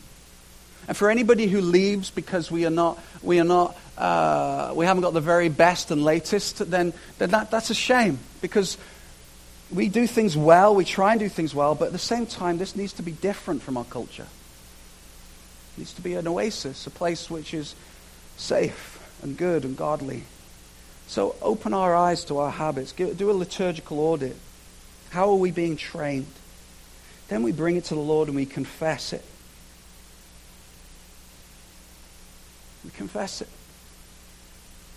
And 0.85 0.97
for 0.97 1.09
anybody 1.09 1.47
who 1.47 1.61
leaves 1.61 2.09
because 2.09 2.51
we 2.51 2.65
are 2.65 2.69
not, 2.69 2.99
we 3.21 3.39
are 3.39 3.45
not, 3.45 3.77
uh, 3.97 4.73
we 4.75 4.85
haven't 4.85 5.03
got 5.03 5.13
the 5.13 5.21
very 5.21 5.47
best 5.47 5.91
and 5.91 6.03
latest, 6.03 6.69
then, 6.69 6.91
then 7.19 7.29
that, 7.29 7.51
that's 7.51 7.69
a 7.69 7.75
shame 7.75 8.19
because 8.41 8.77
we 9.73 9.89
do 9.89 10.07
things 10.07 10.37
well, 10.37 10.75
we 10.75 10.85
try 10.85 11.11
and 11.11 11.19
do 11.19 11.29
things 11.29 11.55
well, 11.55 11.75
but 11.75 11.85
at 11.85 11.91
the 11.91 11.99
same 11.99 12.25
time, 12.25 12.57
this 12.57 12.75
needs 12.75 12.93
to 12.93 13.03
be 13.03 13.11
different 13.11 13.61
from 13.61 13.77
our 13.77 13.85
culture. 13.85 14.27
It 15.73 15.79
needs 15.79 15.93
to 15.93 16.01
be 16.01 16.13
an 16.13 16.27
oasis, 16.27 16.85
a 16.85 16.91
place 16.91 17.29
which 17.29 17.53
is 17.53 17.75
safe 18.37 18.99
and 19.23 19.35
good 19.35 19.63
and 19.65 19.75
godly. 19.75 20.23
So 21.07 21.35
open 21.41 21.73
our 21.73 21.95
eyes 21.95 22.23
to 22.25 22.37
our 22.37 22.51
habits. 22.51 22.91
Do 22.91 23.29
a 23.29 23.33
liturgical 23.33 23.99
audit. 23.99 24.37
How 25.09 25.29
are 25.29 25.35
we 25.35 25.51
being 25.51 25.77
trained? 25.77 26.27
Then 27.27 27.43
we 27.43 27.51
bring 27.51 27.75
it 27.75 27.85
to 27.85 27.95
the 27.95 28.01
Lord 28.01 28.27
and 28.27 28.35
we 28.35 28.45
confess 28.45 29.13
it. 29.13 29.23
We 32.83 32.91
confess 32.91 33.41
it. 33.41 33.49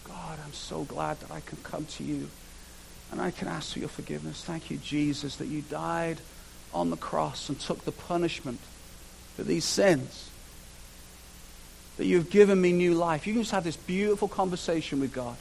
God, 0.05 0.39
I'm 0.45 0.53
so 0.53 0.85
glad 0.85 1.21
that 1.21 1.31
I 1.31 1.41
can 1.41 1.59
come 1.63 1.87
to 1.87 2.05
you. 2.05 2.29
And 3.17 3.25
I 3.25 3.31
can 3.31 3.49
ask 3.49 3.73
for 3.73 3.79
your 3.79 3.89
forgiveness. 3.89 4.45
Thank 4.45 4.71
you, 4.71 4.77
Jesus, 4.77 5.37
that 5.37 5.47
you 5.47 5.63
died 5.63 6.19
on 6.75 6.91
the 6.91 6.99
cross 6.99 7.49
and 7.49 7.59
took 7.59 7.83
the 7.87 7.93
punishment 7.93 8.61
for 9.37 9.43
these 9.43 9.65
sins. 9.65 10.29
That 11.97 12.05
you've 12.05 12.29
given 12.29 12.61
me 12.61 12.73
new 12.73 12.93
life. 12.93 13.27
You 13.27 13.33
can 13.33 13.41
just 13.41 13.53
have 13.53 13.65
this 13.65 13.79
beautiful 13.79 14.29
conversation 14.29 15.01
with 15.01 15.15
God. 15.15 15.39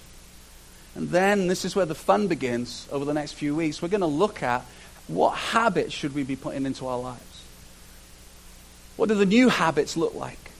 And 0.96 1.10
then 1.10 1.48
this 1.48 1.66
is 1.66 1.76
where 1.76 1.86
the 1.86 1.96
fun 1.96 2.30
begins 2.30 2.88
over 2.94 3.04
the 3.04 3.14
next 3.14 3.34
few 3.34 3.54
weeks. 3.54 3.82
We're 3.82 3.90
going 3.90 4.00
to 4.00 4.08
look 4.08 4.42
at 4.42 4.64
what 5.08 5.32
habits 5.32 5.94
should 5.94 6.16
we 6.16 6.24
be 6.24 6.38
putting 6.38 6.66
into 6.66 6.88
our 6.88 6.98
lives? 6.98 7.44
What 8.96 9.10
do 9.10 9.16
the 9.16 9.26
new 9.26 9.50
habits 9.50 9.98
look 9.98 10.16
like? 10.16 10.52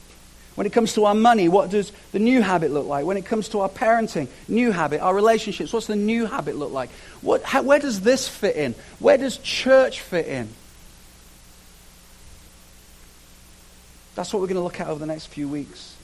When 0.56 0.66
it 0.66 0.72
comes 0.72 0.94
to 0.94 1.04
our 1.04 1.14
money, 1.14 1.48
what 1.48 1.70
does 1.70 1.92
the 2.12 2.18
new 2.18 2.40
habit 2.40 2.70
look 2.70 2.86
like? 2.86 3.04
When 3.04 3.18
it 3.18 3.26
comes 3.26 3.50
to 3.50 3.60
our 3.60 3.68
parenting, 3.68 4.28
new 4.48 4.72
habit, 4.72 5.00
our 5.00 5.14
relationships, 5.14 5.72
what's 5.72 5.86
the 5.86 5.96
new 5.96 6.24
habit 6.24 6.56
look 6.56 6.72
like? 6.72 6.90
What, 7.20 7.42
how, 7.42 7.62
where 7.62 7.78
does 7.78 8.00
this 8.00 8.26
fit 8.26 8.56
in? 8.56 8.74
Where 8.98 9.18
does 9.18 9.36
church 9.36 10.00
fit 10.00 10.26
in? 10.26 10.48
That's 14.14 14.32
what 14.32 14.40
we're 14.40 14.48
going 14.48 14.56
to 14.56 14.62
look 14.62 14.80
at 14.80 14.88
over 14.88 14.98
the 14.98 15.06
next 15.06 15.26
few 15.26 15.46
weeks. 15.46 15.94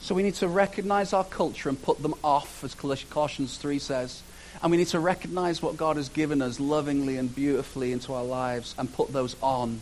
So 0.00 0.14
we 0.14 0.22
need 0.22 0.34
to 0.36 0.48
recognize 0.48 1.12
our 1.12 1.24
culture 1.24 1.68
and 1.68 1.80
put 1.80 2.00
them 2.00 2.14
off, 2.24 2.64
as 2.64 2.74
Colossians 2.74 3.58
3 3.58 3.78
says. 3.78 4.22
And 4.62 4.70
we 4.70 4.78
need 4.78 4.88
to 4.88 4.98
recognize 4.98 5.60
what 5.60 5.76
God 5.76 5.96
has 5.96 6.08
given 6.08 6.40
us 6.40 6.58
lovingly 6.58 7.18
and 7.18 7.32
beautifully 7.32 7.92
into 7.92 8.14
our 8.14 8.24
lives 8.24 8.74
and 8.78 8.92
put 8.92 9.12
those 9.12 9.36
on. 9.42 9.80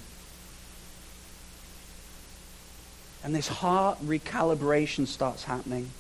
And 3.23 3.35
this 3.35 3.49
heart 3.49 3.99
recalibration 4.05 5.07
starts 5.07 5.45
happening. 5.45 5.91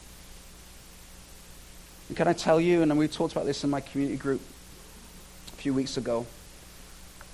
And 2.08 2.16
can 2.16 2.26
I 2.26 2.32
tell 2.32 2.60
you, 2.60 2.82
and 2.82 2.98
we 2.98 3.08
talked 3.08 3.32
about 3.32 3.46
this 3.46 3.62
in 3.62 3.70
my 3.70 3.80
community 3.80 4.16
group 4.16 4.40
a 5.52 5.56
few 5.56 5.74
weeks 5.74 5.96
ago, 5.96 6.26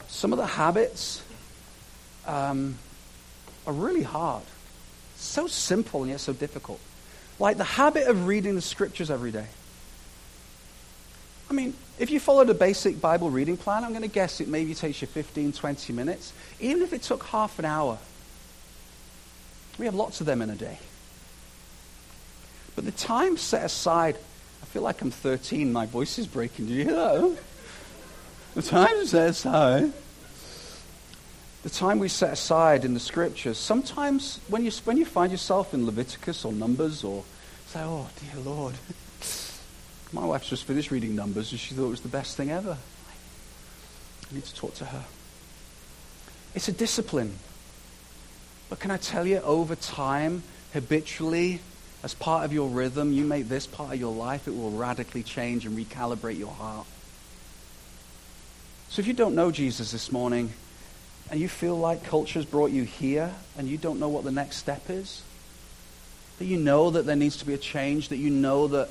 some 0.08 0.32
of 0.32 0.38
the 0.38 0.46
habits 0.46 1.22
um, 2.26 2.76
are 3.66 3.72
really 3.72 4.02
hard. 4.02 4.42
So 5.16 5.46
simple 5.46 6.02
and 6.02 6.10
yet 6.10 6.20
so 6.20 6.32
difficult. 6.32 6.80
Like 7.38 7.56
the 7.56 7.64
habit 7.64 8.06
of 8.06 8.26
reading 8.26 8.54
the 8.54 8.62
scriptures 8.62 9.10
every 9.10 9.30
day. 9.30 9.46
I 11.48 11.52
mean, 11.52 11.74
if 11.98 12.10
you 12.10 12.18
followed 12.18 12.50
a 12.50 12.54
basic 12.54 13.00
Bible 13.00 13.30
reading 13.30 13.56
plan, 13.56 13.84
I'm 13.84 13.90
going 13.90 14.02
to 14.02 14.08
guess 14.08 14.40
it 14.40 14.48
maybe 14.48 14.74
takes 14.74 15.00
you 15.00 15.06
15, 15.06 15.52
20 15.52 15.92
minutes. 15.92 16.32
Even 16.60 16.82
if 16.82 16.92
it 16.92 17.02
took 17.02 17.24
half 17.24 17.58
an 17.58 17.64
hour, 17.64 17.98
we 19.78 19.84
have 19.86 19.94
lots 19.94 20.20
of 20.20 20.26
them 20.26 20.42
in 20.42 20.50
a 20.50 20.54
day. 20.54 20.78
But 22.74 22.84
the 22.84 22.92
time 22.92 23.36
set 23.36 23.64
aside, 23.64 24.16
I 24.62 24.66
feel 24.66 24.82
like 24.82 25.00
I'm 25.00 25.10
13, 25.10 25.72
my 25.72 25.86
voice 25.86 26.18
is 26.18 26.26
breaking. 26.26 26.66
Do 26.66 26.74
you 26.74 26.84
hear 26.84 26.94
that? 26.94 27.38
The 28.54 28.62
time 28.62 29.04
set 29.06 29.30
aside, 29.30 29.92
the 31.62 31.70
time 31.70 31.98
we 31.98 32.08
set 32.08 32.32
aside 32.32 32.84
in 32.84 32.94
the 32.94 33.00
scriptures, 33.00 33.58
sometimes 33.58 34.40
when 34.48 34.64
you, 34.64 34.70
when 34.84 34.96
you 34.96 35.04
find 35.04 35.32
yourself 35.32 35.74
in 35.74 35.84
Leviticus 35.84 36.44
or 36.44 36.52
Numbers 36.52 37.02
or 37.02 37.24
say, 37.66 37.80
oh, 37.82 38.08
dear 38.20 38.42
Lord. 38.42 38.74
My 40.12 40.24
wife's 40.24 40.48
just 40.48 40.64
finished 40.64 40.90
reading 40.90 41.16
Numbers 41.16 41.50
and 41.50 41.60
she 41.60 41.74
thought 41.74 41.86
it 41.86 41.90
was 41.90 42.00
the 42.00 42.08
best 42.08 42.36
thing 42.36 42.50
ever. 42.50 42.78
I 44.30 44.34
need 44.34 44.44
to 44.44 44.54
talk 44.54 44.74
to 44.76 44.84
her. 44.84 45.04
It's 46.54 46.68
a 46.68 46.72
discipline. 46.72 47.34
But 48.68 48.80
can 48.80 48.90
I 48.90 48.96
tell 48.96 49.26
you, 49.26 49.38
over 49.38 49.76
time, 49.76 50.42
habitually, 50.72 51.60
as 52.02 52.14
part 52.14 52.44
of 52.44 52.52
your 52.52 52.68
rhythm, 52.68 53.12
you 53.12 53.24
make 53.24 53.48
this 53.48 53.66
part 53.66 53.94
of 53.94 54.00
your 54.00 54.14
life, 54.14 54.48
it 54.48 54.56
will 54.56 54.70
radically 54.70 55.22
change 55.22 55.66
and 55.66 55.76
recalibrate 55.76 56.38
your 56.38 56.52
heart. 56.52 56.86
So 58.88 59.00
if 59.00 59.06
you 59.06 59.14
don't 59.14 59.34
know 59.34 59.50
Jesus 59.50 59.92
this 59.92 60.10
morning, 60.10 60.52
and 61.30 61.40
you 61.40 61.48
feel 61.48 61.76
like 61.76 62.04
culture's 62.04 62.44
brought 62.44 62.70
you 62.70 62.84
here, 62.84 63.32
and 63.58 63.68
you 63.68 63.76
don't 63.76 63.98
know 63.98 64.08
what 64.08 64.24
the 64.24 64.32
next 64.32 64.56
step 64.56 64.88
is, 64.88 65.22
that 66.38 66.44
you 66.44 66.58
know 66.58 66.90
that 66.90 67.06
there 67.06 67.16
needs 67.16 67.38
to 67.38 67.46
be 67.46 67.54
a 67.54 67.58
change, 67.58 68.08
that 68.08 68.18
you 68.18 68.30
know 68.30 68.68
that 68.68 68.88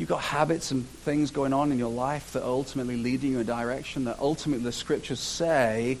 You've 0.00 0.08
got 0.08 0.22
habits 0.22 0.70
and 0.70 0.88
things 0.88 1.30
going 1.30 1.52
on 1.52 1.72
in 1.72 1.78
your 1.78 1.90
life 1.90 2.32
that 2.32 2.42
are 2.42 2.48
ultimately 2.48 2.96
leading 2.96 3.32
you 3.32 3.36
in 3.36 3.42
a 3.42 3.44
direction 3.44 4.04
that 4.04 4.18
ultimately 4.18 4.64
the 4.64 4.72
scriptures 4.72 5.20
say 5.20 5.98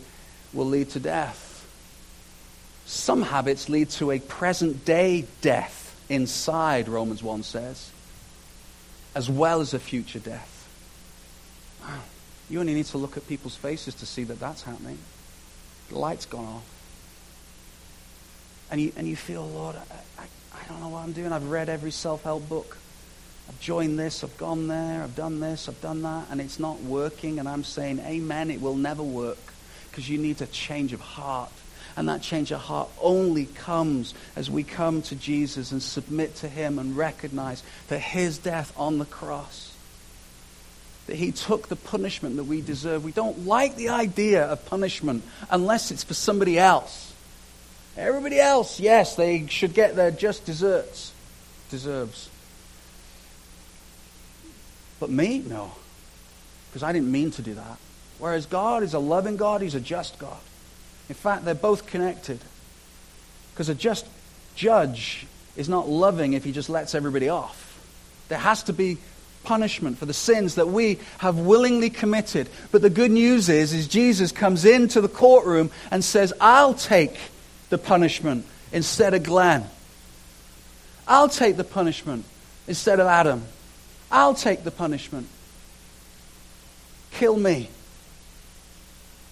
will 0.54 0.64
lead 0.64 0.88
to 0.92 1.00
death. 1.00 1.49
Some 2.90 3.22
habits 3.22 3.68
lead 3.68 3.90
to 3.90 4.10
a 4.10 4.18
present 4.18 4.84
day 4.84 5.24
death 5.42 5.96
inside, 6.08 6.88
Romans 6.88 7.22
1 7.22 7.44
says, 7.44 7.88
as 9.14 9.30
well 9.30 9.60
as 9.60 9.72
a 9.74 9.78
future 9.78 10.18
death. 10.18 10.68
Wow. 11.82 12.00
You 12.48 12.58
only 12.58 12.74
need 12.74 12.86
to 12.86 12.98
look 12.98 13.16
at 13.16 13.28
people's 13.28 13.54
faces 13.54 13.94
to 13.94 14.06
see 14.06 14.24
that 14.24 14.40
that's 14.40 14.64
happening. 14.64 14.98
The 15.90 16.00
light's 16.00 16.26
gone 16.26 16.44
off. 16.44 16.64
And 18.72 18.80
you, 18.80 18.92
and 18.96 19.06
you 19.06 19.14
feel, 19.14 19.46
Lord, 19.46 19.76
I, 19.76 20.22
I, 20.22 20.24
I 20.60 20.68
don't 20.68 20.80
know 20.80 20.88
what 20.88 21.04
I'm 21.04 21.12
doing. 21.12 21.32
I've 21.32 21.48
read 21.48 21.68
every 21.68 21.92
self 21.92 22.24
help 22.24 22.48
book. 22.48 22.76
I've 23.48 23.60
joined 23.60 24.00
this, 24.00 24.24
I've 24.24 24.36
gone 24.36 24.66
there, 24.66 25.04
I've 25.04 25.14
done 25.14 25.38
this, 25.38 25.68
I've 25.68 25.80
done 25.80 26.02
that, 26.02 26.26
and 26.28 26.40
it's 26.40 26.58
not 26.58 26.80
working. 26.80 27.38
And 27.38 27.48
I'm 27.48 27.62
saying, 27.62 28.00
Amen, 28.00 28.50
it 28.50 28.60
will 28.60 28.74
never 28.74 29.04
work 29.04 29.38
because 29.88 30.10
you 30.10 30.18
need 30.18 30.42
a 30.42 30.46
change 30.46 30.92
of 30.92 31.00
heart. 31.00 31.52
And 31.96 32.08
that 32.08 32.22
change 32.22 32.52
of 32.52 32.60
heart 32.60 32.88
only 33.00 33.46
comes 33.46 34.14
as 34.36 34.50
we 34.50 34.62
come 34.62 35.02
to 35.02 35.14
Jesus 35.14 35.72
and 35.72 35.82
submit 35.82 36.36
to 36.36 36.48
Him 36.48 36.78
and 36.78 36.96
recognize 36.96 37.62
that 37.88 37.98
His 37.98 38.38
death 38.38 38.72
on 38.76 38.98
the 38.98 39.04
cross, 39.04 39.74
that 41.06 41.16
He 41.16 41.32
took 41.32 41.68
the 41.68 41.76
punishment 41.76 42.36
that 42.36 42.44
we 42.44 42.60
deserve. 42.60 43.04
We 43.04 43.12
don't 43.12 43.46
like 43.46 43.76
the 43.76 43.90
idea 43.90 44.44
of 44.44 44.64
punishment 44.66 45.24
unless 45.50 45.90
it's 45.90 46.04
for 46.04 46.14
somebody 46.14 46.58
else. 46.58 47.12
Everybody 47.96 48.38
else, 48.38 48.80
yes, 48.80 49.16
they 49.16 49.46
should 49.48 49.74
get 49.74 49.96
their 49.96 50.10
just 50.10 50.46
deserts, 50.46 51.12
deserves. 51.70 52.30
But 55.00 55.10
me? 55.10 55.42
No. 55.46 55.72
Because 56.70 56.82
I 56.82 56.92
didn't 56.92 57.10
mean 57.10 57.32
to 57.32 57.42
do 57.42 57.54
that. 57.54 57.78
Whereas 58.18 58.46
God 58.46 58.82
is 58.82 58.94
a 58.94 58.98
loving 58.98 59.36
God, 59.36 59.62
He's 59.62 59.74
a 59.74 59.80
just 59.80 60.18
God. 60.18 60.38
In 61.10 61.14
fact, 61.14 61.44
they're 61.44 61.56
both 61.56 61.88
connected. 61.88 62.38
Because 63.52 63.68
a 63.68 63.74
just 63.74 64.06
judge 64.54 65.26
is 65.56 65.68
not 65.68 65.88
loving 65.88 66.34
if 66.34 66.44
he 66.44 66.52
just 66.52 66.68
lets 66.70 66.94
everybody 66.94 67.28
off. 67.28 67.66
There 68.28 68.38
has 68.38 68.62
to 68.64 68.72
be 68.72 68.96
punishment 69.42 69.98
for 69.98 70.06
the 70.06 70.14
sins 70.14 70.54
that 70.54 70.68
we 70.68 71.00
have 71.18 71.36
willingly 71.36 71.90
committed. 71.90 72.48
But 72.70 72.82
the 72.82 72.90
good 72.90 73.10
news 73.10 73.48
is, 73.48 73.72
is 73.72 73.88
Jesus 73.88 74.30
comes 74.30 74.64
into 74.64 75.00
the 75.00 75.08
courtroom 75.08 75.72
and 75.90 76.04
says, 76.04 76.32
I'll 76.40 76.74
take 76.74 77.18
the 77.70 77.78
punishment 77.78 78.46
instead 78.70 79.12
of 79.12 79.24
Glenn. 79.24 79.64
I'll 81.08 81.28
take 81.28 81.56
the 81.56 81.64
punishment 81.64 82.24
instead 82.68 83.00
of 83.00 83.08
Adam. 83.08 83.42
I'll 84.12 84.34
take 84.34 84.62
the 84.62 84.70
punishment. 84.70 85.26
Kill 87.10 87.36
me. 87.36 87.68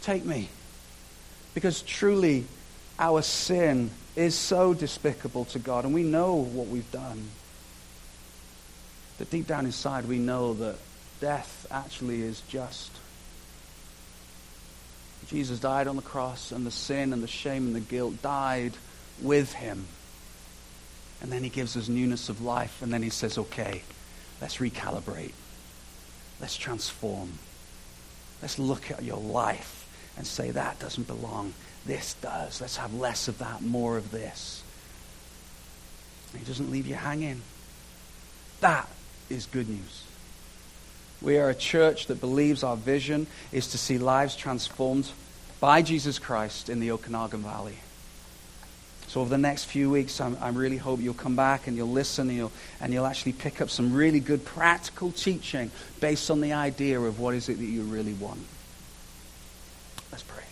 Take 0.03 0.25
me. 0.25 0.49
Because 1.59 1.83
truly, 1.83 2.45
our 3.01 3.21
sin 3.21 3.91
is 4.15 4.37
so 4.37 4.75
despicable 4.75 5.45
to 5.47 5.59
God, 5.59 5.85
and 5.85 5.93
we 5.93 6.05
know 6.05 6.37
what 6.37 6.69
we've 6.69 6.89
done. 6.93 7.31
That 9.19 9.29
deep 9.29 9.49
down 9.49 9.67
inside, 9.67 10.07
we 10.07 10.21
know 10.21 10.55
that 10.55 10.77
death 11.21 11.67
actually 11.69 12.23
is 12.23 12.43
just. 12.43 12.93
Jesus 15.27 15.59
died 15.59 15.89
on 15.89 15.97
the 15.97 16.03
cross, 16.03 16.53
and 16.53 16.65
the 16.65 16.71
sin 16.71 17.13
and 17.13 17.25
the 17.25 17.27
shame 17.27 17.67
and 17.67 17.75
the 17.75 17.81
guilt 17.81 18.23
died 18.23 18.75
with 19.21 19.53
him. 19.53 19.85
And 21.21 21.33
then 21.33 21.43
he 21.43 21.51
gives 21.51 21.77
us 21.77 21.89
newness 21.89 22.29
of 22.29 22.41
life, 22.41 22.83
and 22.83 22.93
then 22.93 23.03
he 23.03 23.11
says, 23.11 23.37
okay, 23.37 23.83
Let's 24.41 24.59
recalibrate. 24.59 25.33
Let's 26.41 26.57
transform. 26.57 27.33
Let's 28.41 28.59
look 28.59 28.91
at 28.91 29.03
your 29.03 29.19
life 29.19 29.78
and 30.19 30.27
say, 30.27 30.51
that 30.51 30.79
doesn't 30.81 31.07
belong. 31.07 31.55
This 31.87 32.15
does. 32.15 32.61
Let's 32.61 32.77
have 32.77 32.93
less 32.93 33.29
of 33.29 33.39
that, 33.39 33.63
more 33.63 33.97
of 33.97 34.11
this. 34.11 34.63
he 36.37 36.45
doesn't 36.45 36.71
leave 36.71 36.87
you 36.87 36.97
hanging. 36.97 37.41
That 38.61 38.89
is 39.31 39.47
good 39.47 39.69
news. 39.69 40.05
We 41.23 41.39
are 41.39 41.49
a 41.49 41.55
church 41.55 42.07
that 42.09 42.21
believes 42.21 42.63
our 42.63 42.77
vision 42.77 43.27
is 43.53 43.69
to 43.69 43.79
see 43.79 43.99
lives 43.99 44.37
transformed 44.37 45.11
by 45.61 45.83
Jesus 45.83 46.19
Christ 46.19 46.69
in 46.69 46.81
the 46.81 46.91
Okanagan 46.91 47.43
Valley. 47.43 47.79
So 49.07 49.21
over 49.21 49.31
the 49.31 49.39
next 49.39 49.65
few 49.65 49.89
weeks, 49.89 50.21
I'm, 50.21 50.37
I 50.41 50.51
really 50.51 50.77
hope 50.77 51.01
you'll 51.01 51.15
come 51.15 51.35
back 51.35 51.67
and 51.67 51.77
you'll 51.77 51.89
listen 51.89 52.29
and 52.29 52.37
you'll, 52.37 52.53
and 52.81 52.93
you'll 52.93 53.07
actually 53.07 53.33
pick 53.33 53.61
up 53.61 53.71
some 53.71 53.95
really 53.95 54.21
good 54.21 54.45
practical 54.45 55.13
teaching 55.13 55.71
based 56.01 56.31
on 56.31 56.41
the 56.41 56.53
idea 56.53 57.01
of 57.01 57.19
what 57.19 57.35
is 57.35 57.49
it 57.49 57.59
that 57.59 57.65
you 57.65 57.83
really 57.83 58.13
want. 58.15 58.41
Let's 60.11 60.23
pray. 60.23 60.48